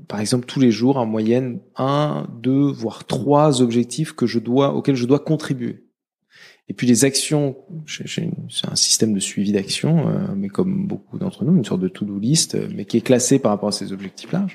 par 0.08 0.20
exemple, 0.20 0.46
tous 0.46 0.58
les 0.58 0.70
jours 0.70 0.96
en 0.96 1.06
moyenne 1.06 1.60
un, 1.76 2.26
deux, 2.40 2.70
voire 2.70 3.04
trois 3.04 3.62
objectifs 3.62 4.12
que 4.12 4.26
je 4.26 4.38
dois 4.38 4.74
auxquels 4.74 4.96
je 4.96 5.06
dois 5.06 5.18
contribuer. 5.18 5.84
Et 6.70 6.74
puis 6.74 6.86
les 6.86 7.06
actions, 7.06 7.56
c'est 7.86 8.68
un 8.70 8.76
système 8.76 9.14
de 9.14 9.20
suivi 9.20 9.52
d'action, 9.52 10.08
euh, 10.08 10.18
mais 10.36 10.48
comme 10.48 10.86
beaucoup 10.86 11.18
d'entre 11.18 11.44
nous, 11.44 11.56
une 11.56 11.64
sorte 11.64 11.80
de 11.80 11.88
to-do 11.88 12.18
list, 12.18 12.54
euh, 12.54 12.68
mais 12.74 12.84
qui 12.84 12.98
est 12.98 13.00
classé 13.00 13.38
par 13.38 13.52
rapport 13.52 13.70
à 13.70 13.72
ces 13.72 13.90
objectifs-là. 13.90 14.46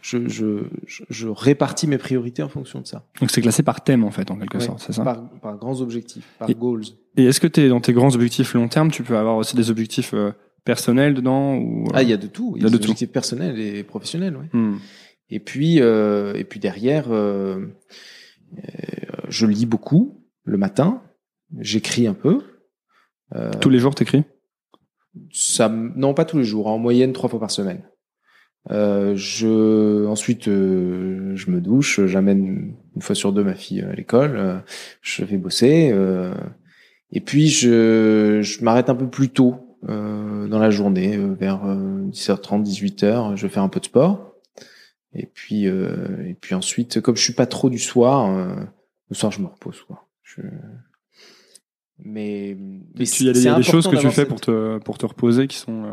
Je, 0.00 0.28
je, 0.28 0.62
je, 0.86 1.02
je, 1.10 1.28
répartis 1.28 1.88
mes 1.88 1.98
priorités 1.98 2.44
en 2.44 2.48
fonction 2.48 2.80
de 2.80 2.86
ça. 2.86 3.04
Donc 3.20 3.32
c'est 3.32 3.40
classé 3.40 3.64
par 3.64 3.82
thème 3.82 4.04
en 4.04 4.12
fait, 4.12 4.30
en 4.30 4.36
quelque 4.36 4.58
ouais, 4.58 4.64
sorte, 4.64 4.80
c'est 4.86 4.92
ça 4.92 5.02
par, 5.02 5.28
par, 5.40 5.56
grands 5.56 5.80
objectifs, 5.80 6.24
par 6.38 6.48
et, 6.48 6.54
goals. 6.54 6.84
Et 7.16 7.24
est-ce 7.24 7.40
que 7.40 7.60
es 7.60 7.68
dans 7.68 7.80
tes 7.80 7.92
grands 7.92 8.14
objectifs 8.14 8.54
long 8.54 8.68
terme, 8.68 8.92
tu 8.92 9.02
peux 9.02 9.16
avoir 9.16 9.36
aussi 9.36 9.56
des 9.56 9.68
objectifs 9.68 10.14
euh, 10.14 10.30
personnels 10.66 11.14
dedans 11.14 11.56
ou, 11.56 11.88
Ah, 11.94 12.02
il 12.02 12.10
y 12.10 12.12
a 12.12 12.18
de 12.18 12.26
tout. 12.26 12.52
Il 12.56 12.62
y 12.62 12.64
a, 12.64 12.68
y 12.68 12.68
a 12.68 12.70
des 12.70 12.78
de 12.78 12.82
objectifs 12.82 13.08
tout. 13.08 13.12
personnels 13.14 13.58
et 13.58 13.82
professionnels, 13.82 14.36
ouais. 14.36 14.50
Hmm. 14.52 14.76
Et 15.30 15.40
puis, 15.40 15.80
euh, 15.80 16.34
et 16.34 16.44
puis 16.44 16.60
derrière. 16.60 17.06
Euh, 17.08 17.66
je 19.28 19.46
lis 19.46 19.66
beaucoup 19.66 20.22
le 20.44 20.56
matin, 20.56 21.02
j'écris 21.58 22.06
un 22.06 22.14
peu. 22.14 22.42
Euh, 23.34 23.50
tous 23.60 23.70
les 23.70 23.78
jours, 23.78 23.94
t'écris? 23.94 24.22
Ça, 25.32 25.68
non, 25.68 26.14
pas 26.14 26.24
tous 26.24 26.38
les 26.38 26.44
jours. 26.44 26.68
En 26.68 26.78
moyenne, 26.78 27.12
trois 27.12 27.28
fois 27.28 27.40
par 27.40 27.50
semaine. 27.50 27.82
Euh, 28.70 29.14
je 29.16 30.06
ensuite 30.06 30.48
euh, 30.48 31.36
je 31.36 31.50
me 31.52 31.60
douche, 31.60 32.04
j'amène 32.06 32.74
une 32.96 33.02
fois 33.02 33.14
sur 33.14 33.32
deux 33.32 33.44
ma 33.44 33.54
fille 33.54 33.80
à 33.80 33.92
l'école, 33.92 34.34
euh, 34.36 34.58
je 35.02 35.24
vais 35.24 35.36
bosser 35.36 35.90
euh, 35.92 36.34
et 37.12 37.20
puis 37.20 37.46
je, 37.46 38.40
je 38.42 38.64
m'arrête 38.64 38.90
un 38.90 38.96
peu 38.96 39.08
plus 39.08 39.28
tôt 39.28 39.65
dans 39.86 40.58
la 40.58 40.70
journée 40.70 41.16
vers 41.16 41.64
10h30 41.64 42.64
18h, 42.64 43.36
je 43.36 43.48
fais 43.48 43.60
un 43.60 43.68
peu 43.68 43.80
de 43.80 43.84
sport 43.84 44.34
et 45.14 45.26
puis 45.26 45.66
et 45.66 46.36
puis 46.40 46.54
ensuite 46.54 47.00
comme 47.00 47.16
je 47.16 47.22
suis 47.22 47.32
pas 47.32 47.46
trop 47.46 47.70
du 47.70 47.78
soir 47.78 48.30
le 49.08 49.14
soir 49.14 49.32
je 49.32 49.40
me 49.40 49.46
repose 49.46 49.82
quoi. 49.82 50.06
Je... 50.22 50.40
Mais, 51.98 52.56
mais 52.94 53.08
il 53.08 53.26
y 53.26 53.28
a 53.30 53.32
des, 53.32 53.44
y 53.44 53.48
a 53.48 53.54
des 53.54 53.62
choses 53.62 53.88
que 53.88 53.96
tu 53.96 54.10
fais 54.10 54.26
pour 54.26 54.40
te 54.40 54.78
pour 54.78 54.98
te 54.98 55.06
reposer 55.06 55.46
qui 55.46 55.56
sont 55.56 55.92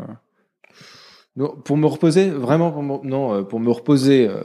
non, 1.36 1.56
pour 1.64 1.76
me 1.76 1.86
reposer, 1.86 2.30
vraiment, 2.30 2.70
pour 2.70 2.82
me, 2.82 3.06
non, 3.06 3.34
euh, 3.34 3.42
pour 3.42 3.58
me 3.58 3.70
reposer, 3.70 4.28
euh, 4.28 4.42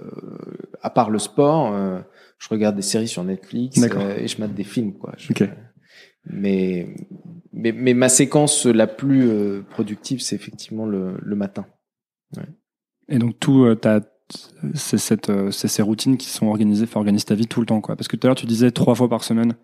à 0.82 0.90
part 0.90 1.12
le 1.12 1.20
sport, 1.20 1.72
euh, 1.74 2.00
je 2.40 2.50
regarde 2.50 2.76
des 2.76 2.82
séries 2.82 3.08
sur 3.08 3.24
Netflix 3.24 3.78
et 3.78 4.28
je 4.28 4.42
mate 4.42 4.56
des 4.56 4.64
films, 4.64 4.94
quoi. 4.94 5.14
mais, 6.26 6.96
mais, 7.54 7.72
mais 7.72 7.94
ma 7.94 8.10
séquence 8.10 8.66
la 8.66 8.88
plus 8.88 9.64
productive, 9.70 10.22
c'est 10.22 10.36
effectivement 10.36 10.86
le, 10.86 11.18
le 11.22 11.36
matin. 11.36 11.66
Ouais. 12.38 12.44
Et 13.08 13.18
donc 13.18 13.40
tout, 13.40 13.74
t'as 13.76 14.02
c'est 14.76 15.00
cette, 15.00 15.32
c'est 15.52 15.68
ces 15.68 15.82
routines 15.82 16.18
qui 16.18 16.30
sont 16.30 16.48
organisées, 16.48 16.84
enfin 16.84 17.00
organiser 17.00 17.26
ta 17.26 17.36
vie 17.36 17.48
tout 17.48 17.62
le 17.62 17.66
temps, 17.66 17.82
quoi. 17.82 17.96
Parce 17.96 18.08
que 18.08 18.16
tout 18.16 18.28
à 18.28 18.30
l'heure 18.30 18.36
tu 18.36 18.46
disais 18.46 18.72
trois 18.72 18.96
fois 18.96 19.10
par 19.10 19.24
semaine. 19.24 19.56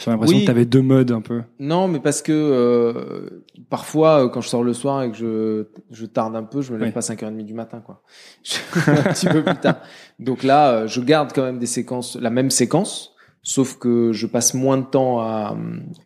J'ai 0.00 0.10
l'impression 0.10 0.38
que 0.38 0.44
tu 0.44 0.50
avais 0.50 0.64
deux 0.64 0.80
modes 0.80 1.12
un 1.12 1.20
peu. 1.20 1.42
Non, 1.58 1.86
mais 1.86 2.00
parce 2.00 2.22
que 2.22 2.32
euh, 2.32 3.44
parfois, 3.68 4.24
euh, 4.24 4.28
quand 4.28 4.40
je 4.40 4.48
sors 4.48 4.62
le 4.62 4.72
soir 4.72 5.02
et 5.02 5.10
que 5.10 5.16
je, 5.16 5.66
je 5.90 6.06
tarde 6.06 6.34
un 6.36 6.42
peu, 6.42 6.62
je 6.62 6.72
me 6.72 6.78
lève 6.78 6.92
pas 6.92 7.00
à 7.00 7.14
5h30 7.14 7.44
du 7.44 7.52
matin, 7.52 7.82
quoi. 7.84 8.02
un 8.86 9.12
petit 9.12 9.26
peu 9.26 9.44
plus 9.44 9.56
tard. 9.56 9.76
Donc 10.18 10.42
là, 10.42 10.70
euh, 10.70 10.86
je 10.86 11.00
garde 11.02 11.32
quand 11.34 11.42
même 11.42 11.58
des 11.58 11.66
séquences, 11.66 12.16
la 12.16 12.30
même 12.30 12.50
séquence, 12.50 13.14
sauf 13.42 13.78
que 13.78 14.12
je 14.12 14.26
passe 14.26 14.54
moins 14.54 14.76
de 14.76 14.84
temps 14.84 15.20
à, 15.20 15.56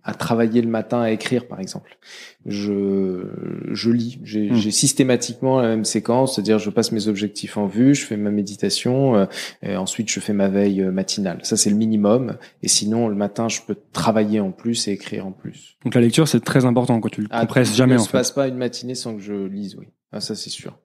à 0.04 0.14
travailler 0.14 0.62
le 0.62 0.68
matin, 0.68 1.00
à 1.00 1.10
écrire, 1.10 1.48
par 1.48 1.60
exemple. 1.60 1.98
Je, 2.46 3.26
je 3.72 3.90
lis. 3.90 4.20
J'ai 4.22 4.50
hmm. 4.50 4.70
systématiquement 4.70 5.60
la 5.60 5.68
même 5.68 5.84
séquence, 5.84 6.34
c'est-à-dire 6.34 6.58
je 6.58 6.70
passe 6.70 6.92
mes 6.92 7.08
objectifs 7.08 7.56
en 7.56 7.66
vue, 7.66 7.94
je 7.94 8.04
fais 8.04 8.16
ma 8.16 8.30
méditation, 8.30 9.16
euh, 9.16 9.26
et 9.62 9.76
ensuite 9.76 10.10
je 10.10 10.20
fais 10.20 10.32
ma 10.32 10.48
veille 10.48 10.82
euh, 10.82 10.92
matinale. 10.92 11.40
Ça, 11.42 11.56
c'est 11.56 11.70
le 11.70 11.76
minimum. 11.76 12.36
Et 12.62 12.68
sinon, 12.68 13.08
le 13.08 13.16
matin, 13.16 13.48
je 13.48 13.60
peux 13.66 13.76
travailler 13.92 14.40
en 14.40 14.52
plus 14.52 14.86
et 14.88 14.92
écrire 14.92 15.26
en 15.26 15.32
plus. 15.32 15.76
Donc 15.84 15.94
la 15.94 16.00
lecture, 16.00 16.28
c'est 16.28 16.40
très 16.40 16.64
important, 16.64 17.00
quand 17.00 17.08
tu 17.08 17.22
le 17.22 17.28
ah, 17.30 17.40
compresses 17.40 17.74
jamais, 17.74 17.96
en 17.96 17.98
fait. 17.98 18.06
Je 18.06 18.12
passe 18.12 18.32
pas 18.32 18.46
une 18.48 18.56
matinée 18.56 18.94
sans 18.94 19.16
que 19.16 19.22
je 19.22 19.34
lise, 19.46 19.76
oui. 19.76 19.86
Ah, 20.12 20.20
ça, 20.20 20.36
c'est 20.36 20.50
sûr. 20.50 20.78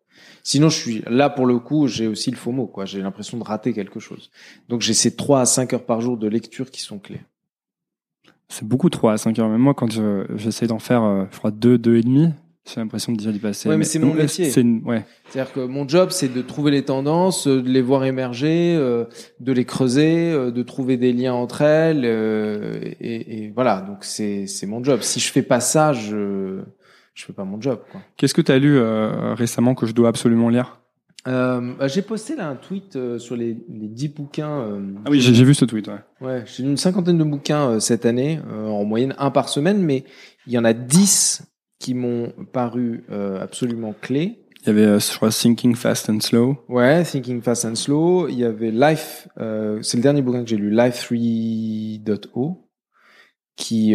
Sinon, 0.43 0.69
je 0.69 0.77
suis 0.77 1.03
là 1.07 1.29
pour 1.29 1.45
le 1.45 1.59
coup, 1.59 1.87
j'ai 1.87 2.07
aussi 2.07 2.31
le 2.31 2.37
faux 2.37 2.51
mot, 2.51 2.67
quoi. 2.67 2.85
J'ai 2.85 3.01
l'impression 3.01 3.37
de 3.37 3.43
rater 3.43 3.73
quelque 3.73 3.99
chose. 3.99 4.31
Donc, 4.67 4.81
j'ai 4.81 4.93
ces 4.93 5.15
3 5.15 5.41
à 5.41 5.45
5 5.45 5.73
heures 5.73 5.85
par 5.85 6.01
jour 6.01 6.17
de 6.17 6.27
lecture 6.27 6.71
qui 6.71 6.81
sont 6.81 6.99
clés. 6.99 7.21
C'est 8.47 8.67
beaucoup 8.67 8.89
3 8.89 9.13
à 9.13 9.17
5 9.17 9.37
heures. 9.39 9.49
Même 9.49 9.61
moi, 9.61 9.73
quand 9.75 9.89
j'essaie 10.35 10.67
d'en 10.67 10.79
faire, 10.79 11.03
euh, 11.03 11.25
je 11.31 11.37
crois, 11.37 11.51
2, 11.51 11.77
2 11.77 11.97
et 11.97 12.01
demi, 12.01 12.29
j'ai 12.65 12.81
l'impression 12.81 13.11
de 13.11 13.17
déjà 13.17 13.31
d'y 13.31 13.39
passer. 13.39 13.69
Ouais, 13.69 13.77
mais, 13.77 13.83
c'est 13.83 13.99
mon 13.99 14.13
métier. 14.13 14.49
C'est 14.49 14.63
ouais. 14.63 15.05
C'est-à-dire 15.29 15.53
que 15.53 15.59
mon 15.59 15.87
job, 15.87 16.09
c'est 16.11 16.33
de 16.33 16.41
trouver 16.41 16.71
les 16.71 16.83
tendances, 16.83 17.47
euh, 17.47 17.61
de 17.61 17.69
les 17.69 17.81
voir 17.81 18.05
émerger, 18.05 18.75
euh, 18.75 19.05
de 19.39 19.51
les 19.51 19.65
creuser, 19.65 20.31
de 20.31 20.63
trouver 20.63 20.97
des 20.97 21.13
liens 21.13 21.33
entre 21.33 21.61
elles, 21.61 22.05
et, 22.05 23.45
et, 23.45 23.51
voilà. 23.51 23.81
Donc 23.81 23.99
c'est 24.01 24.47
c'est 24.47 24.65
mon 24.65 24.83
job. 24.83 25.01
Si 25.01 25.19
je 25.19 25.31
fais 25.31 25.43
pas 25.43 25.59
ça, 25.59 25.93
je 25.93 26.61
je 27.20 27.26
fais 27.26 27.34
pas 27.34 27.43
mon 27.43 27.59
job. 27.59 27.80
Qu'est-ce 28.15 28.34
que 28.34 28.41
tu 28.41 28.51
as 28.51 28.59
lu 28.59 28.78
euh, 28.78 29.34
récemment 29.34 29.76
que 29.76 29.86
je 29.86 29.91
dois 29.91 30.07
absolument 30.07 30.47
lire? 30.47 30.80
Euh, 31.28 31.74
bah, 31.78 31.89
J'ai 31.89 32.01
posté 32.01 32.38
là 32.38 32.47
un 32.47 32.55
tweet 32.55 32.95
euh, 32.95 33.20
sur 33.20 33.36
les, 33.36 33.57
les 33.67 33.89
10 33.89 34.07
bouquins. 34.09 34.80
ah 35.05 35.09
oui, 35.09 35.20
j'ai 35.20 35.43
vu 35.43 35.53
ce 35.53 35.65
tweet. 35.65 35.89
Ouais, 35.89 35.99
ouais 36.22 36.43
j'ai 36.45 36.63
lu 36.63 36.70
une 36.70 36.78
cinquantaine 36.78 37.17
de 37.17 37.24
bouquins 37.26 37.82
cette 37.82 38.05
année, 38.05 38.39
en 38.49 38.86
moyenne 38.86 39.15
un 39.17 39.32
par 39.32 39.49
semaine, 39.49 39.84
mais 39.84 40.05
il 40.47 40.53
y 40.53 40.57
en 40.57 40.63
a 40.63 40.72
10 40.72 41.43
qui 41.78 41.93
m'ont 41.93 42.32
paru 42.53 43.03
absolument 43.41 43.93
clés. 43.99 44.39
Il 44.61 44.67
y 44.67 44.70
avait, 44.70 44.99
je 44.99 45.15
crois, 45.15 45.30
Thinking 45.30 45.76
Fast 45.76 46.09
and 46.09 46.22
Slow. 46.22 46.57
Ouais, 46.70 47.03
Thinking 47.03 47.41
Fast 47.41 47.65
and 47.65 47.76
Slow. 47.76 48.30
Il 48.30 48.36
y 48.36 48.45
avait 48.45 48.72
Life, 48.72 49.28
c'est 49.36 49.97
le 49.97 50.01
dernier 50.01 50.22
bouquin 50.22 50.43
que 50.43 50.49
j'ai 50.49 50.57
lu, 50.57 50.70
Life 50.70 51.11
3.0, 51.11 52.57
qui 53.57 53.93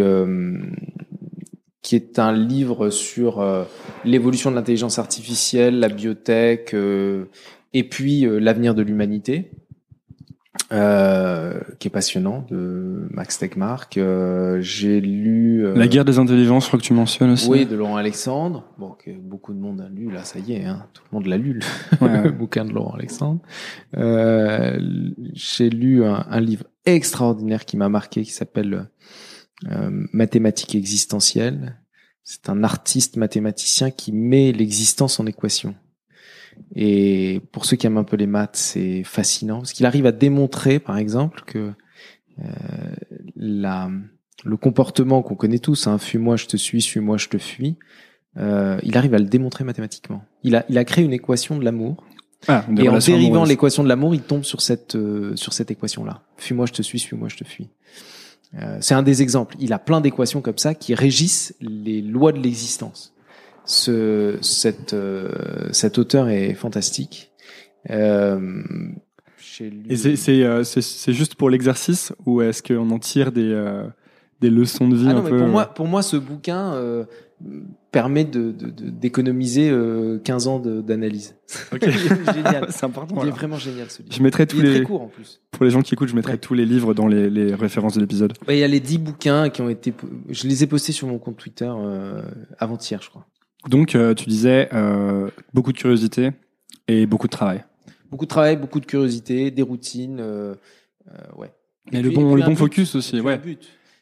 qui 1.84 1.96
est 1.96 2.18
un 2.18 2.32
livre 2.32 2.88
sur 2.88 3.40
euh, 3.40 3.64
l'évolution 4.06 4.50
de 4.50 4.56
l'intelligence 4.56 4.98
artificielle, 4.98 5.78
la 5.78 5.88
biotech, 5.88 6.72
euh, 6.72 7.26
et 7.74 7.84
puis 7.84 8.26
euh, 8.26 8.38
l'avenir 8.38 8.74
de 8.74 8.82
l'humanité, 8.82 9.52
qui 10.70 11.88
est 11.88 11.92
passionnant, 11.92 12.44
de 12.50 13.06
Max 13.10 13.38
Tegmark. 13.38 13.96
J'ai 14.58 15.00
lu... 15.00 15.64
la 15.72 15.86
guerre 15.86 16.04
des 16.04 16.18
intelligences, 16.18 16.64
je 16.64 16.68
crois 16.68 16.80
que 16.80 16.84
tu 16.84 16.94
mentionnes 16.94 17.30
aussi. 17.30 17.48
Oui, 17.48 17.64
de 17.64 17.76
Laurent 17.76 17.96
Alexandre. 17.96 18.64
Bon, 18.76 18.90
que 18.90 19.12
beaucoup 19.12 19.52
de 19.52 19.60
monde 19.60 19.80
a 19.80 19.88
lu, 19.88 20.10
là, 20.10 20.24
ça 20.24 20.40
y 20.40 20.54
est, 20.54 20.64
hein, 20.64 20.86
tout 20.92 21.04
le 21.12 21.16
monde 21.16 21.26
l'a 21.26 21.36
lu, 21.36 21.60
le 22.00 22.30
bouquin 22.32 22.64
de 22.64 22.72
Laurent 22.72 22.94
Alexandre. 22.94 23.40
J'ai 25.32 25.70
lu 25.70 26.04
un, 26.04 26.26
un, 26.28 26.40
livre 26.40 26.64
extraordinaire 26.86 27.64
qui 27.64 27.76
m'a 27.76 27.88
marqué, 27.88 28.22
qui 28.22 28.32
s'appelle 28.32 28.88
euh, 29.70 29.90
mathématiques 30.12 30.74
existentielles. 30.74 31.78
C'est 32.22 32.48
un 32.48 32.64
artiste 32.64 33.16
mathématicien 33.16 33.90
qui 33.90 34.12
met 34.12 34.52
l'existence 34.52 35.20
en 35.20 35.26
équation. 35.26 35.74
Et 36.74 37.40
pour 37.52 37.64
ceux 37.64 37.76
qui 37.76 37.86
aiment 37.86 37.98
un 37.98 38.04
peu 38.04 38.16
les 38.16 38.26
maths, 38.26 38.56
c'est 38.56 39.02
fascinant 39.04 39.58
parce 39.58 39.72
qu'il 39.72 39.86
arrive 39.86 40.06
à 40.06 40.12
démontrer, 40.12 40.78
par 40.78 40.96
exemple, 40.96 41.42
que 41.46 41.72
euh, 42.38 42.44
la, 43.36 43.90
le 44.44 44.56
comportement 44.56 45.22
qu'on 45.22 45.34
connaît 45.34 45.58
tous, 45.58 45.86
hein, 45.86 45.98
fuis-moi, 45.98 46.36
je 46.36 46.46
te 46.46 46.56
suis, 46.56 46.80
suis-moi, 46.80 47.16
je 47.16 47.28
te 47.28 47.38
fuis, 47.38 47.76
euh, 48.36 48.78
il 48.82 48.96
arrive 48.96 49.14
à 49.14 49.18
le 49.18 49.26
démontrer 49.26 49.64
mathématiquement. 49.64 50.24
Il 50.42 50.56
a, 50.56 50.64
il 50.68 50.78
a 50.78 50.84
créé 50.84 51.04
une 51.04 51.12
équation 51.12 51.58
de 51.58 51.64
l'amour. 51.64 52.04
Ah, 52.46 52.66
et 52.76 52.88
en 52.88 52.98
dérivant 52.98 53.44
l'équation 53.44 53.82
de 53.82 53.88
l'amour, 53.88 54.14
il 54.14 54.20
tombe 54.20 54.44
sur 54.44 54.60
cette, 54.60 54.96
euh, 54.96 55.34
sur 55.36 55.52
cette 55.52 55.70
équation-là. 55.70 56.22
Fuis-moi, 56.36 56.66
je 56.66 56.72
te 56.72 56.82
suis, 56.82 56.98
suis-moi, 56.98 57.28
je 57.28 57.36
te 57.36 57.44
fuis. 57.44 57.70
Euh, 58.60 58.78
c'est 58.80 58.94
un 58.94 59.02
des 59.02 59.22
exemples. 59.22 59.56
Il 59.58 59.72
a 59.72 59.78
plein 59.78 60.00
d'équations 60.00 60.40
comme 60.40 60.58
ça 60.58 60.74
qui 60.74 60.94
régissent 60.94 61.54
les 61.60 62.02
lois 62.02 62.32
de 62.32 62.38
l'existence. 62.38 63.14
Ce, 63.64 64.38
cette, 64.42 64.94
euh, 64.94 65.68
cet 65.72 65.98
auteur 65.98 66.28
est 66.28 66.54
fantastique. 66.54 67.32
Euh, 67.90 68.62
Et 69.88 69.96
c'est, 69.96 70.16
c'est, 70.64 71.12
juste 71.12 71.34
pour 71.34 71.50
l'exercice 71.50 72.12
ou 72.26 72.42
est-ce 72.42 72.62
qu'on 72.62 72.90
en 72.90 72.98
tire 72.98 73.32
des, 73.32 73.52
des 74.44 74.50
leçons 74.50 74.88
de 74.88 74.96
vie 74.96 75.06
ah 75.08 75.16
un 75.16 75.22
peu 75.22 75.38
pour 75.38 75.48
moi, 75.48 75.66
pour 75.66 75.86
moi, 75.86 76.02
ce 76.02 76.16
bouquin 76.16 76.74
permet 77.90 78.24
de, 78.24 78.52
d'économiser 78.52 79.72
15 80.24 80.46
ans 80.46 80.58
d'analyse. 80.58 81.36
Okay. 81.72 81.90
génial. 82.34 82.66
C'est 82.70 82.84
important. 82.84 83.22
Il 83.22 83.28
est 83.28 83.32
vraiment 83.32 83.58
génial 83.58 83.90
ce 83.90 84.02
livre. 84.02 84.14
Je 84.14 84.22
mettrai 84.22 84.46
tous 84.46 84.58
il 84.58 84.66
est 84.66 84.68
les 84.68 84.74
très 84.76 84.84
court 84.84 85.02
en 85.02 85.08
plus. 85.08 85.40
Pour 85.50 85.64
les 85.64 85.70
gens 85.70 85.82
qui 85.82 85.94
écoutent, 85.94 86.08
je 86.08 86.16
mettrai 86.16 86.38
tous 86.38 86.54
les 86.54 86.66
livres 86.66 86.94
dans 86.94 87.06
les, 87.06 87.30
les 87.30 87.54
références 87.54 87.94
de 87.94 88.00
l'épisode. 88.00 88.34
il 88.48 88.56
y 88.56 88.64
a 88.64 88.68
les 88.68 88.80
10 88.80 88.98
bouquins 88.98 89.48
qui 89.48 89.62
ont 89.62 89.68
été 89.68 89.94
je 90.28 90.46
les 90.48 90.62
ai 90.62 90.66
postés 90.66 90.92
sur 90.92 91.06
mon 91.08 91.18
compte 91.18 91.36
Twitter 91.36 91.70
euh, 91.70 92.22
avant-hier, 92.58 93.00
je 93.02 93.10
crois. 93.10 93.26
Donc 93.68 93.94
euh, 93.94 94.14
tu 94.14 94.28
disais 94.28 94.68
euh, 94.72 95.30
beaucoup 95.52 95.72
de 95.72 95.78
curiosité 95.78 96.32
et 96.88 97.06
beaucoup 97.06 97.26
de 97.26 97.32
travail. 97.32 97.64
Beaucoup 98.10 98.26
de 98.26 98.30
travail, 98.30 98.56
beaucoup 98.56 98.80
de 98.80 98.86
curiosité, 98.86 99.50
des 99.50 99.62
routines 99.62 100.18
euh, 100.20 100.54
euh, 101.08 101.12
ouais. 101.36 101.52
Et, 101.92 102.02
le 102.02 102.10
bon 102.10 102.34
le 102.34 102.42
bon 102.42 102.56
focus 102.56 102.94
aussi, 102.94 103.20
ouais. 103.20 103.40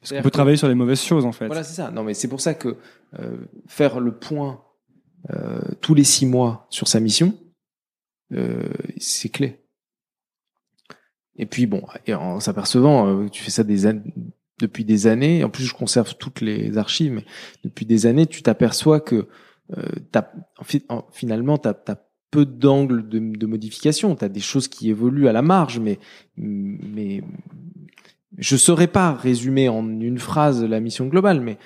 Parce 0.03 0.13
qu'on 0.13 0.23
peut 0.23 0.31
travailler 0.31 0.57
sur 0.57 0.69
les 0.69 0.75
mauvaises 0.75 1.03
choses 1.03 1.25
en 1.25 1.31
fait. 1.31 1.47
Voilà, 1.47 1.63
c'est 1.63 1.75
ça. 1.75 1.93
Non 1.93 2.03
mais 2.03 2.13
c'est 2.13 2.27
pour 2.27 2.41
ça 2.41 2.55
que 2.55 2.77
euh, 3.21 3.37
faire 3.69 4.01
le 4.01 4.19
point 4.19 4.65
euh, 5.31 5.61
tous 5.81 5.95
les 5.95 6.03
six 6.03 6.27
mois 6.27 6.67
sur 6.71 6.89
sa 6.89 6.99
mission, 6.99 7.39
euh, 8.33 8.69
c'est 8.99 9.29
clé. 9.29 9.61
Et 11.37 11.47
puis 11.47 11.67
bon, 11.67 11.85
et 12.07 12.15
en 12.15 12.41
s'apercevant, 12.41 13.29
tu 13.29 13.43
fais 13.43 13.53
ça 13.53 13.63
des 13.63 13.87
depuis 14.61 14.85
des 14.85 15.07
années. 15.07 15.45
En 15.45 15.51
plus, 15.51 15.65
je 15.65 15.75
conserve 15.75 16.17
toutes 16.17 16.41
les 16.41 16.77
archives, 16.79 17.13
mais 17.13 17.25
depuis 17.65 17.87
des 17.87 18.07
années, 18.07 18.27
tu 18.27 18.43
t'aperçois 18.43 19.01
que 19.01 19.29
as, 20.13 20.33
en, 20.89 21.07
finalement, 21.13 21.59
tu 21.59 21.69
as, 21.69 21.75
peu 22.31 22.45
d'angles 22.45 23.09
de, 23.09 23.19
de 23.19 23.47
modification. 23.47 24.17
Tu 24.17 24.25
as 24.25 24.29
des 24.29 24.41
choses 24.41 24.67
qui 24.67 24.91
évoluent 24.91 25.29
à 25.29 25.33
la 25.33 25.43
marge, 25.43 25.79
mais 25.79 25.99
mais 26.37 27.23
je 28.39 28.57
saurais 28.57 28.87
pas 28.87 29.13
résumer 29.13 29.69
en 29.69 29.87
une 30.01 30.19
phrase 30.19 30.65
la 30.65 30.81
mission 30.81 31.07
globale, 31.07 31.41
mais 31.41 31.59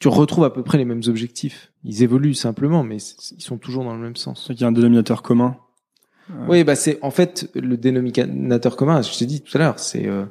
tu 0.00 0.08
retrouves 0.08 0.44
à 0.44 0.50
peu 0.50 0.62
près 0.62 0.76
les 0.76 0.84
mêmes 0.84 1.02
objectifs. 1.06 1.72
Ils 1.82 2.02
évoluent 2.02 2.34
simplement, 2.34 2.82
mais 2.82 2.98
ils 2.98 3.42
sont 3.42 3.56
toujours 3.56 3.84
dans 3.84 3.94
le 3.94 4.02
même 4.02 4.16
sens. 4.16 4.48
Il 4.50 4.60
y 4.60 4.64
a 4.64 4.66
un 4.66 4.72
dénominateur 4.72 5.22
commun. 5.22 5.56
Oui, 6.48 6.64
bah 6.64 6.74
c'est 6.74 6.98
en 7.02 7.10
fait 7.10 7.50
le 7.54 7.76
dénominateur 7.76 8.76
commun. 8.76 9.02
Je 9.02 9.16
t'ai 9.16 9.26
dit 9.26 9.42
tout 9.42 9.56
à 9.56 9.60
l'heure, 9.60 9.78
c'est 9.78 10.06
euh, 10.06 10.24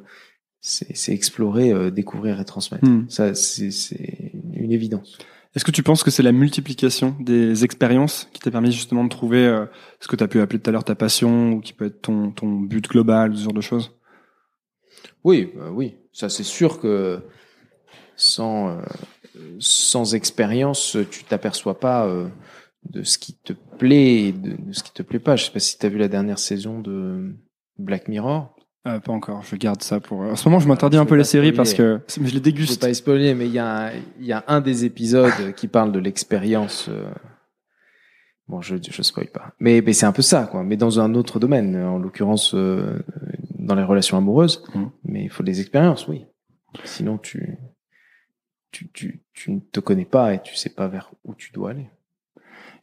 c'est 0.60 1.12
explorer, 1.12 1.72
euh, 1.72 1.90
découvrir 1.90 2.40
et 2.40 2.44
transmettre. 2.44 2.88
Hmm. 2.88 3.06
Ça, 3.08 3.34
c'est 3.34 3.70
c'est 3.70 4.32
une 4.52 4.72
évidence. 4.72 5.18
Est-ce 5.54 5.64
que 5.64 5.70
tu 5.70 5.82
penses 5.84 6.02
que 6.02 6.10
c'est 6.10 6.22
la 6.22 6.32
multiplication 6.32 7.16
des 7.20 7.64
expériences 7.64 8.28
qui 8.32 8.40
t'a 8.40 8.50
permis 8.50 8.72
justement 8.72 9.04
de 9.04 9.08
trouver 9.08 9.46
euh, 9.46 9.66
ce 10.00 10.08
que 10.08 10.16
tu 10.16 10.24
as 10.24 10.28
pu 10.28 10.40
appeler 10.40 10.58
tout 10.58 10.70
à 10.70 10.72
l'heure 10.72 10.84
ta 10.84 10.96
passion 10.96 11.52
ou 11.52 11.60
qui 11.60 11.72
peut 11.72 11.86
être 11.86 12.02
ton, 12.02 12.30
ton 12.30 12.60
but 12.60 12.88
global, 12.88 13.36
ce 13.36 13.42
genre 13.42 13.52
de 13.52 13.60
choses? 13.60 13.92
Oui, 15.24 15.50
bah 15.56 15.70
oui, 15.72 15.94
ça 16.12 16.28
c'est 16.28 16.42
sûr 16.44 16.80
que 16.80 17.20
sans 18.16 18.68
euh, 18.68 18.82
sans 19.58 20.14
expérience, 20.14 20.96
tu 21.10 21.24
t'aperçois 21.24 21.80
pas 21.80 22.06
euh, 22.06 22.28
de 22.88 23.02
ce 23.02 23.18
qui 23.18 23.34
te 23.34 23.52
plaît 23.52 24.22
et 24.28 24.32
de, 24.32 24.50
de 24.50 24.72
ce 24.72 24.82
qui 24.82 24.92
te 24.92 25.02
plaît 25.02 25.18
pas. 25.18 25.36
Je 25.36 25.44
sais 25.44 25.50
pas 25.52 25.58
si 25.60 25.78
tu 25.78 25.86
as 25.86 25.88
vu 25.88 25.98
la 25.98 26.08
dernière 26.08 26.38
saison 26.38 26.78
de 26.80 27.34
Black 27.78 28.06
Mirror. 28.08 28.54
euh, 28.86 29.00
Pas 29.00 29.12
encore, 29.12 29.42
je 29.42 29.56
garde 29.56 29.82
ça 29.82 29.98
pour... 29.98 30.20
En 30.20 30.36
ce 30.36 30.48
moment, 30.48 30.60
je 30.60 30.68
m'interdis 30.68 30.96
Je 30.96 31.02
un 31.02 31.06
peu 31.06 31.16
les 31.16 31.24
séries 31.24 31.48
spoiler. 31.48 31.56
parce 31.56 31.74
que 31.74 32.00
je 32.08 32.20
les 32.20 32.28
Je 32.28 32.34
veux 32.34 32.40
déguste. 32.40 32.80
pas 32.80 32.94
spoiler, 32.94 33.34
mais 33.34 33.46
il 33.46 33.52
y 33.52 33.58
a 33.58 33.86
un, 33.86 33.90
y 34.20 34.32
a 34.32 34.44
un 34.46 34.60
des 34.60 34.84
épisodes 34.84 35.52
qui 35.56 35.66
parle 35.66 35.90
de 35.90 35.98
l'expérience. 35.98 36.86
euh, 36.88 37.10
Bon, 38.46 38.60
je 38.60 38.76
je 38.78 39.02
spoil 39.02 39.28
pas, 39.28 39.54
mais 39.58 39.80
mais 39.80 39.94
c'est 39.94 40.04
un 40.04 40.12
peu 40.12 40.20
ça, 40.20 40.44
quoi. 40.44 40.62
Mais 40.64 40.76
dans 40.76 41.00
un 41.00 41.14
autre 41.14 41.40
domaine, 41.40 41.74
en 41.76 41.96
l'occurrence 41.98 42.54
euh, 42.54 42.98
dans 43.64 43.74
les 43.74 43.82
relations 43.82 44.16
amoureuses. 44.16 44.64
Mhm. 44.74 44.90
Mais 45.04 45.24
il 45.24 45.30
faut 45.30 45.42
des 45.42 45.60
expériences, 45.60 46.08
oui. 46.08 46.26
Sinon, 46.84 47.18
tu 47.18 47.56
tu 48.72 48.90
tu 48.92 49.22
tu 49.32 49.52
ne 49.52 49.60
te 49.60 49.80
connais 49.80 50.04
pas 50.04 50.34
et 50.34 50.42
tu 50.42 50.54
sais 50.56 50.70
pas 50.70 50.88
vers 50.88 51.12
où 51.24 51.34
tu 51.34 51.52
dois 51.52 51.70
aller. 51.70 51.88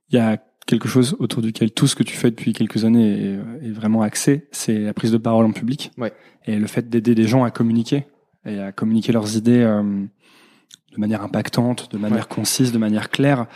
Il 0.09 0.15
y 0.15 0.19
a 0.19 0.37
quelque 0.65 0.87
chose 0.87 1.15
autour 1.19 1.41
duquel 1.41 1.71
tout 1.71 1.87
ce 1.87 1.95
que 1.95 2.03
tu 2.03 2.15
fais 2.15 2.29
depuis 2.31 2.53
quelques 2.53 2.85
années 2.85 3.11
est, 3.11 3.67
est 3.67 3.71
vraiment 3.71 4.01
axé, 4.01 4.47
c'est 4.51 4.79
la 4.79 4.93
prise 4.93 5.11
de 5.11 5.17
parole 5.17 5.45
en 5.45 5.51
public 5.51 5.91
Ouais. 5.97 6.13
et 6.45 6.55
le 6.57 6.67
fait 6.67 6.89
d'aider 6.89 7.15
des 7.15 7.27
gens 7.27 7.43
à 7.43 7.51
communiquer 7.51 8.05
et 8.45 8.59
à 8.59 8.71
communiquer 8.71 9.11
leurs 9.11 9.35
idées 9.35 9.61
euh, 9.61 9.81
de 9.83 10.97
manière 10.99 11.23
impactante, 11.23 11.91
de 11.91 11.97
manière 11.97 12.27
concise, 12.27 12.71
de 12.71 12.77
manière 12.77 13.09
claire. 13.09 13.47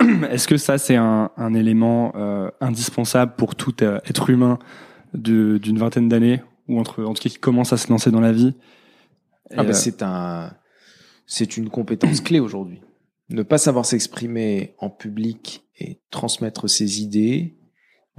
Est-ce 0.30 0.46
que 0.46 0.56
ça 0.56 0.78
c'est 0.78 0.96
un, 0.96 1.30
un 1.36 1.54
élément 1.54 2.12
euh, 2.16 2.50
indispensable 2.60 3.34
pour 3.36 3.54
tout 3.54 3.82
euh, 3.82 3.98
être 4.06 4.30
humain 4.30 4.58
d'une 5.14 5.78
vingtaine 5.78 6.08
d'années 6.08 6.42
ou 6.68 6.78
entre 6.78 7.04
en 7.04 7.14
tout 7.14 7.22
cas 7.22 7.28
qui 7.28 7.38
commence 7.38 7.72
à 7.72 7.76
se 7.76 7.88
lancer 7.88 8.10
dans 8.10 8.20
la 8.20 8.32
vie 8.32 8.54
Ah 9.50 9.62
bah 9.62 9.70
euh, 9.70 9.72
c'est 9.72 10.02
un, 10.02 10.52
c'est 11.26 11.56
une 11.56 11.70
compétence 11.70 12.20
clé 12.20 12.40
aujourd'hui. 12.40 12.80
Ne 13.30 13.42
pas 13.42 13.58
savoir 13.58 13.86
s'exprimer 13.86 14.74
en 14.78 14.90
public 14.90 15.64
et 15.78 16.00
transmettre 16.10 16.68
ses 16.68 17.00
idées, 17.00 17.56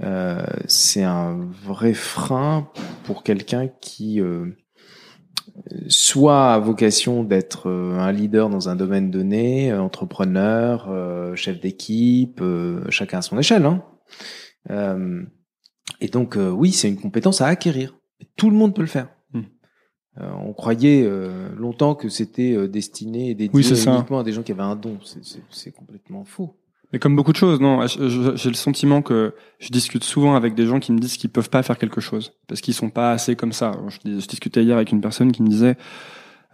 euh, 0.02 0.44
c'est 0.66 1.04
un 1.04 1.48
vrai 1.62 1.94
frein 1.94 2.68
pour 3.04 3.22
quelqu'un 3.22 3.68
qui 3.68 4.20
euh, 4.20 4.46
soit 5.86 6.52
a 6.52 6.58
vocation 6.58 7.22
d'être 7.22 7.68
euh, 7.68 7.98
un 7.98 8.10
leader 8.10 8.50
dans 8.50 8.68
un 8.68 8.74
domaine 8.74 9.10
donné, 9.10 9.72
entrepreneur, 9.72 10.90
chef 11.36 11.60
d'équipe, 11.60 12.42
chacun 12.88 13.18
à 13.18 13.22
son 13.22 13.38
échelle. 13.38 13.66
Hein. 13.66 15.26
Et 16.00 16.08
donc 16.08 16.36
oui, 16.36 16.72
c'est 16.72 16.88
une 16.88 17.00
compétence 17.00 17.40
à 17.40 17.46
acquérir. 17.46 17.96
Tout 18.36 18.50
le 18.50 18.56
monde 18.56 18.74
peut 18.74 18.82
le 18.82 18.88
faire. 18.88 19.08
Hmm. 19.32 19.42
Euh, 20.20 20.30
on 20.44 20.52
croyait 20.52 21.02
euh, 21.04 21.48
longtemps 21.56 21.94
que 21.94 22.08
c'était 22.08 22.54
euh, 22.54 22.68
destiné 22.68 23.30
et 23.30 23.34
dédié 23.34 23.50
Oui, 23.54 23.64
c'est 23.64 23.76
ça. 23.76 23.94
uniquement 23.94 24.20
à 24.20 24.24
des 24.24 24.32
gens 24.32 24.42
qui 24.42 24.52
avaient 24.52 24.62
un 24.62 24.76
don. 24.76 24.98
C'est- 25.50 25.72
complètement 25.72 26.24
faux. 26.24 26.56
Mais 26.92 27.00
comme 27.00 27.16
beaucoup 27.16 27.32
de 27.32 27.36
choses, 27.36 27.60
non, 27.60 27.84
j'ai 27.88 28.48
le 28.50 28.54
sentiment 28.54 29.02
que 29.02 29.34
je 29.58 29.70
discute 29.70 30.04
souvent 30.04 30.36
avec 30.36 30.54
des 30.54 30.64
gens 30.66 30.78
qui 30.78 30.92
me 30.92 30.98
disent 30.98 31.16
qu'ils 31.16 31.30
peuvent 31.30 31.50
pas 31.50 31.64
faire 31.64 31.76
quelque 31.76 32.00
chose 32.00 32.34
parce 32.46 32.60
qu'ils 32.60 32.74
sont 32.74 32.90
pas 32.90 33.10
assez 33.10 33.34
comme 33.34 33.52
ça. 33.52 33.72
Je, 33.88 33.98
je 34.04 34.26
discutais 34.28 34.62
hier 34.62 34.76
avec 34.76 34.92
une 34.92 35.00
personne 35.00 35.32
qui 35.32 35.42
me 35.42 35.48
disait 35.48 35.76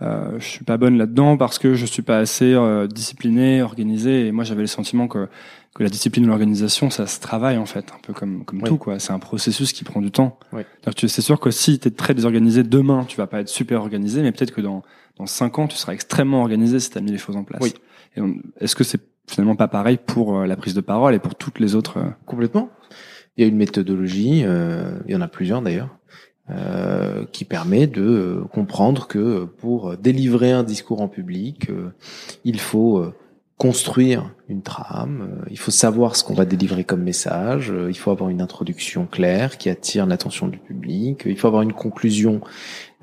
euh, 0.03 0.39
je 0.39 0.47
suis 0.47 0.65
pas 0.65 0.79
bonne 0.79 0.97
là-dedans 0.97 1.37
parce 1.37 1.59
que 1.59 1.75
je 1.75 1.85
suis 1.85 2.01
pas 2.03 2.19
assez 2.19 2.55
euh, 2.55 2.87
disciplinée, 2.87 3.61
organisée. 3.61 4.27
Et 4.29 4.33
moi, 4.33 4.45
j'avais 4.45 4.63
le 4.63 4.67
sentiment 4.67 5.09
que 5.09 5.29
que 5.75 5.83
la 5.85 5.89
discipline 5.89 6.25
ou 6.25 6.29
l'organisation, 6.29 6.91
ça 6.91 7.07
se 7.07 7.21
travaille 7.21 7.57
en 7.57 7.67
fait, 7.67 7.93
un 7.95 8.01
peu 8.03 8.13
comme 8.13 8.45
comme 8.45 8.59
Oui. 8.63 8.69
tout 8.69 8.77
quoi. 8.77 8.99
C'est 8.99 9.13
un 9.13 9.19
processus 9.21 9.73
qui 9.73 9.85
prend 9.85 10.01
du 10.01 10.11
temps. 10.11 10.39
Oui. 10.53 10.63
C'est 10.97 11.21
sûr 11.23 11.39
que 11.39 11.51
si 11.51 11.79
tu 11.79 11.89
es 11.89 11.91
très 11.91 12.15
désorganisé 12.15 12.63
demain, 12.65 13.05
tu 13.07 13.17
vas 13.17 13.27
pas 13.27 13.41
être 13.41 13.49
super 13.49 13.81
organisé, 13.81 14.23
mais 14.23 14.33
peut-être 14.33 14.53
que 14.53 14.61
dans 14.61 14.83
dans 15.17 15.27
cinq 15.27 15.59
ans, 15.59 15.69
tu 15.69 15.77
seras 15.77 15.93
extrêmement 15.93 16.41
organisé 16.41 16.81
si 16.81 16.91
tu 16.91 16.99
as 16.99 17.01
mis 17.01 17.13
les 17.13 17.19
choses 17.19 17.37
en 17.37 17.45
place. 17.45 17.63
Oui. 17.63 17.75
Est-ce 18.61 18.75
que 18.75 18.85
c'est 18.85 19.01
finalement 19.29 19.55
pas 19.55 19.69
pareil 19.69 19.99
pour 20.05 20.39
euh, 20.39 20.47
la 20.47 20.57
prise 20.57 20.75
de 20.75 20.81
parole 20.81 21.15
et 21.15 21.19
pour 21.21 21.35
toutes 21.37 21.61
les 21.61 21.75
autres 21.77 21.99
euh, 21.99 22.09
Complètement. 22.27 22.71
Il 23.37 23.43
y 23.43 23.45
a 23.45 23.49
une 23.49 23.57
méthodologie, 23.57 24.43
euh, 24.45 24.99
il 25.07 25.13
y 25.13 25.17
en 25.17 25.21
a 25.21 25.29
plusieurs 25.29 25.63
d'ailleurs, 25.63 25.97
euh, 26.51 27.25
qui 27.31 27.45
permet 27.45 27.87
de 27.87 28.03
euh, 28.03 28.45
comprendre 28.53 29.07
que 29.07 29.45
pour 29.45 29.97
délivrer 29.97 30.51
un 30.51 30.65
discours 30.65 31.01
en 31.01 31.07
public, 31.09 31.71
euh, 31.71 31.91
il 32.45 32.59
faut 32.59 32.99
euh, 32.99 33.15
construire 33.61 34.31
une 34.49 34.63
trame, 34.63 35.21
euh, 35.21 35.45
il 35.51 35.59
faut 35.59 35.71
savoir 35.71 36.17
ce 36.17 36.25
qu'on 36.25 36.33
va 36.33 36.47
délivrer 36.47 36.83
comme 36.83 37.03
message, 37.03 37.71
euh, 37.71 37.91
il 37.91 37.95
faut 37.95 38.11
avoir 38.11 38.31
une 38.31 38.41
introduction 38.41 39.05
claire 39.05 39.59
qui 39.59 39.69
attire 39.69 40.07
l'attention 40.07 40.49
du 40.49 40.57
public, 40.57 41.25
il 41.27 41.37
faut 41.37 41.47
avoir 41.47 41.61
une 41.61 41.75
conclusion 41.75 42.41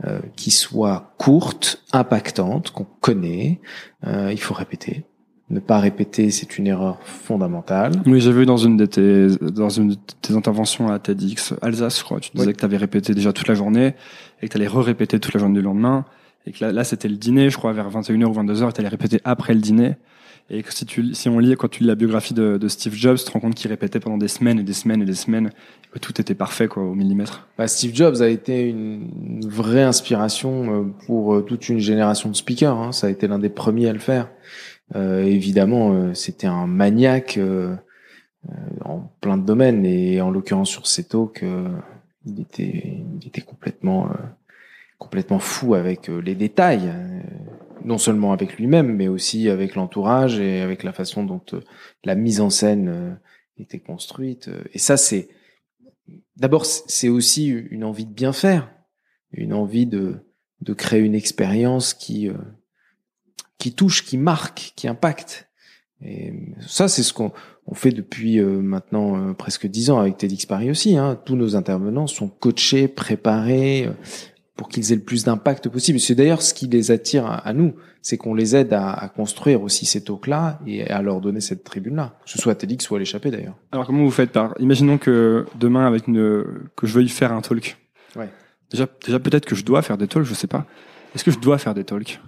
euh, 0.04 0.20
qui 0.36 0.50
soit 0.50 1.14
courte, 1.20 1.84
impactante, 1.94 2.72
qu'on 2.72 2.88
connaît, 3.02 3.60
euh, 4.08 4.32
il 4.32 4.40
faut 4.40 4.56
répéter. 4.56 5.04
Ne 5.52 5.60
pas 5.60 5.78
répéter, 5.78 6.32
c'est 6.32 6.58
une 6.58 6.66
erreur 6.66 6.98
fondamentale. 7.04 7.92
Oui, 8.08 8.20
j'ai 8.20 8.32
vu 8.32 8.48
dans 8.48 8.58
une 8.58 8.78
de 8.78 8.88
tes 8.88 9.28
dans 9.40 9.70
une 9.70 9.90
de 9.90 9.96
tes 10.24 10.34
interventions 10.34 10.90
à 10.90 10.98
TEDx 10.98 11.54
Alsace, 11.62 12.00
je 12.00 12.04
crois, 12.04 12.20
tu 12.20 12.32
disais 12.34 12.48
Oui. 12.48 12.54
que 12.54 12.60
tu 12.60 12.66
avais 12.66 12.78
répété 12.78 13.14
déjà 13.14 13.32
toute 13.32 13.48
la 13.48 13.54
journée 13.54 13.94
et 14.42 14.48
que 14.48 14.52
tu 14.52 14.58
allais 14.58 14.68
re-répéter 14.68 15.20
toute 15.20 15.36
la 15.36 15.40
journée 15.40 15.60
du 15.60 15.62
lendemain 15.62 16.04
et 16.48 16.52
que 16.52 16.66
là, 16.66 16.72
là 16.72 16.84
c'était 16.84 17.10
le 17.10 17.18
dîner, 17.18 17.52
je 17.52 17.58
crois 17.58 17.74
vers 17.74 17.92
21h 17.92 18.26
ou 18.26 18.34
22h 18.34 18.70
et 18.70 18.74
tu 18.74 18.80
allais 18.80 18.90
répéter 18.90 19.22
après 19.24 19.54
le 19.54 19.60
dîner. 19.60 19.98
Et 20.50 20.64
que 20.64 20.74
si 20.74 20.86
tu 20.86 21.14
si 21.14 21.28
on 21.28 21.40
lit 21.40 21.56
quand 21.56 21.68
tu 21.68 21.84
lis 21.84 21.88
la 21.88 21.96
biographie 21.96 22.34
de, 22.34 22.58
de 22.58 22.68
Steve 22.68 22.94
Jobs, 22.94 23.18
tu 23.18 23.26
te 23.26 23.32
rends 23.32 23.42
compte 23.42 23.56
qu'il 23.56 23.70
répétait 23.70 24.00
pendant 24.00 24.18
des 24.18 24.30
semaines 24.30 24.60
et 24.60 24.64
des 24.64 24.74
semaines 24.74 25.02
et 25.02 25.06
des 25.06 25.14
semaines 25.14 25.52
que 25.92 26.00
tout 26.00 26.20
était 26.22 26.36
parfait 26.36 26.68
quoi 26.68 26.84
au 26.84 26.96
millimètre. 26.96 27.48
Bah, 27.58 27.68
Steve 27.68 27.94
Jobs 27.94 28.22
a 28.22 28.30
été 28.30 28.70
une 28.70 29.46
vraie 29.46 29.84
inspiration 29.84 30.74
euh, 30.74 30.84
pour 31.06 31.36
euh, 31.36 31.42
toute 31.42 31.68
une 31.68 31.80
génération 31.80 32.30
de 32.30 32.36
speakers. 32.36 32.78
hein. 32.78 32.92
Ça 32.94 33.08
a 33.08 33.10
été 33.10 33.28
l'un 33.28 33.40
des 33.40 33.50
premiers 33.50 33.90
à 33.90 33.94
le 33.94 34.00
faire. 34.00 34.30
Euh, 34.96 35.24
évidemment, 35.24 35.94
euh, 35.94 36.14
c'était 36.14 36.48
un 36.48 36.66
maniaque 36.66 37.38
euh, 37.38 37.76
en 38.86 39.12
plein 39.20 39.38
de 39.38 39.46
domaines 39.46 39.86
et 39.86 40.22
en 40.22 40.32
l'occurrence 40.32 40.70
sur 40.70 40.88
ces 40.88 41.04
talks, 41.04 41.44
il 42.26 42.40
était, 42.40 43.02
il 43.22 43.28
était 43.28 43.42
complètement, 43.42 44.10
complètement 44.98 45.40
fou 45.40 45.76
avec 45.76 46.08
les 46.08 46.36
détails, 46.36 46.94
non 47.88 47.98
seulement 47.98 48.34
avec 48.34 48.58
lui-même, 48.58 48.96
mais 48.96 49.08
aussi 49.08 49.50
avec 49.50 49.76
l'entourage 49.76 50.40
et 50.40 50.62
avec 50.62 50.84
la 50.84 50.94
façon 50.94 51.24
dont 51.24 51.42
euh, 51.54 51.62
la 52.04 52.16
mise 52.16 52.42
en 52.42 52.50
scène 52.50 52.88
euh, 52.90 53.14
était 53.58 53.80
construite. 53.80 54.50
Et 54.74 54.80
ça, 54.80 54.98
c'est 54.98 55.30
D'abord, 56.38 56.66
c'est 56.66 57.10
aussi 57.10 57.48
une 57.48 57.84
envie 57.84 58.06
de 58.06 58.14
bien 58.14 58.32
faire, 58.32 58.72
une 59.32 59.54
envie 59.54 59.88
de, 59.88 60.18
de 60.62 60.74
créer 60.74 61.02
une 61.02 61.16
expérience 61.16 61.94
qui, 61.94 62.30
euh, 62.30 62.38
qui 63.58 63.74
touche, 63.74 64.06
qui 64.06 64.18
marque, 64.18 64.74
qui 64.76 64.88
impacte. 64.88 65.50
Et 66.02 66.34
ça, 66.60 66.88
c'est 66.88 67.02
ce 67.02 67.12
qu'on 67.12 67.34
on 67.66 67.74
fait 67.74 67.92
depuis 67.92 68.40
euh, 68.40 68.62
maintenant 68.62 69.18
euh, 69.18 69.34
presque 69.34 69.66
dix 69.66 69.90
ans 69.90 70.00
avec 70.00 70.18
TEDx 70.18 70.46
Paris 70.46 70.70
aussi. 70.70 70.96
Hein. 70.96 71.20
Tous 71.26 71.36
nos 71.36 71.56
intervenants 71.56 72.08
sont 72.08 72.30
coachés, 72.30 72.88
préparés 72.88 73.88
euh, 73.88 73.94
pour 74.58 74.68
qu'ils 74.70 74.92
aient 74.92 74.96
le 74.96 75.02
plus 75.04 75.24
d'impact 75.24 75.70
possible. 75.70 76.00
C'est 76.00 76.16
d'ailleurs 76.16 76.42
ce 76.42 76.54
qui 76.54 76.68
les 76.68 76.92
attire 76.92 77.26
à, 77.26 77.36
à 77.36 77.54
nous, 77.54 77.76
c'est 78.02 78.18
qu'on 78.18 78.34
les 78.34 78.56
aide 78.56 78.74
à, 78.74 78.92
à 78.92 79.08
construire 79.08 79.62
aussi 79.62 79.86
ces 79.86 80.04
talks-là 80.04 80.60
et 80.68 80.90
à 80.90 81.02
leur 81.02 81.22
donner 81.22 81.40
cette 81.42 81.64
tribune-là, 81.64 82.16
que 82.26 82.30
ce 82.32 82.38
soit 82.40 82.52
à 82.54 82.56
TEDx 82.56 82.90
ou 82.90 82.96
à 82.96 83.00
l'échappée 83.00 83.32
d'ailleurs. 83.32 83.56
Alors 83.72 83.86
comment 83.86 84.04
vous 84.04 84.12
faites 84.12 84.32
par 84.32 84.54
Imaginons 84.60 84.98
que 84.98 85.46
demain 85.60 85.86
avec 85.88 86.08
une 86.08 86.44
que 86.76 86.88
je 86.88 86.94
veuille 86.94 87.10
faire 87.10 87.32
un 87.32 87.42
talk. 87.42 87.78
Ouais. 88.16 88.30
Déjà 88.72 88.88
déjà 89.06 89.20
peut-être 89.20 89.46
que 89.46 89.56
je 89.56 89.64
dois 89.64 89.82
faire 89.82 89.98
des 89.98 90.08
talks, 90.08 90.26
je 90.26 90.34
sais 90.34 90.48
pas. 90.48 90.66
Est-ce 91.16 91.24
que 91.24 91.32
je 91.32 91.40
dois 91.40 91.58
faire 91.58 91.74
des 91.74 91.84
talks 91.86 92.20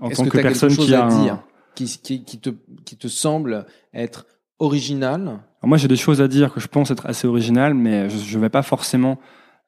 en 0.00 0.10
tant 0.10 0.24
que 0.24 0.38
personne 0.38 0.70
chose 0.70 0.86
qui 0.86 0.94
à 0.94 1.04
a 1.04 1.10
un- 1.10 1.22
dire 1.22 1.38
qui, 1.74 1.86
qui, 1.86 2.24
qui 2.24 2.38
te, 2.38 2.50
qui 2.84 2.96
te 2.96 3.08
semble 3.08 3.66
être 3.92 4.26
original 4.60 5.20
Alors 5.22 5.40
moi, 5.64 5.76
j'ai 5.76 5.88
des 5.88 5.96
choses 5.96 6.20
à 6.20 6.28
dire 6.28 6.52
que 6.52 6.60
je 6.60 6.68
pense 6.68 6.90
être 6.90 7.06
assez 7.06 7.26
originales, 7.26 7.74
mais 7.74 8.08
je, 8.08 8.16
je 8.18 8.38
vais 8.38 8.48
pas 8.48 8.62
forcément 8.62 9.18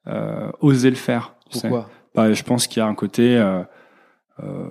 euh, 0.07 0.49
oser 0.61 0.89
le 0.89 0.95
faire. 0.95 1.35
Pourquoi? 1.51 1.89
Bah, 2.17 2.33
Je 2.33 2.43
pense 2.43 2.67
qu'il 2.67 2.79
y 2.81 2.83
a 2.83 2.87
un 2.87 2.95
côté. 2.95 3.37
Euh, 3.37 3.63
euh, 4.43 4.67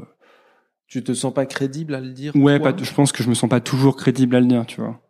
Tu 0.87 1.03
te 1.03 1.15
sens 1.15 1.33
pas 1.35 1.47
crédible 1.47 1.95
à 1.95 2.01
le 2.01 2.11
dire 2.11 2.35
ouais, 2.37 2.61
pas- 2.61 2.75
je 2.81 2.93
pense 2.95 3.11
que 3.13 3.23
je 3.23 3.29
me 3.29 3.35
sens 3.35 3.49
pas 3.51 3.61
toujours 3.61 3.97
crédible 3.97 4.37
à 4.37 4.41
le 4.41 4.47
dire, 4.47 4.67
tu 4.67 4.81
vois. 4.81 5.01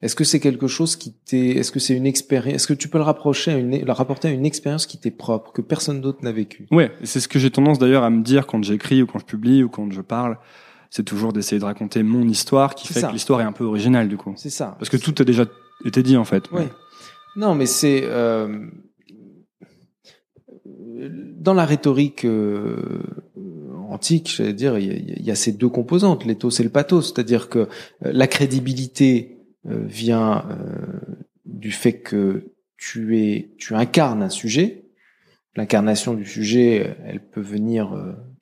Est-ce 0.00 0.14
que 0.14 0.22
c'est 0.22 0.38
quelque 0.38 0.68
chose 0.68 0.94
qui 0.94 1.12
t'est, 1.12 1.48
est-ce 1.56 1.72
que 1.72 1.80
c'est 1.80 1.96
une 1.96 2.06
expérience, 2.06 2.54
est-ce 2.54 2.66
que 2.68 2.72
tu 2.74 2.86
peux 2.88 2.98
le 2.98 3.04
rapprocher 3.04 3.50
à 3.50 3.56
une, 3.56 3.84
le 3.84 3.92
rapporter 3.92 4.28
à 4.28 4.30
une 4.30 4.46
expérience 4.46 4.86
qui 4.86 4.96
t'est 5.00 5.10
propre, 5.10 5.50
que 5.52 5.60
personne 5.60 6.00
d'autre 6.00 6.20
n'a 6.22 6.30
vécu 6.30 6.68
Ouais, 6.70 6.92
c'est 7.02 7.18
ce 7.18 7.26
que 7.26 7.40
j'ai 7.40 7.50
tendance 7.50 7.80
d'ailleurs 7.80 8.04
à 8.04 8.10
me 8.10 8.22
dire 8.22 8.46
quand 8.46 8.62
j'écris 8.62 9.02
ou 9.02 9.06
quand 9.08 9.18
je 9.18 9.24
publie 9.24 9.64
ou 9.64 9.68
quand 9.68 9.90
je 9.90 10.00
parle. 10.00 10.38
C'est 10.90 11.02
toujours 11.02 11.32
d'essayer 11.32 11.58
de 11.58 11.64
raconter 11.64 12.04
mon 12.04 12.28
histoire 12.28 12.76
qui 12.76 12.86
fait 12.86 13.00
ça. 13.00 13.08
que 13.08 13.12
l'histoire 13.12 13.40
est 13.40 13.44
un 13.44 13.52
peu 13.52 13.64
originale 13.64 14.08
du 14.08 14.16
coup. 14.16 14.32
C'est 14.36 14.50
ça. 14.50 14.76
Parce 14.78 14.88
que 14.88 14.96
tout 14.96 15.14
a 15.18 15.24
déjà 15.24 15.46
été 15.84 16.04
dit 16.04 16.16
en 16.16 16.24
fait. 16.24 16.48
Ouais. 16.52 16.68
Non, 17.36 17.56
mais 17.56 17.66
c'est 17.66 18.02
euh, 18.04 18.66
dans 20.98 21.54
la 21.54 21.64
rhétorique 21.64 22.24
euh, 22.24 23.02
antique, 23.88 24.32
j'allais 24.36 24.52
dire, 24.52 24.78
il 24.78 25.20
y, 25.20 25.24
y, 25.24 25.30
a 25.30 25.34
ces 25.34 25.52
deux 25.52 25.68
composantes, 25.68 26.24
l'éthos 26.24 26.50
et 26.60 26.62
le 26.62 26.70
pathos, 26.70 27.12
c'est-à-dire 27.12 27.48
que 27.48 27.60
euh, 27.60 27.66
la 28.02 28.26
crédibilité 28.26 29.38
euh, 29.66 29.84
vient 29.84 30.44
du 31.44 31.70
fait 31.72 32.00
que 32.00 32.52
tu 32.76 33.18
es, 33.18 33.54
tu 33.58 33.74
incarnes 33.74 34.22
un 34.22 34.28
sujet. 34.28 34.84
L'incarnation 35.56 36.14
du 36.14 36.24
sujet, 36.24 36.96
elle 37.04 37.20
peut 37.20 37.40
venir 37.40 37.92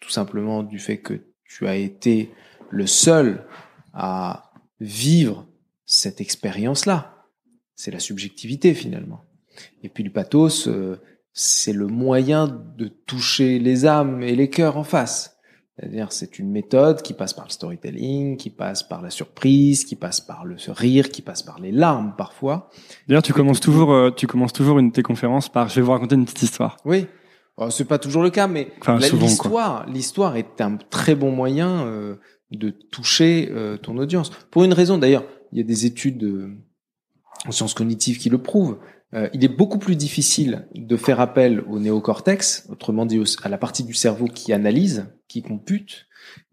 tout 0.00 0.10
simplement 0.10 0.62
du 0.62 0.78
fait 0.78 0.98
que 0.98 1.14
tu 1.44 1.66
as 1.66 1.76
été 1.76 2.30
le 2.68 2.86
seul 2.86 3.46
à 3.94 4.52
vivre 4.80 5.46
cette 5.86 6.20
expérience-là. 6.20 7.24
C'est 7.74 7.90
la 7.90 8.00
subjectivité 8.00 8.74
finalement. 8.74 9.24
Et 9.82 9.88
puis 9.88 10.04
le 10.04 10.10
pathos, 10.10 10.68
euh, 10.68 11.00
c'est 11.38 11.74
le 11.74 11.86
moyen 11.86 12.48
de 12.48 12.88
toucher 12.88 13.58
les 13.58 13.84
âmes 13.84 14.22
et 14.22 14.34
les 14.34 14.48
cœurs 14.48 14.78
en 14.78 14.84
face. 14.84 15.36
C'est-à-dire, 15.78 16.10
c'est 16.10 16.38
une 16.38 16.50
méthode 16.50 17.02
qui 17.02 17.12
passe 17.12 17.34
par 17.34 17.44
le 17.44 17.50
storytelling, 17.50 18.38
qui 18.38 18.48
passe 18.48 18.82
par 18.82 19.02
la 19.02 19.10
surprise, 19.10 19.84
qui 19.84 19.96
passe 19.96 20.22
par 20.22 20.46
le 20.46 20.56
rire, 20.68 21.10
qui 21.10 21.20
passe 21.20 21.42
par 21.42 21.60
les 21.60 21.72
larmes 21.72 22.14
parfois. 22.16 22.70
D'ailleurs, 23.06 23.22
tu 23.22 23.34
commences 23.34 23.60
toujours, 23.60 23.92
euh, 23.92 24.10
tu 24.10 24.26
commences 24.26 24.54
toujours 24.54 24.78
une 24.78 24.88
de 24.88 24.94
tes 24.94 25.02
conférences 25.02 25.50
par, 25.50 25.68
je 25.68 25.74
vais 25.74 25.82
vous 25.82 25.92
raconter 25.92 26.14
une 26.14 26.24
petite 26.24 26.42
histoire. 26.42 26.78
Oui. 26.86 27.06
c'est 27.68 27.84
pas 27.84 27.98
toujours 27.98 28.22
le 28.22 28.30
cas, 28.30 28.46
mais 28.46 28.72
l'histoire, 29.12 29.84
l'histoire 29.86 30.36
est 30.36 30.62
un 30.62 30.76
très 30.76 31.14
bon 31.14 31.32
moyen 31.32 31.86
euh, 31.86 32.16
de 32.50 32.70
toucher 32.70 33.52
ton 33.82 33.98
audience. 33.98 34.30
Pour 34.50 34.64
une 34.64 34.72
raison, 34.72 34.96
d'ailleurs, 34.96 35.24
il 35.52 35.58
y 35.58 35.60
a 35.60 35.64
des 35.64 35.84
études 35.84 36.56
en 37.46 37.52
sciences 37.52 37.74
cognitives 37.74 38.16
qui 38.16 38.30
le 38.30 38.38
prouvent. 38.38 38.78
Euh, 39.14 39.28
il 39.32 39.44
est 39.44 39.48
beaucoup 39.48 39.78
plus 39.78 39.96
difficile 39.96 40.66
de 40.74 40.96
faire 40.96 41.20
appel 41.20 41.60
au 41.68 41.78
néocortex, 41.78 42.66
autrement 42.68 43.06
dit 43.06 43.20
à 43.42 43.48
la 43.48 43.58
partie 43.58 43.84
du 43.84 43.94
cerveau 43.94 44.26
qui 44.26 44.52
analyse, 44.52 45.06
qui 45.28 45.42
compute, 45.42 46.06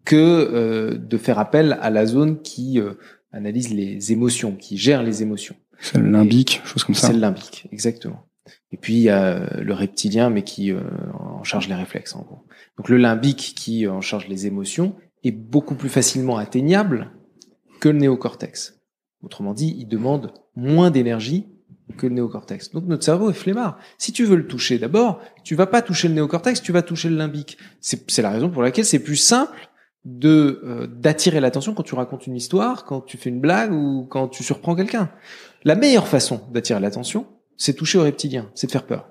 que 0.04 0.16
euh, 0.16 0.96
de 0.96 1.18
faire 1.18 1.38
appel 1.38 1.78
à 1.80 1.90
la 1.90 2.06
zone 2.06 2.42
qui 2.42 2.80
euh, 2.80 2.94
analyse 3.32 3.70
les 3.70 4.12
émotions, 4.12 4.54
qui 4.54 4.76
gère 4.76 5.02
les 5.02 5.22
émotions. 5.22 5.56
C'est 5.80 5.98
le 5.98 6.08
limbique, 6.08 6.62
chose 6.64 6.84
comme 6.84 6.94
ça. 6.94 7.08
C'est 7.08 7.12
le 7.12 7.18
limbique, 7.18 7.66
exactement. 7.72 8.28
Et 8.70 8.76
puis 8.76 8.94
il 8.94 9.02
y 9.02 9.10
a 9.10 9.60
le 9.60 9.74
reptilien, 9.74 10.30
mais 10.30 10.42
qui 10.42 10.72
en 10.72 11.42
charge 11.42 11.66
les 11.68 11.74
réflexes 11.74 12.14
en 12.14 12.22
gros. 12.22 12.44
Donc 12.76 12.88
le 12.88 12.98
limbique 12.98 13.54
qui 13.56 13.88
en 13.88 14.00
charge 14.00 14.28
les 14.28 14.46
émotions 14.46 14.94
est 15.24 15.32
beaucoup 15.32 15.74
plus 15.74 15.88
facilement 15.88 16.36
atteignable 16.36 17.10
que 17.80 17.88
le 17.88 17.98
néocortex. 17.98 18.80
Autrement 19.22 19.54
dit, 19.54 19.74
il 19.78 19.88
demande 19.88 20.32
moins 20.54 20.90
d'énergie 20.90 21.53
que 21.96 22.06
le 22.06 22.14
néocortex. 22.14 22.72
Donc 22.72 22.84
notre 22.86 23.04
cerveau 23.04 23.30
est 23.30 23.34
flemmard. 23.34 23.78
Si 23.98 24.12
tu 24.12 24.24
veux 24.24 24.36
le 24.36 24.46
toucher 24.46 24.78
d'abord, 24.78 25.20
tu 25.42 25.54
vas 25.54 25.66
pas 25.66 25.82
toucher 25.82 26.08
le 26.08 26.14
néocortex, 26.14 26.62
tu 26.62 26.72
vas 26.72 26.82
toucher 26.82 27.08
le 27.08 27.16
limbique. 27.16 27.58
C'est 27.80 28.22
la 28.22 28.30
raison 28.30 28.50
pour 28.50 28.62
laquelle 28.62 28.84
c'est 28.84 28.98
plus 28.98 29.16
simple 29.16 29.68
de 30.04 30.60
euh, 30.64 30.86
d'attirer 30.86 31.40
l'attention 31.40 31.74
quand 31.74 31.82
tu 31.82 31.94
racontes 31.94 32.26
une 32.26 32.36
histoire, 32.36 32.84
quand 32.84 33.00
tu 33.00 33.16
fais 33.16 33.30
une 33.30 33.40
blague 33.40 33.72
ou 33.72 34.06
quand 34.08 34.28
tu 34.28 34.42
surprends 34.42 34.74
quelqu'un. 34.74 35.10
La 35.64 35.74
meilleure 35.74 36.08
façon 36.08 36.42
d'attirer 36.52 36.80
l'attention, 36.80 37.26
c'est 37.56 37.74
toucher 37.74 37.98
au 37.98 38.02
reptilien, 38.02 38.50
c'est 38.54 38.66
de 38.66 38.72
faire 38.72 38.86
peur. 38.86 39.10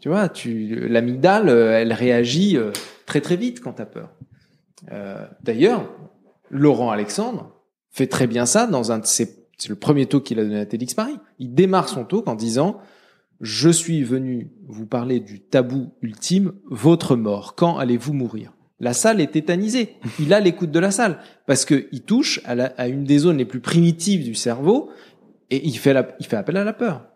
Tu 0.00 0.08
vois, 0.08 0.28
tu 0.28 0.88
l'amygdale, 0.88 1.48
euh, 1.48 1.78
elle 1.78 1.92
réagit 1.92 2.56
euh, 2.56 2.70
très 3.06 3.20
très 3.20 3.36
vite 3.36 3.60
quand 3.60 3.74
tu 3.74 3.82
as 3.82 3.86
peur. 3.86 4.10
D'ailleurs, 5.42 5.92
Laurent 6.48 6.90
Alexandre 6.90 7.54
fait 7.90 8.06
très 8.06 8.26
bien 8.26 8.46
ça 8.46 8.66
dans 8.66 8.92
un 8.92 8.98
de 8.98 9.04
ses 9.04 9.39
c'est 9.60 9.68
le 9.68 9.76
premier 9.76 10.06
talk 10.06 10.24
qu'il 10.24 10.40
a 10.40 10.42
donné 10.42 10.58
à 10.58 10.66
TEDx 10.66 10.94
Paris. 10.94 11.18
Il 11.38 11.54
démarre 11.54 11.90
son 11.90 12.04
talk 12.04 12.26
en 12.28 12.34
disant 12.34 12.78
Je 13.40 13.68
suis 13.68 14.02
venu 14.02 14.50
vous 14.66 14.86
parler 14.86 15.20
du 15.20 15.40
tabou 15.40 15.92
ultime, 16.00 16.52
votre 16.70 17.14
mort. 17.14 17.54
Quand 17.54 17.76
allez-vous 17.76 18.14
mourir? 18.14 18.52
La 18.80 18.94
salle 18.94 19.20
est 19.20 19.32
tétanisée. 19.32 19.96
Il 20.18 20.32
a 20.32 20.40
l'écoute 20.40 20.70
de 20.70 20.78
la 20.78 20.90
salle 20.90 21.18
parce 21.46 21.66
que 21.66 21.88
il 21.92 22.00
touche 22.00 22.40
à, 22.46 22.88
une 22.88 23.04
des 23.04 23.18
zones 23.18 23.36
les 23.36 23.44
plus 23.44 23.60
primitives 23.60 24.24
du 24.24 24.34
cerveau 24.34 24.90
et 25.50 25.66
il 25.66 25.76
fait 25.76 25.94
appel 26.32 26.56
à 26.56 26.64
la 26.64 26.72
peur. 26.72 27.09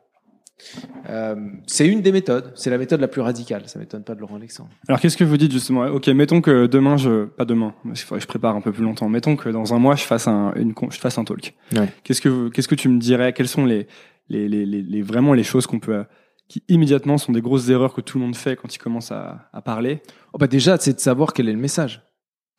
Euh, 1.11 1.35
c'est 1.67 1.87
une 1.87 2.01
des 2.01 2.13
méthodes. 2.13 2.53
C'est 2.55 2.71
la 2.71 2.79
méthode 2.79 3.01
la 3.01 3.09
plus 3.09 3.21
radicale. 3.21 3.69
Ça 3.69 3.79
m'étonne 3.79 4.05
pas 4.05 4.15
de 4.15 4.21
Laurent 4.21 4.37
Alexandre. 4.37 4.71
Alors, 4.89 5.01
qu'est-ce 5.01 5.17
que 5.17 5.25
vous 5.25 5.37
dites 5.37 5.53
justement? 5.53 5.87
Ok, 5.87 6.07
mettons 6.09 6.41
que 6.41 6.67
demain, 6.67 6.97
je 6.97 7.25
pas 7.25 7.45
demain, 7.45 7.75
il 7.85 7.97
faudrait 7.97 8.21
que 8.21 8.23
je 8.23 8.29
prépare 8.29 8.55
un 8.57 8.61
peu 8.61 8.73
plus 8.73 8.85
longtemps. 8.85 9.09
Mettons 9.09 9.37
que 9.37 9.49
dans 9.49 9.75
un 9.75 9.79
mois, 9.79 9.97
je 9.97 10.05
fasse 10.05 10.29
un, 10.29 10.53
une, 10.55 10.75
je 10.91 10.99
fasse 10.99 11.19
un 11.19 11.25
talk. 11.25 11.55
Ouais. 11.73 11.93
Qu'est-ce 12.05 12.21
que 12.21 12.49
qu'est-ce 12.49 12.69
que 12.69 12.75
tu 12.75 12.89
me 12.89 12.99
dirais? 12.99 13.33
Quelles 13.33 13.49
sont 13.49 13.65
les 13.65 13.87
les, 14.29 14.49
les, 14.49 14.65
les, 14.65 15.03
vraiment 15.03 15.35
les 15.35 15.43
choses 15.45 15.67
qu'on 15.67 15.81
peut 15.81 16.05
qui 16.49 16.63
immédiatement 16.69 17.19
sont 17.19 17.33
des 17.33 17.41
grosses 17.43 17.69
erreurs 17.69 17.93
que 17.93 18.01
tout 18.01 18.19
le 18.19 18.25
monde 18.25 18.37
fait 18.37 18.57
quand 18.57 18.75
il 18.75 18.79
commence 18.79 19.11
à, 19.13 19.49
à 19.53 19.61
parler? 19.61 20.03
Oh 20.33 20.39
bah 20.39 20.47
déjà, 20.47 20.79
c'est 20.79 20.95
de 20.95 21.01
savoir 21.01 21.33
quel 21.33 21.49
est 21.49 21.53
le 21.53 21.59
message. 21.59 22.03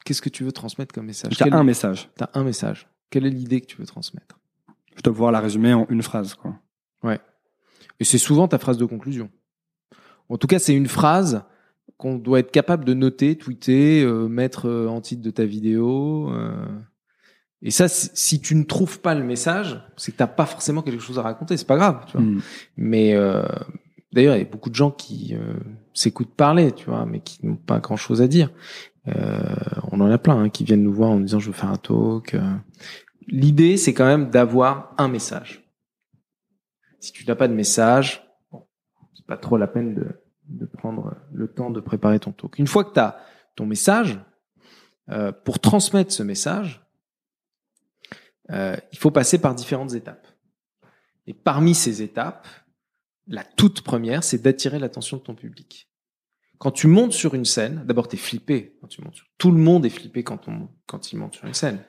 Qu'est-ce 0.04 0.22
que 0.22 0.30
tu 0.30 0.43
veux 0.43 0.52
transmettre 0.52 0.93
comme 0.93 1.06
message? 1.06 1.36
T'as 1.38 1.56
un 1.56 1.64
message. 1.64 2.10
T'as 2.16 2.30
un 2.34 2.43
message. 2.43 2.88
Quelle 3.10 3.26
est 3.26 3.32
l'idée 3.32 3.62
que 3.62 3.68
tu 3.68 3.78
veux 3.78 3.86
transmettre? 3.86 4.39
Je 4.96 5.02
dois 5.02 5.14
pouvoir 5.14 5.32
la 5.32 5.39
résumer 5.39 5.74
en 5.74 5.88
une 5.89 6.04
phrase, 6.04 6.36
quoi. 6.36 6.56
Ouais. 7.04 7.20
Et 8.00 8.04
c'est 8.04 8.18
souvent 8.18 8.48
ta 8.48 8.58
phrase 8.58 8.78
de 8.78 8.86
conclusion. 8.86 9.30
En 10.30 10.38
tout 10.38 10.48
cas, 10.48 10.60
c'est 10.60 10.74
une 10.74 10.88
phrase 10.88 11.43
qu'on 11.98 12.16
doit 12.16 12.39
être 12.39 12.52
capable 12.52 12.86
de 12.86 12.93
noter, 12.93 13.38
tweeter, 13.38 14.02
euh, 14.04 14.28
mettre 14.28 14.68
euh, 14.68 14.88
en 14.88 15.02
titre 15.02 15.22
de 15.22 15.30
ta 15.30 15.46
vidéo. 15.46 16.30
Euh. 16.32 16.66
Et 17.62 17.72
ça, 17.72 17.88
si 17.88 18.41
tu 18.41 18.56
ne 18.56 18.64
trouves 18.64 19.00
pas 19.00 19.16
le 19.16 19.24
message, 19.24 19.82
c'est 19.98 20.12
que 20.12 20.18
t'as 20.18 20.28
pas 20.28 20.46
forcément 20.46 20.82
quelque 20.82 21.02
chose 21.02 21.18
à 21.18 21.22
raconter. 21.22 21.58
C'est 21.58 21.68
pas 21.68 21.78
grave, 21.78 22.04
tu 22.08 22.18
vois. 22.18 22.22
Mm. 22.22 22.41
Mais 22.78 23.14
d'ailleurs, 24.12 24.36
il 24.36 24.39
y 24.39 24.46
a 24.46 24.50
beaucoup 24.50 24.70
de 24.70 24.76
gens 24.76 24.91
qui 24.91 25.34
s'écoutent 25.93 26.36
parler, 26.36 26.74
tu 26.74 26.86
vois, 26.86 27.08
mais 27.08 27.22
qui 27.22 27.43
n'ont 27.43 27.56
pas 27.56 27.80
grand-chose 27.80 28.22
à 28.22 28.28
dire. 28.28 28.52
on 29.08 30.00
en 30.00 30.12
a 30.12 30.18
plein 30.20 30.38
hein, 30.38 30.50
qui 30.50 30.64
viennent 30.64 30.84
nous 30.84 30.93
voir 30.93 31.10
en 31.10 31.20
disant 31.20 31.39
je 31.39 31.48
veux 31.48 31.54
faire 31.54 31.72
un 31.72 31.78
talk. 31.78 32.36
L'idée, 33.28 33.78
c'est 33.78 33.96
quand 33.96 34.06
même 34.06 34.30
d'avoir 34.30 34.93
un 35.00 35.08
message. 35.08 35.64
Si 37.06 37.14
tu 37.14 37.24
n'as 37.28 37.36
pas 37.36 37.47
de 37.47 37.53
message, 37.53 38.28
bon, 38.51 38.66
c'est 39.14 39.28
pas 39.28 39.38
trop 39.38 39.58
la 39.58 39.68
peine 39.68 39.93
de, 40.47 40.66
prendre 40.66 41.16
le 41.32 41.47
temps 41.47 41.70
de 41.70 41.80
préparer 41.80 42.20
ton 42.20 42.32
talk. 42.32 42.58
Une 42.58 42.66
fois 42.66 42.84
que 42.84 42.93
tu 42.93 42.99
as 42.99 43.20
ton 43.56 43.68
message, 43.68 44.20
euh, 45.10 45.32
pour 45.32 45.60
transmettre 45.60 46.12
ce 46.12 46.24
message, 46.24 46.84
euh, 48.49 48.76
il 48.91 48.97
faut 48.97 49.12
passer 49.12 49.38
par 49.39 49.53
différentes 49.53 49.93
étapes. 49.93 50.28
Et 51.28 51.36
parmi 51.36 51.76
ces 51.76 52.01
étapes, 52.01 52.47
la 53.28 53.43
toute 53.43 53.82
première, 53.82 54.24
c'est 54.24 54.41
d'attirer 54.41 54.80
l'attention 54.80 55.18
de 55.18 55.22
ton 55.22 55.36
public. 55.36 55.91
Quand 56.58 56.72
tu 56.72 56.88
montes 56.88 57.14
sur 57.14 57.36
une 57.36 57.45
scène, 57.45 57.84
d'abord 57.86 58.08
tu 58.08 58.16
es 58.16 58.20
flippé. 58.20 58.80
Tout 59.38 59.51
le 59.51 59.60
monde 59.60 59.86
est 59.86 59.89
flippé 59.89 60.24
quand, 60.24 60.49
quand 60.88 61.12
il 61.12 61.20
monte 61.20 61.36
sur 61.36 61.45
une 61.45 61.53
scène. 61.53 61.86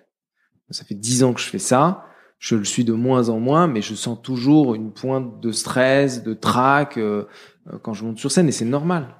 Ça 0.68 0.84
fait 0.84 0.94
dix 0.94 1.24
ans 1.24 1.32
que 1.32 1.40
je 1.40 1.48
fais 1.48 1.58
ça 1.58 2.06
je 2.38 2.54
le 2.54 2.64
suis 2.64 2.84
de 2.84 2.92
moins 2.92 3.28
en 3.28 3.40
moins, 3.40 3.66
mais 3.66 3.82
je 3.82 3.94
sens 3.94 4.20
toujours 4.22 4.74
une 4.74 4.92
pointe 4.92 5.40
de 5.40 5.52
stress, 5.52 6.22
de 6.22 6.34
trac 6.34 6.96
euh, 6.98 7.24
euh, 7.68 7.78
quand 7.78 7.94
je 7.94 8.04
monte 8.04 8.18
sur 8.18 8.30
scène, 8.30 8.48
et 8.48 8.52
c'est 8.52 8.64
normal. 8.64 9.16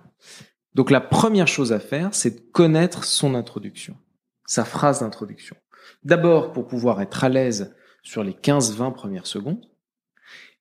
Donc 0.74 0.90
la 0.90 1.00
première 1.00 1.48
chose 1.48 1.72
à 1.72 1.80
faire, 1.80 2.10
c'est 2.12 2.30
de 2.30 2.40
connaître 2.52 3.04
son 3.04 3.34
introduction, 3.34 3.96
sa 4.44 4.64
phrase 4.64 5.00
d'introduction. 5.00 5.56
D'abord 6.04 6.52
pour 6.52 6.66
pouvoir 6.66 7.00
être 7.00 7.24
à 7.24 7.28
l'aise 7.28 7.74
sur 8.02 8.22
les 8.22 8.32
15-20 8.32 8.92
premières 8.92 9.26
secondes, 9.26 9.66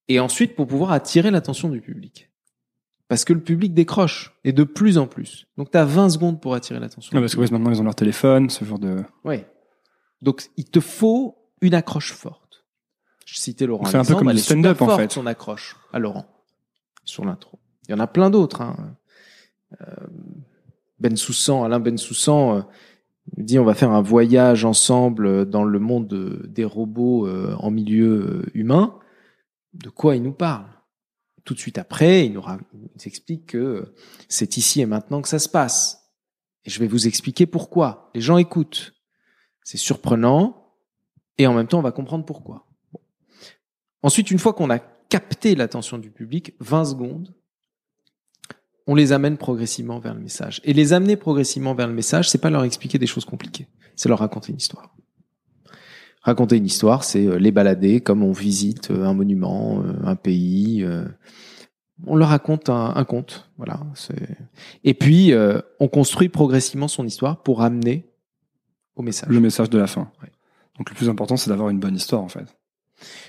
et 0.08 0.20
ensuite 0.20 0.56
pour 0.56 0.68
pouvoir 0.68 0.92
attirer 0.92 1.32
l'attention 1.32 1.70
du 1.70 1.82
public. 1.82 2.32
Parce 3.08 3.24
que 3.24 3.34
le 3.34 3.42
public 3.42 3.74
décroche, 3.74 4.34
et 4.44 4.52
de 4.52 4.64
plus 4.64 4.98
en 4.98 5.06
plus. 5.06 5.46
Donc 5.58 5.70
tu 5.70 5.78
as 5.78 5.86
20 5.86 6.10
secondes 6.10 6.42
pour 6.42 6.56
attirer 6.56 6.80
l'attention. 6.80 7.12
Ah, 7.16 7.20
parce 7.20 7.36
que 7.36 7.42
maintenant 7.42 7.72
ils 7.72 7.80
ont 7.80 7.84
leur 7.84 7.96
téléphone, 7.96 8.50
ce 8.50 8.66
genre 8.66 8.80
de... 8.80 9.04
Oui. 9.26 9.44
Donc 10.22 10.50
il 10.58 10.66
te 10.66 10.80
faut 10.80 11.38
une 11.62 11.76
accroche 11.76 12.14
forte. 12.14 12.45
Je 13.26 13.40
citais 13.40 13.66
Laurent. 13.66 13.86
C'est 13.86 13.98
un 13.98 14.06
peu 14.06 14.16
comme 14.16 14.30
le 14.30 14.38
stand-up 14.38 14.82
en 14.82 14.96
fait. 14.96 15.12
Son 15.12 15.26
accroche 15.26 15.76
à 15.92 16.00
Laurent 16.00 16.26
sur 17.04 17.26
l'intro. 17.26 17.60
Il 17.88 17.92
y 17.92 17.94
en 17.96 18.00
a 18.00 18.08
plein 18.08 18.30
d'autres. 18.30 18.62
Hein. 18.62 18.98
Euh, 19.82 19.86
ben 21.00 21.18
Soussan, 21.18 21.64
Alain 21.64 21.80
Ben 21.80 21.98
Soussan 21.98 22.58
euh, 22.58 22.62
dit 23.38 23.60
on 23.60 23.66
va 23.66 23.74
faire 23.74 23.92
un 23.92 24.02
voyage 24.02 24.64
ensemble 24.64 25.50
dans 25.50 25.64
le 25.64 25.80
monde 25.80 26.44
des 26.48 26.64
robots 26.64 27.28
euh, 27.28 27.56
en 27.60 27.72
milieu 27.72 28.46
humain. 28.54 28.98
De 29.74 29.90
quoi 29.90 30.16
il 30.16 30.24
nous 30.24 30.34
parle? 30.34 30.68
Tout 31.44 31.54
de 31.54 31.60
suite 31.60 31.78
après, 31.78 32.30
nous, 32.30 32.42
il 32.74 32.80
nous 32.80 32.90
explique 33.06 33.48
que 33.48 33.94
c'est 34.30 34.58
ici 34.58 34.82
et 34.82 34.86
maintenant 34.86 35.22
que 35.22 35.28
ça 35.28 35.40
se 35.40 35.50
passe. 35.50 36.12
Et 36.64 36.70
je 36.70 36.80
vais 36.80 36.88
vous 36.88 37.08
expliquer 37.08 37.46
pourquoi. 37.46 38.10
Les 38.16 38.22
gens 38.22 38.38
écoutent. 38.38 38.94
C'est 39.64 39.78
surprenant 39.78 40.74
et 41.38 41.46
en 41.46 41.54
même 41.54 41.68
temps 41.68 41.80
on 41.80 41.84
va 41.84 41.92
comprendre 41.92 42.26
pourquoi. 42.26 42.66
Ensuite, 44.06 44.30
une 44.30 44.38
fois 44.38 44.54
qu'on 44.54 44.70
a 44.70 44.78
capté 44.78 45.56
l'attention 45.56 45.98
du 45.98 46.12
public, 46.12 46.54
20 46.60 46.86
secondes, 46.86 47.34
on 48.86 48.94
les 48.94 49.14
amène 49.14 49.36
progressivement 49.36 49.98
vers 49.98 50.14
le 50.14 50.20
message. 50.20 50.62
Et 50.64 50.74
les 50.74 50.94
amener 50.94 51.16
progressivement 51.16 51.74
vers 51.74 51.88
le 51.88 51.94
message, 51.96 52.30
c'est 52.30 52.38
pas 52.38 52.52
leur 52.52 52.64
expliquer 52.66 53.00
des 53.00 53.08
choses 53.08 53.26
compliquées, 53.26 53.68
c'est 53.96 54.08
leur 54.08 54.20
raconter 54.20 54.52
une 54.52 54.60
histoire. 54.60 54.96
Raconter 56.22 56.58
une 56.58 56.68
histoire, 56.68 57.04
c'est 57.04 57.40
les 57.40 57.50
balader 57.50 58.00
comme 58.00 58.22
on 58.22 58.32
visite 58.32 58.92
un 58.92 59.16
monument, 59.16 59.84
un 60.04 60.16
pays. 60.16 60.88
On 62.06 62.16
leur 62.16 62.30
raconte 62.30 62.70
un, 62.70 62.94
un 62.96 63.06
conte, 63.06 63.50
voilà. 63.58 63.80
Et 64.84 64.94
puis 64.94 65.34
on 65.80 65.88
construit 65.88 66.30
progressivement 66.30 66.88
son 66.88 67.08
histoire 67.08 67.42
pour 67.42 67.64
amener 67.64 68.08
au 68.96 69.02
message. 69.02 69.30
Le 69.30 69.40
message 69.40 69.72
de 69.72 69.80
la 69.80 69.88
fin. 69.88 70.12
Donc 70.78 70.92
le 70.92 70.96
plus 70.96 71.10
important, 71.10 71.38
c'est 71.38 71.50
d'avoir 71.50 71.70
une 71.70 71.80
bonne 71.80 71.96
histoire, 71.96 72.22
en 72.22 72.30
fait. 72.30 72.56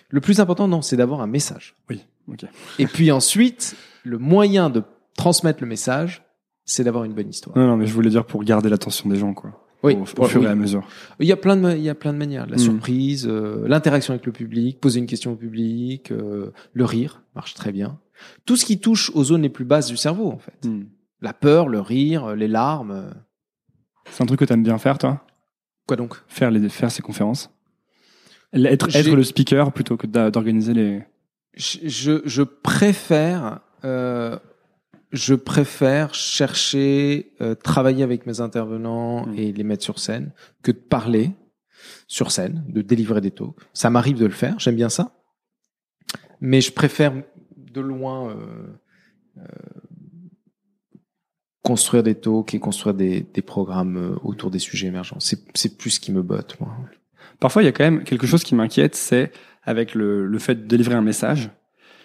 Le 0.08 0.20
plus 0.20 0.40
important, 0.40 0.68
non, 0.68 0.82
c'est 0.82 0.96
d'avoir 0.96 1.20
un 1.20 1.26
message. 1.26 1.74
Oui, 1.90 2.04
ok. 2.28 2.44
Et 2.78 2.86
puis 2.86 3.10
ensuite, 3.10 3.76
le 4.04 4.18
moyen 4.18 4.70
de 4.70 4.82
transmettre 5.16 5.62
le 5.62 5.66
message, 5.68 6.22
c'est 6.64 6.84
d'avoir 6.84 7.04
une 7.04 7.12
bonne 7.14 7.28
histoire. 7.28 7.56
Non, 7.56 7.66
non, 7.66 7.76
mais 7.76 7.86
je 7.86 7.92
voulais 7.92 8.10
dire 8.10 8.24
pour 8.24 8.42
garder 8.44 8.68
l'attention 8.68 9.08
des 9.08 9.16
gens, 9.16 9.34
quoi. 9.34 9.62
Oui, 9.82 9.94
au, 9.94 10.22
au 10.22 10.26
fur 10.26 10.42
et 10.42 10.46
à 10.46 10.54
mesure. 10.54 10.86
Il 11.20 11.26
y 11.26 11.32
a 11.32 11.36
plein 11.36 11.56
de, 11.56 11.70
il 11.76 11.82
y 11.82 11.90
a 11.90 11.94
plein 11.94 12.12
de 12.12 12.18
manières. 12.18 12.46
La 12.46 12.56
Mm. 12.56 12.60
surprise, 12.60 13.26
euh, 13.28 13.66
l'interaction 13.68 14.14
avec 14.14 14.26
le 14.26 14.32
public, 14.32 14.80
poser 14.80 14.98
une 15.00 15.06
question 15.06 15.32
au 15.32 15.36
public, 15.36 16.10
euh, 16.10 16.50
le 16.72 16.84
rire 16.84 17.22
marche 17.34 17.54
très 17.54 17.72
bien. 17.72 17.98
Tout 18.46 18.56
ce 18.56 18.64
qui 18.64 18.80
touche 18.80 19.10
aux 19.14 19.22
zones 19.24 19.42
les 19.42 19.48
plus 19.50 19.64
basses 19.66 19.86
du 19.88 19.96
cerveau, 19.96 20.28
en 20.30 20.38
fait. 20.38 20.66
Hmm. 20.66 20.84
La 21.20 21.32
peur, 21.34 21.68
le 21.68 21.80
rire, 21.80 22.34
les 22.34 22.48
larmes. 22.48 23.10
C'est 24.10 24.22
un 24.22 24.26
truc 24.26 24.40
que 24.40 24.44
t'aimes 24.44 24.62
bien 24.62 24.78
faire, 24.78 24.98
toi? 24.98 25.24
Quoi 25.86 25.96
donc? 25.96 26.16
Faire 26.26 26.50
les 26.50 26.68
faire 26.68 26.90
ces 26.90 27.02
conférences? 27.02 27.50
Être, 28.64 28.94
être 28.94 29.14
le 29.14 29.22
speaker 29.22 29.72
plutôt 29.72 29.96
que 29.96 30.06
d'organiser 30.06 30.74
les. 30.74 31.02
je, 31.56 32.22
je, 32.24 32.42
préfère, 32.42 33.60
euh, 33.84 34.38
je 35.12 35.34
préfère 35.34 36.14
chercher, 36.14 37.32
euh, 37.40 37.54
travailler 37.54 38.02
avec 38.02 38.26
mes 38.26 38.40
intervenants 38.40 39.26
Mm. 39.26 39.34
et 39.38 39.52
les 39.52 39.64
mettre 39.64 39.84
sur 39.84 39.98
scène 39.98 40.32
que 40.62 40.72
de 40.72 40.78
parler 40.78 41.30
sur 42.08 42.30
scène, 42.30 42.64
de 42.68 42.82
délivrer 42.82 43.20
des 43.20 43.30
talks. 43.30 43.54
Ça 43.72 43.90
m'arrive 43.90 44.18
de 44.18 44.26
le 44.26 44.32
faire, 44.32 44.58
j'aime 44.58 44.76
bien 44.76 44.88
ça, 44.88 45.12
mais 46.40 46.60
je 46.60 46.72
préfère 46.72 47.12
de 47.56 47.80
loin 47.80 48.30
euh, 48.30 48.66
euh, 49.38 49.42
construire 51.62 52.02
des 52.02 52.14
talks 52.14 52.54
et 52.54 52.58
construire 52.58 52.94
des, 52.94 53.20
des 53.20 53.42
programmes 53.42 53.96
euh, 53.96 54.16
autour 54.22 54.50
des 54.50 54.58
sujets 54.58 54.86
émergents. 54.88 55.20
C'est 55.20 55.40
c'est 55.54 55.76
plus 55.76 55.90
ce 55.90 56.00
qui 56.00 56.12
me 56.12 56.22
botte, 56.22 56.58
moi. 56.60 56.74
Parfois, 57.40 57.62
il 57.62 57.66
y 57.66 57.68
a 57.68 57.72
quand 57.72 57.84
même 57.84 58.04
quelque 58.04 58.26
chose 58.26 58.44
qui 58.44 58.54
m'inquiète, 58.54 58.94
c'est 58.94 59.32
avec 59.62 59.94
le, 59.94 60.26
le 60.26 60.38
fait 60.38 60.54
de 60.54 60.66
délivrer 60.66 60.94
un 60.94 61.02
message, 61.02 61.50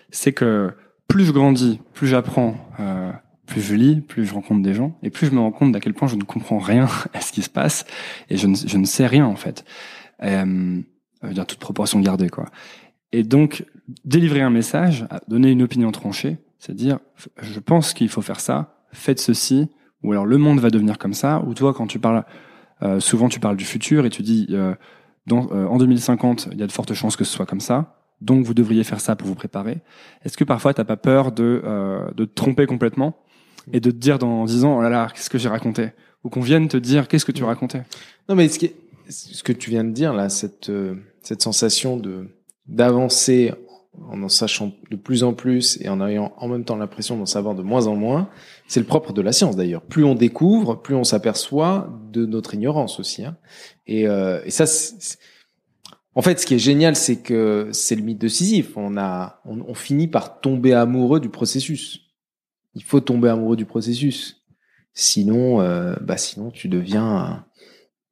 c'est 0.09 0.33
que 0.33 0.71
plus 1.07 1.25
je 1.25 1.31
grandis, 1.31 1.79
plus 1.93 2.07
j'apprends, 2.07 2.55
euh, 2.79 3.11
plus 3.45 3.61
je 3.61 3.75
lis, 3.75 4.01
plus 4.01 4.25
je 4.25 4.33
rencontre 4.33 4.61
des 4.61 4.73
gens, 4.73 4.97
et 5.03 5.09
plus 5.09 5.27
je 5.27 5.31
me 5.31 5.39
rends 5.39 5.51
compte 5.51 5.71
d'à 5.71 5.79
quel 5.79 5.93
point 5.93 6.07
je 6.07 6.15
ne 6.15 6.23
comprends 6.23 6.59
rien 6.59 6.87
à 7.13 7.21
ce 7.21 7.31
qui 7.31 7.41
se 7.41 7.49
passe, 7.49 7.85
et 8.29 8.37
je 8.37 8.47
ne, 8.47 8.55
je 8.55 8.77
ne 8.77 8.85
sais 8.85 9.07
rien 9.07 9.25
en 9.25 9.35
fait. 9.35 9.65
Euh, 10.23 10.81
veux 11.21 11.33
dire, 11.33 11.45
toute 11.45 11.59
proportion 11.59 11.99
gardée, 11.99 12.29
quoi. 12.29 12.45
Et 13.11 13.23
donc, 13.23 13.65
délivrer 14.05 14.41
un 14.41 14.49
message, 14.49 15.05
donner 15.27 15.51
une 15.51 15.61
opinion 15.61 15.91
tranchée, 15.91 16.37
c'est 16.59 16.73
dire, 16.73 16.99
je 17.41 17.59
pense 17.59 17.93
qu'il 17.93 18.09
faut 18.09 18.21
faire 18.21 18.39
ça, 18.39 18.85
faites 18.93 19.19
ceci, 19.19 19.69
ou 20.03 20.11
alors 20.11 20.25
le 20.25 20.37
monde 20.37 20.59
va 20.59 20.69
devenir 20.69 20.97
comme 20.97 21.13
ça, 21.13 21.43
ou 21.45 21.53
toi, 21.53 21.73
quand 21.73 21.87
tu 21.87 21.99
parles, 21.99 22.23
euh, 22.83 22.99
souvent 22.99 23.29
tu 23.29 23.39
parles 23.39 23.57
du 23.57 23.65
futur 23.65 24.05
et 24.05 24.09
tu 24.09 24.21
dis, 24.21 24.47
euh, 24.51 24.75
dans, 25.27 25.49
euh, 25.51 25.65
en 25.67 25.77
2050, 25.77 26.49
il 26.51 26.59
y 26.59 26.63
a 26.63 26.67
de 26.67 26.71
fortes 26.71 26.93
chances 26.93 27.15
que 27.15 27.23
ce 27.23 27.31
soit 27.33 27.45
comme 27.45 27.59
ça, 27.61 27.97
donc 28.21 28.45
vous 28.45 28.53
devriez 28.53 28.83
faire 28.83 28.99
ça 29.01 29.15
pour 29.15 29.27
vous 29.27 29.35
préparer. 29.35 29.79
Est-ce 30.23 30.37
que 30.37 30.43
parfois 30.43 30.73
t'as 30.73 30.83
pas 30.83 30.97
peur 30.97 31.31
de, 31.31 31.61
euh, 31.63 32.09
de 32.15 32.25
te 32.25 32.33
tromper 32.33 32.65
complètement 32.65 33.15
et 33.71 33.79
de 33.79 33.91
te 33.91 33.95
dire 33.95 34.19
dans 34.19 34.45
10 34.45 34.65
ans, 34.65 34.77
oh 34.77 34.81
là 34.81 34.89
là, 34.89 35.07
qu'est-ce 35.13 35.29
que 35.29 35.37
j'ai 35.37 35.49
raconté? 35.49 35.89
Ou 36.23 36.29
qu'on 36.29 36.41
vienne 36.41 36.67
te 36.67 36.77
dire, 36.77 37.07
qu'est-ce 37.07 37.25
que 37.25 37.31
tu 37.31 37.43
racontais? 37.43 37.83
Non, 38.29 38.35
mais 38.35 38.47
ce, 38.47 38.59
qui 38.59 38.65
est- 38.65 38.75
ce 39.09 39.43
que 39.43 39.51
tu 39.53 39.69
viens 39.71 39.83
de 39.83 39.91
dire 39.91 40.13
là, 40.13 40.29
cette 40.29 40.69
euh, 40.69 40.95
cette 41.23 41.41
sensation 41.41 41.97
de 41.97 42.27
d'avancer 42.67 43.51
en 44.09 44.21
en 44.23 44.29
sachant 44.29 44.71
de 44.89 44.95
plus 44.95 45.23
en 45.23 45.33
plus 45.33 45.77
et 45.81 45.89
en 45.89 45.99
ayant 46.07 46.31
en 46.37 46.47
même 46.47 46.63
temps 46.63 46.77
l'impression 46.77 47.17
d'en 47.17 47.25
savoir 47.25 47.55
de 47.55 47.61
moins 47.61 47.87
en 47.87 47.95
moins, 47.95 48.29
c'est 48.71 48.79
le 48.79 48.85
propre 48.85 49.11
de 49.11 49.21
la 49.21 49.33
science 49.33 49.57
d'ailleurs. 49.57 49.81
Plus 49.81 50.05
on 50.05 50.15
découvre, 50.15 50.81
plus 50.81 50.95
on 50.95 51.03
s'aperçoit 51.03 51.93
de 52.09 52.25
notre 52.25 52.55
ignorance 52.55 53.01
aussi. 53.01 53.25
Hein. 53.25 53.35
Et, 53.85 54.07
euh, 54.07 54.39
et 54.45 54.49
ça, 54.49 54.63
en 56.15 56.21
fait, 56.21 56.39
ce 56.39 56.45
qui 56.45 56.53
est 56.53 56.59
génial, 56.59 56.95
c'est 56.95 57.17
que 57.17 57.67
c'est 57.73 57.97
le 57.97 58.01
mythe 58.01 58.21
de 58.21 58.29
Sisyphe. 58.29 58.77
On 58.77 58.95
a, 58.95 59.41
on, 59.43 59.59
on 59.59 59.73
finit 59.73 60.07
par 60.07 60.39
tomber 60.39 60.73
amoureux 60.73 61.19
du 61.19 61.27
processus. 61.27 61.99
Il 62.73 62.81
faut 62.81 63.01
tomber 63.01 63.27
amoureux 63.27 63.57
du 63.57 63.65
processus. 63.65 64.41
Sinon, 64.93 65.59
euh, 65.59 65.93
bah 65.99 66.15
sinon 66.15 66.49
tu 66.49 66.69
deviens 66.69 67.05
un, 67.05 67.45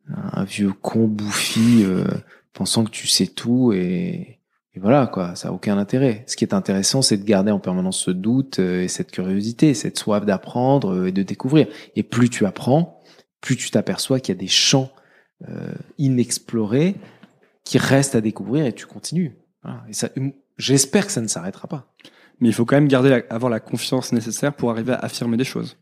un 0.09 0.43
vieux 0.43 0.73
con 0.73 1.07
bouffi 1.07 1.83
euh, 1.85 2.03
pensant 2.51 2.83
que 2.83 2.89
tu 2.89 3.07
sais 3.07 3.27
tout 3.27 3.71
et, 3.71 4.38
et 4.79 4.81
voilà 4.81 5.07
quoi, 5.07 5.35
ça 5.35 5.49
a 5.49 5.51
aucun 5.51 5.77
intérêt. 5.77 6.23
Ce 6.25 6.37
qui 6.37 6.45
est 6.45 6.53
intéressant, 6.53 7.01
c'est 7.01 7.17
de 7.17 7.25
garder 7.25 7.51
en 7.51 7.59
permanence 7.59 7.97
ce 7.99 8.11
doute 8.11 8.59
euh, 8.59 8.83
et 8.83 8.87
cette 8.87 9.11
curiosité, 9.11 9.73
cette 9.73 9.99
soif 9.99 10.25
d'apprendre 10.25 10.93
euh, 10.93 11.07
et 11.07 11.11
de 11.11 11.21
découvrir. 11.21 11.67
Et 11.97 12.03
plus 12.03 12.29
tu 12.29 12.45
apprends, 12.45 13.01
plus 13.41 13.57
tu 13.57 13.69
t'aperçois 13.71 14.21
qu'il 14.21 14.33
y 14.33 14.37
a 14.37 14.39
des 14.39 14.47
champs 14.47 14.89
euh, 15.49 15.73
inexplorés 15.97 16.95
qui 17.65 17.77
restent 17.77 18.15
à 18.15 18.21
découvrir 18.21 18.65
et 18.65 18.71
tu 18.73 18.85
continues. 18.85 19.35
Voilà. 19.63 19.83
Et 19.89 19.93
ça, 19.93 20.07
j'espère 20.57 21.05
que 21.07 21.11
ça 21.11 21.19
ne 21.19 21.27
s'arrêtera 21.27 21.67
pas. 21.67 21.91
Mais 22.39 22.47
il 22.47 22.53
faut 22.53 22.63
quand 22.63 22.77
même 22.77 22.87
garder, 22.87 23.09
la- 23.09 23.23
avoir 23.29 23.49
la 23.49 23.59
confiance 23.59 24.13
nécessaire 24.13 24.53
pour 24.53 24.71
arriver 24.71 24.93
à 24.93 24.99
affirmer 24.99 25.35
des 25.35 25.43
choses. 25.43 25.75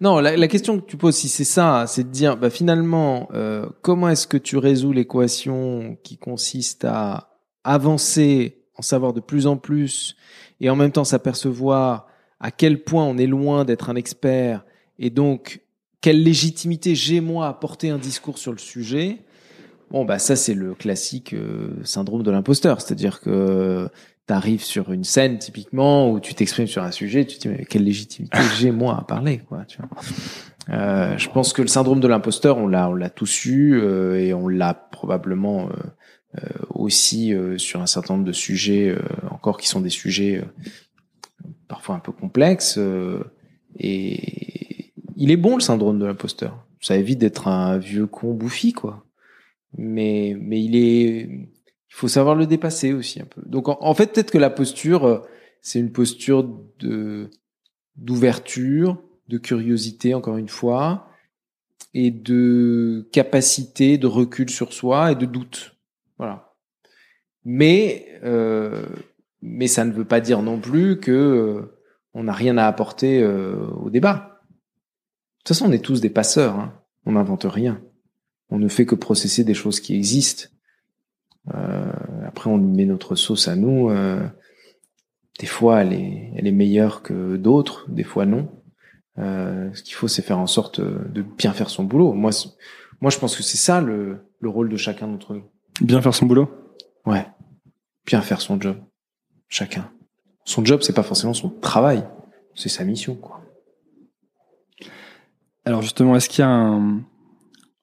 Non, 0.00 0.18
la, 0.18 0.36
la 0.36 0.48
question 0.48 0.80
que 0.80 0.86
tu 0.86 0.96
poses, 0.96 1.14
si 1.14 1.28
c'est 1.28 1.44
ça, 1.44 1.84
c'est 1.86 2.02
de 2.02 2.08
dire, 2.08 2.36
bah, 2.36 2.50
finalement, 2.50 3.28
euh, 3.32 3.66
comment 3.80 4.08
est-ce 4.08 4.26
que 4.26 4.36
tu 4.36 4.56
résous 4.56 4.92
l'équation 4.92 5.96
qui 6.02 6.16
consiste 6.18 6.84
à 6.84 7.33
avancer, 7.64 8.62
en 8.76 8.82
savoir 8.82 9.12
de 9.12 9.20
plus 9.20 9.46
en 9.46 9.56
plus, 9.56 10.16
et 10.60 10.70
en 10.70 10.76
même 10.76 10.92
temps 10.92 11.04
s'apercevoir 11.04 12.06
à 12.40 12.50
quel 12.50 12.84
point 12.84 13.04
on 13.04 13.16
est 13.16 13.26
loin 13.26 13.64
d'être 13.64 13.90
un 13.90 13.96
expert, 13.96 14.64
et 14.98 15.10
donc 15.10 15.62
quelle 16.00 16.22
légitimité 16.22 16.94
j'ai 16.94 17.20
moi 17.20 17.48
à 17.48 17.54
porter 17.54 17.90
un 17.90 17.98
discours 17.98 18.36
sur 18.38 18.52
le 18.52 18.58
sujet. 18.58 19.20
Bon, 19.90 20.04
bah 20.04 20.18
ça 20.18 20.36
c'est 20.36 20.54
le 20.54 20.74
classique 20.74 21.32
euh, 21.32 21.70
syndrome 21.84 22.22
de 22.22 22.30
l'imposteur, 22.30 22.80
c'est-à-dire 22.80 23.20
que 23.20 23.88
tu 24.26 24.34
arrives 24.34 24.62
sur 24.62 24.92
une 24.92 25.04
scène 25.04 25.38
typiquement 25.38 26.10
où 26.10 26.20
tu 26.20 26.34
t'exprimes 26.34 26.66
sur 26.66 26.82
un 26.82 26.90
sujet, 26.90 27.24
tu 27.24 27.38
te 27.38 27.42
dis 27.42 27.48
mais 27.48 27.64
quelle 27.64 27.84
légitimité 27.84 28.38
j'ai 28.58 28.70
moi 28.70 28.98
à 28.98 29.04
parler 29.04 29.38
quoi, 29.48 29.64
tu 29.66 29.78
vois. 29.78 29.88
Euh, 30.70 31.16
je 31.18 31.28
pense 31.28 31.52
que 31.52 31.62
le 31.62 31.68
syndrome 31.68 32.00
de 32.00 32.08
l'imposteur, 32.08 32.56
on 32.58 32.66
l'a 32.66 32.88
on 32.88 32.94
l'a 32.94 33.10
tous 33.10 33.44
eu 33.46 33.78
euh, 33.78 34.18
et 34.18 34.32
on 34.34 34.48
l'a 34.48 34.74
probablement 34.74 35.68
aussi 36.70 37.32
euh, 37.32 37.58
sur 37.58 37.80
un 37.80 37.86
certain 37.86 38.14
nombre 38.14 38.26
de 38.26 38.32
sujets 38.32 38.88
euh, 38.88 39.00
encore 39.30 39.58
qui 39.58 39.68
sont 39.68 39.80
des 39.80 39.90
sujets 39.90 40.38
euh, 40.38 40.44
parfois 41.68 41.94
un 41.94 42.00
peu 42.00 42.12
complexes 42.12 42.76
euh, 42.78 43.24
et 43.78 44.92
il 45.16 45.30
est 45.30 45.36
bon 45.36 45.56
le 45.56 45.60
syndrome 45.60 45.98
de 45.98 46.06
l'imposteur. 46.06 46.66
Ça 46.80 46.96
évite 46.96 47.18
d'être 47.18 47.48
un 47.48 47.78
vieux 47.78 48.06
con 48.06 48.34
bouffi 48.34 48.72
quoi. 48.72 49.06
Mais 49.76 50.36
mais 50.38 50.62
il 50.62 50.76
est 50.76 51.28
il 51.94 51.96
faut 51.96 52.08
savoir 52.08 52.34
le 52.34 52.46
dépasser 52.46 52.92
aussi 52.92 53.20
un 53.20 53.24
peu. 53.24 53.40
Donc 53.46 53.68
en, 53.68 53.78
en 53.80 53.94
fait, 53.94 54.12
peut-être 54.12 54.32
que 54.32 54.38
la 54.38 54.50
posture, 54.50 55.04
euh, 55.04 55.18
c'est 55.62 55.78
une 55.78 55.92
posture 55.92 56.42
de 56.80 57.30
d'ouverture, 57.96 59.00
de 59.28 59.38
curiosité, 59.38 60.12
encore 60.12 60.36
une 60.36 60.48
fois, 60.48 61.08
et 61.94 62.10
de 62.10 63.08
capacité 63.12 63.96
de 63.96 64.08
recul 64.08 64.50
sur 64.50 64.72
soi 64.72 65.12
et 65.12 65.14
de 65.14 65.26
doute. 65.26 65.73
Voilà. 66.18 66.52
Mais 67.44 68.06
euh, 68.24 68.86
mais 69.42 69.66
ça 69.66 69.84
ne 69.84 69.92
veut 69.92 70.06
pas 70.06 70.20
dire 70.20 70.42
non 70.42 70.58
plus 70.58 70.98
que 70.98 71.12
euh, 71.12 71.78
on 72.14 72.24
n'a 72.24 72.32
rien 72.32 72.56
à 72.56 72.66
apporter 72.66 73.22
euh, 73.22 73.66
au 73.82 73.90
débat. 73.90 74.40
De 74.50 75.38
toute 75.38 75.48
façon, 75.48 75.66
on 75.68 75.72
est 75.72 75.84
tous 75.84 76.00
des 76.00 76.10
passeurs. 76.10 76.58
Hein. 76.58 76.72
On 77.04 77.12
n'invente 77.12 77.44
rien. 77.44 77.82
On 78.48 78.58
ne 78.58 78.68
fait 78.68 78.86
que 78.86 78.94
processer 78.94 79.44
des 79.44 79.52
choses 79.52 79.80
qui 79.80 79.94
existent. 79.94 80.48
Euh, 81.54 81.92
après, 82.26 82.48
on 82.48 82.56
met 82.56 82.86
notre 82.86 83.14
sauce 83.14 83.48
à 83.48 83.56
nous. 83.56 83.90
Euh, 83.90 84.26
des 85.38 85.46
fois, 85.46 85.82
elle 85.82 85.92
est, 85.92 86.32
elle 86.36 86.46
est 86.46 86.52
meilleure 86.52 87.02
que 87.02 87.36
d'autres, 87.36 87.90
des 87.90 88.04
fois 88.04 88.24
non. 88.24 88.48
Euh, 89.18 89.68
ce 89.74 89.82
qu'il 89.82 89.94
faut, 89.94 90.08
c'est 90.08 90.22
faire 90.22 90.38
en 90.38 90.46
sorte 90.46 90.80
de 90.80 91.22
bien 91.22 91.52
faire 91.52 91.68
son 91.68 91.84
boulot. 91.84 92.14
Moi, 92.14 92.30
moi, 93.00 93.10
je 93.10 93.18
pense 93.18 93.36
que 93.36 93.42
c'est 93.42 93.58
ça 93.58 93.80
le, 93.82 94.18
le 94.40 94.48
rôle 94.48 94.70
de 94.70 94.76
chacun 94.76 95.08
d'entre 95.08 95.34
nous. 95.34 95.44
Bien 95.80 96.00
faire 96.00 96.14
son 96.14 96.26
boulot. 96.26 96.50
Ouais, 97.04 97.26
bien 98.06 98.22
faire 98.22 98.40
son 98.40 98.60
job, 98.60 98.76
chacun. 99.48 99.90
Son 100.44 100.64
job, 100.64 100.80
c'est 100.82 100.94
pas 100.94 101.02
forcément 101.02 101.34
son 101.34 101.48
travail, 101.48 102.06
c'est 102.54 102.68
sa 102.68 102.84
mission, 102.84 103.14
quoi. 103.14 103.40
Alors 105.64 105.82
justement, 105.82 106.14
est-ce 106.16 106.28
qu'il 106.28 106.40
y 106.40 106.46
a 106.46 106.50
un... 106.50 107.02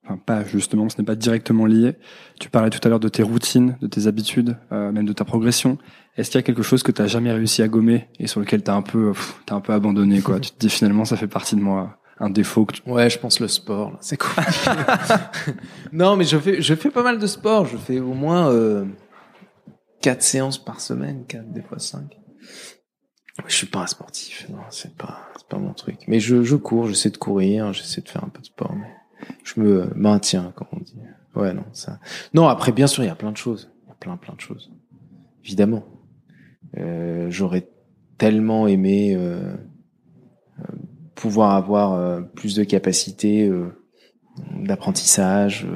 Enfin, 0.03 0.17
pas 0.17 0.43
justement, 0.43 0.89
ce 0.89 0.97
n'est 0.97 1.05
pas 1.05 1.15
directement 1.15 1.65
lié. 1.65 1.95
Tu 2.39 2.49
parlais 2.49 2.69
tout 2.69 2.79
à 2.83 2.89
l'heure 2.89 2.99
de 2.99 3.09
tes 3.09 3.23
routines, 3.23 3.77
de 3.81 3.87
tes 3.87 4.07
habitudes, 4.07 4.57
euh, 4.71 4.91
même 4.91 5.05
de 5.05 5.13
ta 5.13 5.25
progression. 5.25 5.77
Est-ce 6.17 6.31
qu'il 6.31 6.39
y 6.39 6.43
a 6.43 6.43
quelque 6.43 6.63
chose 6.63 6.83
que 6.83 6.91
tu 6.91 7.01
n'as 7.01 7.07
jamais 7.07 7.31
réussi 7.31 7.61
à 7.61 7.67
gommer 7.67 8.07
et 8.19 8.27
sur 8.27 8.39
lequel 8.39 8.63
tu 8.63 8.71
as 8.71 8.75
un 8.75 8.81
peu, 8.81 9.11
pff, 9.11 9.41
un 9.49 9.61
peu 9.61 9.73
abandonné 9.73 10.21
quoi? 10.21 10.39
Tu 10.41 10.51
te 10.51 10.59
dis 10.59 10.69
finalement, 10.69 11.05
ça 11.05 11.17
fait 11.17 11.27
partie 11.27 11.55
de 11.55 11.61
moi 11.61 12.01
un 12.22 12.30
défaut 12.30 12.65
que 12.65 12.76
tu... 12.76 12.89
Ouais, 12.89 13.09
je 13.09 13.17
pense 13.17 13.39
le 13.39 13.47
sport. 13.47 13.97
C'est 13.99 14.17
cool. 14.17 14.43
non, 15.91 16.15
mais 16.15 16.24
je 16.24 16.38
fais, 16.38 16.61
je 16.61 16.76
fais 16.76 16.91
pas 16.91 17.01
mal 17.01 17.17
de 17.17 17.28
sport. 17.28 17.65
Je 17.65 17.78
fais 17.78 17.99
au 17.99 18.13
moins 18.13 18.49
euh, 18.49 18.86
quatre 20.01 20.22
séances 20.22 20.63
par 20.63 20.80
semaine, 20.80 21.26
quatre 21.28 21.51
des 21.51 21.63
fois 21.63 21.80
cinq. 21.80 22.15
Je 23.47 23.55
suis 23.55 23.65
pas 23.65 23.80
un 23.80 23.88
sportif. 23.88 24.47
Non, 24.49 24.59
c'est 24.69 24.95
pas, 24.95 25.19
c'est 25.36 25.47
pas 25.47 25.57
mon 25.57 25.74
truc. 25.74 25.97
Mais 26.07 26.19
je, 26.19 26.43
je 26.43 26.55
cours, 26.55 26.88
j'essaie 26.88 27.09
de 27.09 27.17
courir, 27.17 27.74
j'essaie 27.74 28.01
de 28.01 28.09
faire 28.09 28.24
un 28.24 28.30
peu 28.30 28.41
de 28.41 28.45
sport. 28.45 28.76
Mais 28.76 28.93
je 29.43 29.59
me 29.59 29.91
maintiens, 29.95 30.53
comme 30.55 30.67
on 30.74 30.80
dit. 30.80 30.99
Ouais, 31.36 31.53
non, 31.53 31.65
ça. 31.74 31.99
Non, 32.36 32.47
après, 32.47 32.72
bien 32.72 32.88
sûr, 32.88 33.03
il 33.03 33.07
y 33.07 33.11
a 33.11 33.15
plein 33.15 33.32
de 33.32 33.38
choses. 33.38 33.72
Il 33.86 33.89
y 33.89 33.91
a 33.91 33.95
plein, 33.95 34.15
plein 34.17 34.36
de 34.36 34.41
choses. 34.41 34.72
Évidemment. 35.43 35.84
Euh, 36.78 37.32
j'aurais 37.32 37.67
tellement 38.19 38.67
aimé 38.67 39.15
euh, 39.17 39.55
pouvoir 41.16 41.55
avoir 41.55 42.24
plus 42.36 42.55
de 42.55 42.64
capacités 42.64 43.51
d'apprentissage, 44.57 45.68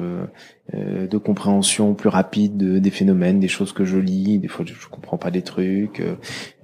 de 0.74 1.18
compréhension 1.18 1.94
plus 1.94 2.10
rapide 2.10 2.58
des 2.58 2.90
phénomènes, 2.92 3.40
des 3.40 3.48
choses 3.48 3.74
que 3.74 3.86
je 3.86 3.98
lis. 3.98 4.40
Des 4.40 4.48
fois, 4.48 4.66
je, 4.66 4.88
comprends 4.88 5.18
pas 5.18 5.32
des 5.32 5.42
trucs. 5.42 6.02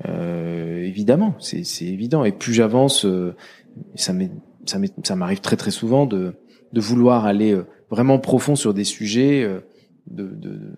évidemment, 0.05 1.35
c'est 1.39 1.85
évident. 1.85 2.23
Et 2.23 2.31
plus 2.31 2.53
j'avance, 2.53 3.05
ça 3.95 4.13
ça 5.03 5.15
m'arrive 5.15 5.41
très 5.41 5.57
très 5.57 5.71
souvent 5.71 6.05
de 6.05 6.35
de 6.73 6.79
vouloir 6.79 7.25
aller 7.25 7.59
vraiment 7.89 8.19
profond 8.19 8.55
sur 8.55 8.73
des 8.73 8.85
sujets 8.85 9.45
de 10.07 10.75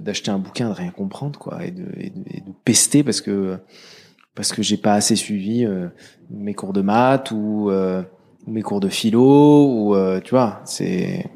d'acheter 0.00 0.30
un 0.30 0.38
bouquin 0.38 0.68
de 0.68 0.74
rien 0.74 0.90
comprendre 0.90 1.38
quoi 1.38 1.64
et 1.64 1.70
de, 1.70 1.86
et 1.96 2.10
de, 2.10 2.52
pester 2.64 3.02
parce 3.02 3.20
que 3.20 3.58
parce 4.36 4.52
que 4.52 4.62
j'ai 4.62 4.76
pas 4.76 4.92
assez 4.92 5.16
suivi 5.16 5.64
euh, 5.64 5.88
mes 6.30 6.54
cours 6.54 6.72
de 6.72 6.82
maths 6.82 7.32
ou 7.32 7.70
euh, 7.70 8.02
mes 8.46 8.62
cours 8.62 8.78
de 8.78 8.88
philo 8.88 9.66
ou 9.66 9.96
euh, 9.96 10.20
tu 10.20 10.30
vois 10.30 10.60
c'est 10.64 11.28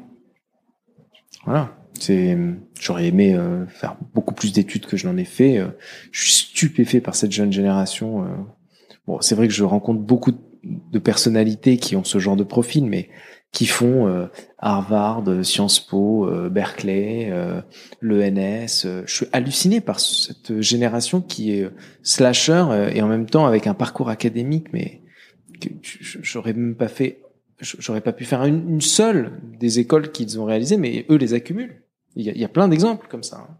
voilà. 1.45 1.75
C'est 1.99 2.37
j'aurais 2.79 3.07
aimé 3.07 3.37
faire 3.67 3.95
beaucoup 4.15 4.33
plus 4.33 4.53
d'études 4.53 4.87
que 4.87 4.97
je 4.97 5.07
n'en 5.07 5.17
ai 5.17 5.25
fait 5.25 5.61
je 6.11 6.23
suis 6.23 6.31
stupéfait 6.31 6.99
par 6.99 7.13
cette 7.13 7.31
jeune 7.31 7.51
génération 7.51 8.25
bon 9.05 9.21
c'est 9.21 9.35
vrai 9.35 9.47
que 9.47 9.53
je 9.53 9.63
rencontre 9.63 9.99
beaucoup 9.99 10.31
de 10.63 10.99
personnalités 10.99 11.77
qui 11.77 11.95
ont 11.95 12.03
ce 12.03 12.17
genre 12.17 12.35
de 12.35 12.43
profil 12.43 12.85
mais 12.85 13.09
qui 13.51 13.65
font 13.65 14.07
euh, 14.07 14.27
Harvard, 14.59 15.43
Sciences 15.43 15.79
Po, 15.79 16.25
euh, 16.25 16.49
Berkeley, 16.49 17.29
euh, 17.31 17.61
l'ENS. 17.99 18.85
Je 19.05 19.13
suis 19.13 19.27
halluciné 19.33 19.81
par 19.81 19.99
cette 19.99 20.61
génération 20.61 21.21
qui 21.21 21.51
est 21.51 21.69
slasher 22.01 22.89
et 22.93 23.01
en 23.01 23.07
même 23.07 23.29
temps 23.29 23.45
avec 23.45 23.67
un 23.67 23.73
parcours 23.73 24.09
académique, 24.09 24.71
mais 24.71 25.01
j'aurais 25.81 26.53
même 26.53 26.75
pas 26.75 26.87
fait, 26.87 27.21
j'aurais 27.59 28.01
pas 28.01 28.13
pu 28.13 28.23
faire 28.23 28.45
une, 28.45 28.81
seule 28.81 29.39
des 29.59 29.79
écoles 29.79 30.11
qu'ils 30.11 30.39
ont 30.39 30.45
réalisées, 30.45 30.77
mais 30.77 31.05
eux 31.09 31.17
les 31.17 31.33
accumulent. 31.33 31.83
Il 32.15 32.25
y 32.25 32.43
a, 32.43 32.49
plein 32.49 32.67
d'exemples 32.67 33.07
comme 33.07 33.23
ça. 33.23 33.47
Hein. 33.49 33.57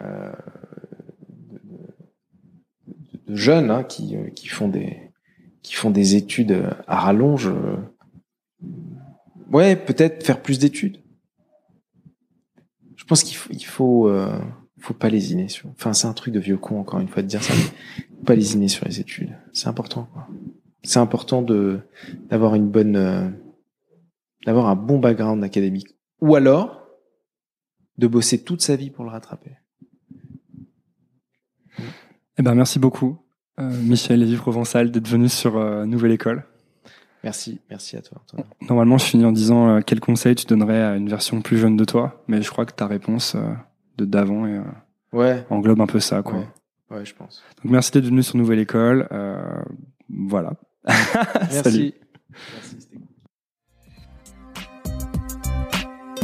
Euh, 0.00 0.32
de, 2.86 3.32
de, 3.32 3.36
jeunes 3.36 3.70
hein, 3.70 3.84
qui, 3.84 4.16
qui 4.34 4.48
font 4.48 4.68
des 4.68 5.12
qui 5.62 5.74
font 5.74 5.90
des 5.90 6.14
études 6.14 6.62
à 6.86 7.00
rallonge 7.00 7.50
ouais, 9.52 9.76
peut-être 9.76 10.24
faire 10.24 10.42
plus 10.42 10.58
d'études. 10.58 10.98
Je 12.96 13.04
pense 13.04 13.22
qu'il 13.22 13.36
faut, 13.36 13.52
il 13.52 13.64
faut, 13.64 14.08
euh, 14.08 14.38
faut 14.78 14.94
pas 14.94 15.08
lésiner 15.08 15.48
sur. 15.48 15.68
Enfin, 15.70 15.92
c'est 15.92 16.06
un 16.06 16.12
truc 16.12 16.32
de 16.32 16.40
vieux 16.40 16.56
con 16.56 16.80
encore 16.80 17.00
une 17.00 17.08
fois 17.08 17.22
de 17.22 17.28
dire 17.28 17.42
ça. 17.42 17.52
Faut 17.54 18.24
pas 18.24 18.34
lésiner 18.34 18.68
sur 18.68 18.86
les 18.86 19.00
études. 19.00 19.36
C'est 19.52 19.68
important. 19.68 20.08
C'est 20.82 20.98
important 20.98 21.42
de 21.42 21.80
d'avoir 22.28 22.54
une 22.54 22.68
bonne, 22.68 22.96
euh, 22.96 23.28
d'avoir 24.46 24.68
un 24.68 24.76
bon 24.76 24.98
background 24.98 25.42
académique, 25.42 25.96
ou 26.20 26.34
alors 26.34 26.84
de 27.98 28.06
bosser 28.06 28.42
toute 28.42 28.60
sa 28.62 28.76
vie 28.76 28.90
pour 28.90 29.04
le 29.04 29.10
rattraper. 29.10 29.52
Eh 32.36 32.42
ben, 32.42 32.54
merci 32.54 32.78
beaucoup, 32.78 33.18
euh, 33.60 33.70
Michel 33.82 34.20
Lévy 34.20 34.36
Provençal, 34.36 34.90
d'être 34.90 35.08
venu 35.08 35.28
sur 35.28 35.56
euh, 35.56 35.86
Nouvelle 35.86 36.12
École. 36.12 36.44
Merci, 37.24 37.58
merci 37.70 37.96
à 37.96 38.02
toi. 38.02 38.20
Normalement, 38.68 38.98
je 38.98 39.06
finis 39.06 39.24
en 39.24 39.32
disant 39.32 39.68
euh, 39.68 39.80
quel 39.84 39.98
conseil 39.98 40.34
tu 40.34 40.44
donnerais 40.44 40.82
à 40.82 40.94
une 40.94 41.08
version 41.08 41.40
plus 41.40 41.56
jeune 41.56 41.74
de 41.74 41.84
toi, 41.86 42.22
mais 42.28 42.42
je 42.42 42.50
crois 42.50 42.66
que 42.66 42.72
ta 42.72 42.86
réponse 42.86 43.34
euh, 43.34 43.54
de 43.96 44.04
d'avant 44.04 44.44
euh, 44.44 44.60
ouais. 45.14 45.46
englobe 45.48 45.80
un 45.80 45.86
peu 45.86 46.00
ça, 46.00 46.22
quoi. 46.22 46.44
Ouais, 46.90 47.02
je 47.06 47.14
pense. 47.14 47.42
Donc 47.62 47.72
merci 47.72 47.92
d'être 47.92 48.04
venu 48.04 48.22
sur 48.22 48.36
Nouvelle 48.36 48.58
École. 48.58 49.08
voilà. 50.10 50.52
merci. 51.50 51.94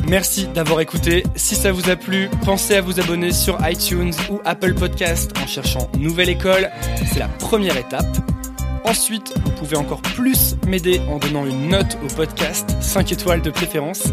Merci 0.06 0.48
d'avoir 0.48 0.80
écouté. 0.80 1.22
Si 1.34 1.54
ça 1.54 1.72
vous 1.72 1.88
a 1.88 1.96
plu, 1.96 2.28
pensez 2.44 2.74
à 2.74 2.82
vous 2.82 3.00
abonner 3.00 3.32
sur 3.32 3.58
iTunes 3.66 4.12
ou 4.30 4.40
Apple 4.44 4.74
Podcast 4.74 5.32
en 5.42 5.46
cherchant 5.46 5.90
Nouvelle 5.98 6.28
École. 6.28 6.68
C'est 7.06 7.20
la 7.20 7.28
première 7.28 7.78
étape. 7.78 8.06
Ensuite, 8.84 9.32
vous 9.44 9.50
pouvez 9.52 9.76
encore 9.76 10.02
plus 10.02 10.56
m'aider 10.66 11.00
en 11.08 11.18
donnant 11.18 11.44
une 11.46 11.68
note 11.68 11.98
au 12.04 12.14
podcast, 12.14 12.76
5 12.80 13.12
étoiles 13.12 13.42
de 13.42 13.50
préférence. 13.50 14.04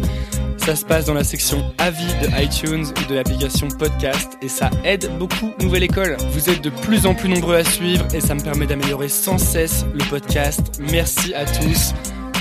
Ça 0.58 0.76
se 0.76 0.84
passe 0.84 1.06
dans 1.06 1.14
la 1.14 1.24
section 1.24 1.64
avis 1.78 2.12
de 2.20 2.42
iTunes 2.42 2.84
ou 2.84 3.08
de 3.08 3.14
l'application 3.14 3.68
podcast 3.68 4.36
et 4.42 4.48
ça 4.48 4.70
aide 4.84 5.10
beaucoup 5.18 5.50
Nouvelle 5.60 5.84
École. 5.84 6.16
Vous 6.32 6.50
êtes 6.50 6.60
de 6.62 6.68
plus 6.68 7.06
en 7.06 7.14
plus 7.14 7.28
nombreux 7.30 7.56
à 7.56 7.64
suivre 7.64 8.06
et 8.14 8.20
ça 8.20 8.34
me 8.34 8.40
permet 8.40 8.66
d'améliorer 8.66 9.08
sans 9.08 9.38
cesse 9.38 9.86
le 9.94 10.04
podcast. 10.10 10.78
Merci 10.90 11.32
à 11.32 11.46
tous. 11.46 11.94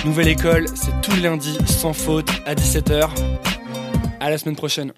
Nouvelle 0.03 0.27
École, 0.27 0.65
c'est 0.75 0.99
tout 1.01 1.15
lundi 1.21 1.57
sans 1.65 1.93
faute 1.93 2.29
à 2.45 2.53
17h. 2.53 3.09
À 4.19 4.29
la 4.29 4.37
semaine 4.37 4.55
prochaine. 4.57 4.91